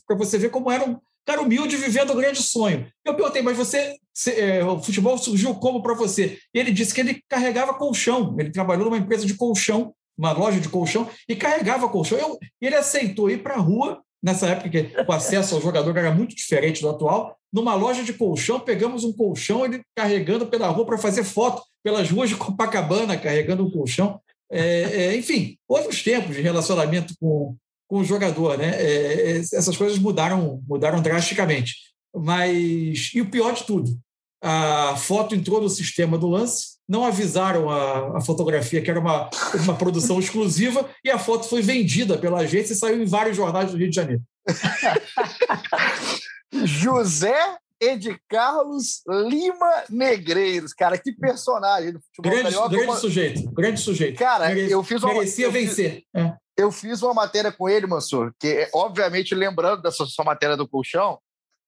Para 0.08 0.16
você 0.16 0.38
ver 0.38 0.52
como 0.52 0.72
era 0.72 0.90
um 0.90 0.98
cara 1.26 1.42
humilde 1.42 1.78
vivendo 1.78 2.14
um 2.14 2.18
grande 2.18 2.42
sonho. 2.42 2.88
Eu 3.06 3.16
perguntei, 3.16 3.42
mas 3.42 3.58
você, 3.58 3.96
é, 4.28 4.64
o 4.64 4.82
futebol 4.82 5.18
surgiu 5.18 5.56
como 5.56 5.82
para 5.82 5.94
você? 5.94 6.38
Ele 6.54 6.72
disse 6.72 6.94
que 6.94 7.02
ele 7.02 7.22
carregava 7.30 7.74
colchão. 7.74 8.36
Ele 8.40 8.52
trabalhou 8.52 8.86
numa 8.86 8.98
empresa 8.98 9.26
de 9.26 9.36
colchão, 9.36 9.94
uma 10.18 10.32
loja 10.32 10.60
de 10.60 10.70
colchão, 10.70 11.10
e 11.28 11.36
carregava 11.36 11.90
colchão. 11.90 12.18
Eu, 12.18 12.38
ele 12.62 12.76
aceitou 12.76 13.30
ir 13.30 13.42
para 13.42 13.56
a 13.56 13.60
rua 13.60 14.02
nessa 14.24 14.48
época 14.48 14.70
que 14.70 14.90
o 15.06 15.12
acesso 15.12 15.56
ao 15.56 15.62
jogador 15.62 15.98
era 15.98 16.12
muito 16.12 16.34
diferente 16.34 16.82
do 16.82 16.90
atual, 16.90 17.38
numa 17.52 17.76
loja 17.76 18.04
de 18.04 18.14
colchão, 18.14 18.60
pegamos 18.60 19.04
um 19.04 19.12
colchão, 19.12 19.66
ele 19.66 19.82
carregando 19.94 20.48
pela 20.48 20.70
rua 20.70 20.86
para 20.86 20.98
fazer 20.98 21.26
foto 21.26 21.62
pelas 21.84 22.10
ruas 22.10 22.30
de 22.30 22.38
Copacabana, 22.38 23.18
carregando 23.18 23.66
um 23.66 23.70
colchão. 23.70 24.20
É, 24.50 24.62
é, 24.62 25.18
enfim, 25.18 25.58
outros 25.68 26.02
tempos 26.02 26.36
de 26.36 26.42
relacionamento 26.42 27.14
com, 27.20 27.56
com 27.94 28.00
o 28.00 28.04
jogador, 28.04 28.58
né? 28.58 28.72
É, 28.76 29.34
é 29.34 29.38
essas 29.38 29.78
coisas 29.78 30.00
mudaram, 30.00 30.64
mudaram 30.68 31.00
drasticamente. 31.00 31.76
Mas, 32.12 33.12
e 33.14 33.22
o 33.22 33.30
pior 33.30 33.54
de 33.54 33.66
tudo, 33.66 33.96
a 34.42 34.96
foto 34.98 35.36
entrou 35.36 35.62
no 35.62 35.70
sistema 35.70 36.18
do 36.18 36.28
lance, 36.28 36.80
não 36.90 37.06
avisaram 37.06 37.70
a, 37.70 38.18
a, 38.18 38.22
fotografia 38.22 38.82
que 38.82 38.90
era 38.90 39.00
uma, 39.00 39.30
uma 39.64 39.76
produção 39.76 40.18
exclusiva 40.20 40.90
e 41.06 41.12
a 41.12 41.20
foto 41.20 41.48
foi 41.48 41.62
vendida 41.62 42.18
pela 42.18 42.40
agência 42.40 42.74
e 42.74 42.76
saiu 42.76 43.00
em 43.00 43.06
vários 43.06 43.38
jornais 43.38 43.70
do 43.70 43.78
Rio 43.78 43.92
de 43.92 43.96
Janeiro. 43.96 44.24
José 46.66 47.58
Ed 47.80 48.18
Carlos 48.28 49.04
Lima 49.08 49.84
Negreiros, 49.88 50.74
cara, 50.74 50.98
que 50.98 51.12
personagem 51.12 51.94
do 51.94 52.00
futebol 52.00 52.32
grande, 52.32 52.44
carioca. 52.44 52.70
Grande 52.70 52.88
uma... 52.88 52.98
sujeito, 52.98 53.52
grande 53.52 53.80
sujeito. 53.80 54.18
Cara, 54.18 54.48
Mere... 54.48 54.72
eu 54.72 54.84
fiz 54.84 55.04
uma... 55.04 55.14
Merecia 55.14 55.46
eu 55.46 55.52
vencer. 55.52 55.92
Fiz... 55.92 56.04
É. 56.16 56.43
Eu 56.58 56.72
fiz 56.72 57.02
uma 57.02 57.14
matéria 57.14 57.52
com 57.52 57.68
ele, 57.68 57.88
Mansur, 57.88 58.34
que, 58.40 58.70
obviamente, 58.74 59.34
lembrando 59.34 59.82
dessa 59.82 60.06
sua 60.06 60.24
matéria 60.24 60.56
do 60.56 60.68
colchão, 60.68 61.20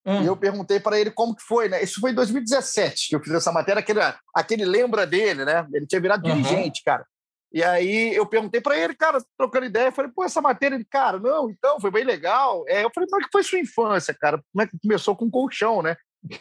Hum. 0.06 0.22
E 0.22 0.28
eu 0.28 0.38
perguntei 0.38 0.80
para 0.80 1.00
ele 1.00 1.10
como 1.10 1.36
que 1.36 1.42
foi, 1.42 1.68
né? 1.68 1.84
Isso 1.84 2.00
foi 2.00 2.12
em 2.12 2.14
2017 2.14 3.10
que 3.10 3.16
eu 3.16 3.24
fiz 3.24 3.34
essa 3.34 3.52
matéria, 3.52 3.80
aquele, 3.80 4.00
aquele 4.36 4.64
lembra 4.64 5.06
dele, 5.08 5.44
né? 5.44 5.68
Ele 5.74 5.88
tinha 5.88 6.00
virado 6.00 6.28
uhum. 6.28 6.36
dirigente, 6.36 6.84
cara. 6.84 7.04
E 7.52 7.64
aí 7.64 8.14
eu 8.14 8.26
perguntei 8.26 8.62
para 8.62 8.78
ele, 8.78 8.94
cara, 8.94 9.18
trocando 9.38 9.66
ideia, 9.66 9.88
eu 9.88 9.92
falei, 9.92 10.12
pô, 10.14 10.24
essa 10.24 10.42
matéria, 10.42 10.76
ele, 10.76 10.86
cara, 10.86 11.18
não, 11.18 11.50
então, 11.50 11.80
foi 11.80 11.90
bem 11.90 12.04
legal. 12.04 12.64
É, 12.68 12.84
eu 12.84 12.92
falei, 12.94 13.10
como 13.10 13.22
é 13.22 13.26
que 13.26 13.32
foi 13.32 13.44
sua 13.44 13.60
infância, 13.60 14.14
cara? 14.14 14.40
Como 14.52 14.62
é 14.62 14.68
que 14.68 14.78
começou 14.80 15.16
com 15.16 15.32
colchão, 15.32 15.82
né? 15.82 15.96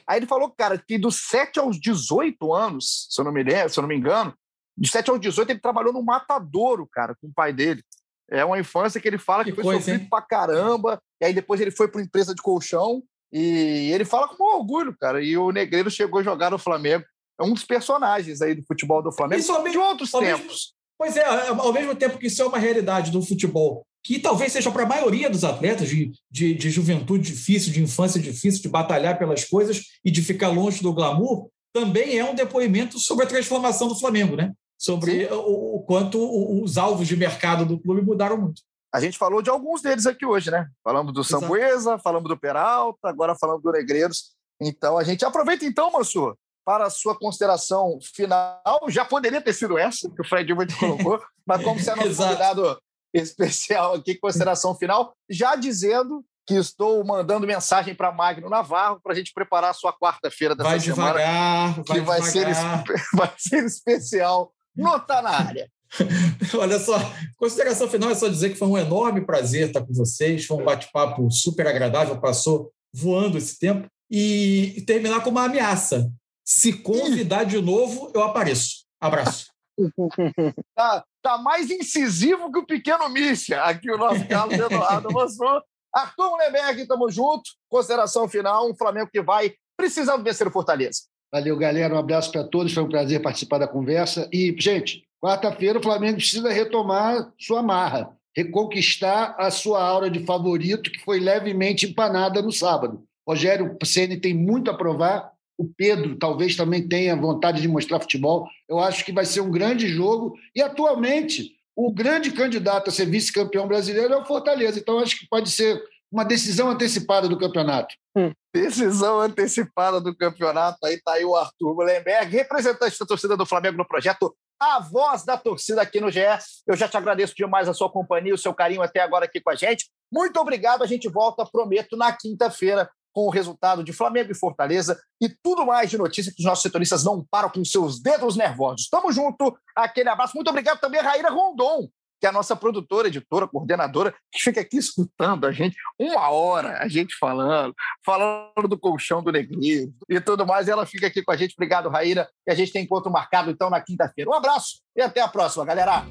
Aí 0.06 0.18
ele 0.18 0.26
falou, 0.26 0.50
cara, 0.50 0.76
que 0.76 0.98
dos 0.98 1.28
7 1.28 1.58
aos 1.58 1.80
18 1.80 2.52
anos, 2.52 3.06
se 3.08 3.20
eu 3.20 3.24
não 3.24 3.32
me 3.32 3.42
lembro, 3.42 3.70
se 3.70 3.78
eu 3.78 3.82
não 3.82 3.88
me 3.88 3.96
engano, 3.96 4.34
de 4.76 4.90
7 4.90 5.10
aos 5.10 5.20
18 5.20 5.50
ele 5.50 5.60
trabalhou 5.60 5.92
no 5.92 6.02
matadouro, 6.02 6.86
cara, 6.90 7.14
com 7.20 7.28
o 7.28 7.32
pai 7.32 7.52
dele. 7.52 7.82
É 8.30 8.44
uma 8.44 8.58
infância 8.58 9.00
que 9.00 9.06
ele 9.06 9.18
fala 9.18 9.44
que, 9.44 9.50
que 9.50 9.56
foi 9.56 9.64
coisa, 9.64 9.80
sofrido 9.80 10.02
hein? 10.02 10.08
pra 10.08 10.22
caramba, 10.22 10.98
e 11.20 11.26
aí 11.26 11.34
depois 11.34 11.60
ele 11.60 11.70
foi 11.70 11.88
para 11.88 12.02
empresa 12.02 12.34
de 12.34 12.42
colchão, 12.42 13.02
e 13.32 13.90
ele 13.92 14.04
fala 14.04 14.28
com 14.28 14.56
orgulho, 14.56 14.96
cara. 14.96 15.20
E 15.20 15.36
o 15.36 15.50
Negreiro 15.50 15.90
chegou 15.90 16.20
a 16.20 16.22
jogar 16.22 16.52
no 16.52 16.58
Flamengo. 16.58 17.04
É 17.38 17.42
um 17.42 17.52
dos 17.52 17.64
personagens 17.64 18.40
aí 18.40 18.54
do 18.54 18.62
futebol 18.64 19.02
do 19.02 19.10
Flamengo 19.10 19.40
isso 19.40 19.52
de 19.68 19.76
outros 19.76 20.12
tempos. 20.12 20.22
Mesmo, 20.22 20.56
pois 20.96 21.16
é, 21.16 21.24
ao 21.24 21.72
mesmo 21.72 21.96
tempo 21.96 22.16
que 22.16 22.28
isso 22.28 22.40
é 22.40 22.46
uma 22.46 22.58
realidade 22.58 23.10
do 23.10 23.20
futebol, 23.20 23.84
que 24.04 24.20
talvez 24.20 24.52
seja 24.52 24.70
para 24.70 24.84
a 24.84 24.86
maioria 24.86 25.28
dos 25.28 25.42
atletas 25.42 25.88
de, 25.88 26.12
de, 26.30 26.54
de, 26.54 26.70
juventude 26.70 27.32
difícil, 27.32 27.72
de 27.72 27.82
infância 27.82 28.20
difícil, 28.20 28.62
de 28.62 28.68
batalhar 28.68 29.18
pelas 29.18 29.44
coisas 29.44 29.82
e 30.04 30.12
de 30.12 30.22
ficar 30.22 30.50
longe 30.50 30.80
do 30.80 30.92
glamour, 30.92 31.48
também 31.72 32.16
é 32.16 32.24
um 32.24 32.36
depoimento 32.36 33.00
sobre 33.00 33.24
a 33.24 33.28
transformação 33.28 33.88
do 33.88 33.98
Flamengo, 33.98 34.36
né? 34.36 34.52
Sobre 34.84 35.26
o, 35.32 35.76
o, 35.76 35.82
quanto 35.84 36.18
os 36.62 36.76
alvos 36.76 37.08
de 37.08 37.16
mercado 37.16 37.64
do 37.64 37.80
clube 37.80 38.02
mudaram 38.02 38.36
muito. 38.36 38.60
A 38.94 39.00
gente 39.00 39.16
falou 39.16 39.40
de 39.40 39.48
alguns 39.48 39.80
deles 39.80 40.04
aqui 40.04 40.26
hoje, 40.26 40.50
né? 40.50 40.68
Falamos 40.84 41.14
do 41.14 41.24
Sambuesa, 41.24 41.98
falamos 41.98 42.28
do 42.28 42.38
Peralta, 42.38 43.08
agora 43.08 43.34
falamos 43.34 43.62
do 43.62 43.72
Negreiros. 43.72 44.34
Então, 44.60 44.98
a 44.98 45.02
gente 45.02 45.24
aproveita 45.24 45.64
então, 45.64 45.90
Mansur, 45.90 46.36
para 46.66 46.84
a 46.84 46.90
sua 46.90 47.18
consideração 47.18 47.98
final. 48.14 48.62
Já 48.88 49.06
poderia 49.06 49.40
ter 49.40 49.54
sido 49.54 49.78
essa, 49.78 50.08
que 50.10 50.20
o 50.20 50.28
Fred 50.28 50.46
Gilbert 50.46 50.68
colocou, 50.78 51.18
mas 51.46 51.64
como 51.64 51.80
você 51.80 51.90
é 51.90 51.96
nosso 51.96 52.16
convidado 52.16 52.78
especial 53.14 53.94
aqui, 53.94 54.16
consideração 54.16 54.74
final, 54.74 55.14
já 55.30 55.56
dizendo 55.56 56.22
que 56.46 56.54
estou 56.54 57.02
mandando 57.04 57.46
mensagem 57.46 57.94
para 57.94 58.12
Magno 58.12 58.50
Navarro 58.50 59.00
para 59.02 59.12
a 59.12 59.16
gente 59.16 59.32
preparar 59.32 59.70
a 59.70 59.74
sua 59.74 59.94
quarta-feira 59.94 60.54
dessa 60.54 60.68
vai 60.68 60.78
semana. 60.78 61.12
Devagar, 61.12 61.74
que 61.84 62.00
vai, 62.00 62.20
vai, 62.20 62.22
ser, 62.22 62.46
vai 63.16 63.32
ser 63.38 63.64
especial. 63.64 64.52
Nota 64.76 65.22
na 65.22 65.30
área. 65.30 65.70
Olha 66.58 66.78
só, 66.78 66.98
consideração 67.36 67.88
final 67.88 68.10
é 68.10 68.14
só 68.14 68.28
dizer 68.28 68.50
que 68.50 68.58
foi 68.58 68.68
um 68.68 68.78
enorme 68.78 69.24
prazer 69.24 69.68
estar 69.68 69.84
com 69.84 69.92
vocês, 69.92 70.44
foi 70.44 70.56
um 70.56 70.64
bate-papo 70.64 71.30
super 71.30 71.66
agradável, 71.66 72.20
passou 72.20 72.72
voando 72.92 73.38
esse 73.38 73.58
tempo, 73.58 73.88
e 74.10 74.82
terminar 74.86 75.22
com 75.22 75.30
uma 75.30 75.44
ameaça. 75.44 76.10
Se 76.44 76.72
convidar 76.72 77.44
de 77.44 77.60
novo, 77.60 78.12
eu 78.14 78.22
apareço. 78.22 78.84
Abraço. 79.00 79.46
tá, 80.76 81.04
tá 81.22 81.38
mais 81.38 81.70
incisivo 81.70 82.52
que 82.52 82.58
o 82.58 82.66
pequeno 82.66 83.08
Mícia, 83.08 83.62
aqui 83.62 83.90
o 83.90 83.98
nosso 83.98 84.26
Carlos 84.28 84.58
Eduardo 84.58 85.12
Mansur. 85.12 85.62
Arthur 85.92 86.30
Mullenberg, 86.30 86.82
estamos 86.82 87.14
junto. 87.14 87.50
Consideração 87.68 88.28
final, 88.28 88.68
um 88.68 88.76
Flamengo 88.76 89.10
que 89.12 89.22
vai 89.22 89.54
precisando 89.76 90.22
vencer 90.22 90.46
o 90.46 90.50
Fortaleza. 90.50 91.02
Valeu, 91.34 91.56
galera. 91.56 91.92
Um 91.92 91.98
abraço 91.98 92.30
para 92.30 92.44
todos. 92.44 92.72
Foi 92.72 92.84
um 92.84 92.88
prazer 92.88 93.20
participar 93.20 93.58
da 93.58 93.66
conversa. 93.66 94.28
E, 94.32 94.54
gente, 94.56 95.02
quarta-feira 95.20 95.80
o 95.80 95.82
Flamengo 95.82 96.18
precisa 96.18 96.48
retomar 96.48 97.32
sua 97.36 97.60
marra, 97.60 98.16
reconquistar 98.36 99.34
a 99.36 99.50
sua 99.50 99.82
aura 99.82 100.08
de 100.08 100.20
favorito, 100.20 100.92
que 100.92 101.00
foi 101.00 101.18
levemente 101.18 101.86
empanada 101.86 102.40
no 102.40 102.52
sábado. 102.52 103.02
Rogério 103.26 103.76
Ceni 103.84 104.16
tem 104.16 104.32
muito 104.32 104.70
a 104.70 104.74
provar. 104.74 105.32
O 105.58 105.64
Pedro 105.64 106.14
talvez 106.14 106.54
também 106.54 106.86
tenha 106.86 107.16
vontade 107.16 107.60
de 107.60 107.66
mostrar 107.66 107.98
futebol. 107.98 108.46
Eu 108.68 108.78
acho 108.78 109.04
que 109.04 109.10
vai 109.10 109.24
ser 109.24 109.40
um 109.40 109.50
grande 109.50 109.88
jogo. 109.88 110.36
E 110.54 110.62
atualmente, 110.62 111.56
o 111.74 111.92
grande 111.92 112.30
candidato 112.30 112.90
a 112.90 112.92
ser 112.92 113.06
vice-campeão 113.06 113.66
brasileiro 113.66 114.14
é 114.14 114.16
o 114.16 114.24
Fortaleza. 114.24 114.78
Então, 114.78 115.00
acho 115.00 115.18
que 115.18 115.26
pode 115.28 115.50
ser 115.50 115.82
uma 116.14 116.24
decisão 116.24 116.70
antecipada 116.70 117.28
do 117.28 117.36
campeonato. 117.36 117.92
Hum. 118.16 118.32
Decisão 118.54 119.18
antecipada 119.18 120.00
do 120.00 120.16
campeonato. 120.16 120.78
Aí 120.84 120.94
está 120.94 121.14
aí 121.14 121.24
o 121.24 121.34
Arthur 121.34 121.74
Mullenberg, 121.74 122.30
representante 122.30 122.96
da 122.96 123.04
torcida 123.04 123.36
do 123.36 123.44
Flamengo 123.44 123.76
no 123.76 123.86
projeto 123.86 124.32
A 124.60 124.78
Voz 124.78 125.24
da 125.24 125.36
Torcida 125.36 125.82
aqui 125.82 126.00
no 126.00 126.12
GE. 126.12 126.20
Eu 126.68 126.76
já 126.76 126.88
te 126.88 126.96
agradeço 126.96 127.34
demais 127.34 127.68
a 127.68 127.74
sua 127.74 127.90
companhia, 127.90 128.32
o 128.32 128.38
seu 128.38 128.54
carinho 128.54 128.80
até 128.80 129.00
agora 129.00 129.24
aqui 129.24 129.40
com 129.40 129.50
a 129.50 129.56
gente. 129.56 129.90
Muito 130.12 130.38
obrigado. 130.38 130.84
A 130.84 130.86
gente 130.86 131.08
volta, 131.08 131.44
prometo, 131.44 131.96
na 131.96 132.12
quinta-feira 132.12 132.88
com 133.12 133.26
o 133.26 133.30
resultado 133.30 133.82
de 133.82 133.92
Flamengo 133.92 134.30
e 134.30 134.36
Fortaleza 134.36 135.00
e 135.20 135.28
tudo 135.42 135.66
mais 135.66 135.90
de 135.90 135.98
notícia 135.98 136.32
que 136.32 136.42
os 136.42 136.46
nossos 136.46 136.62
setoristas 136.62 137.02
não 137.02 137.24
param 137.28 137.50
com 137.50 137.64
seus 137.64 138.00
dedos 138.00 138.36
nervosos. 138.36 138.88
Tamo 138.88 139.10
junto, 139.10 139.56
aquele 139.74 140.08
abraço. 140.08 140.36
Muito 140.36 140.48
obrigado 140.48 140.78
também 140.78 141.00
a 141.00 141.04
Raíra 141.04 141.30
Rondon, 141.30 141.88
que 142.20 142.26
é 142.26 142.28
a 142.28 142.32
nossa 142.32 142.56
produtora, 142.56 143.08
editora, 143.08 143.46
coordenadora, 143.46 144.14
que 144.32 144.42
fica 144.42 144.60
aqui 144.60 144.76
escutando 144.76 145.46
a 145.46 145.52
gente 145.52 145.76
uma 145.98 146.30
hora, 146.30 146.78
a 146.78 146.88
gente 146.88 147.16
falando, 147.18 147.74
falando 148.04 148.68
do 148.68 148.78
colchão 148.78 149.22
do 149.22 149.32
Negrinho 149.32 149.92
e 150.08 150.20
tudo 150.20 150.46
mais. 150.46 150.68
E 150.68 150.70
ela 150.70 150.86
fica 150.86 151.06
aqui 151.06 151.22
com 151.22 151.32
a 151.32 151.36
gente. 151.36 151.54
Obrigado, 151.56 151.88
Raíra. 151.88 152.28
E 152.46 152.52
a 152.52 152.54
gente 152.54 152.72
tem 152.72 152.84
encontro 152.84 153.10
marcado, 153.10 153.50
então, 153.50 153.70
na 153.70 153.80
quinta-feira. 153.80 154.30
Um 154.30 154.34
abraço 154.34 154.80
e 154.96 155.02
até 155.02 155.20
a 155.20 155.28
próxima, 155.28 155.64
galera. 155.64 156.04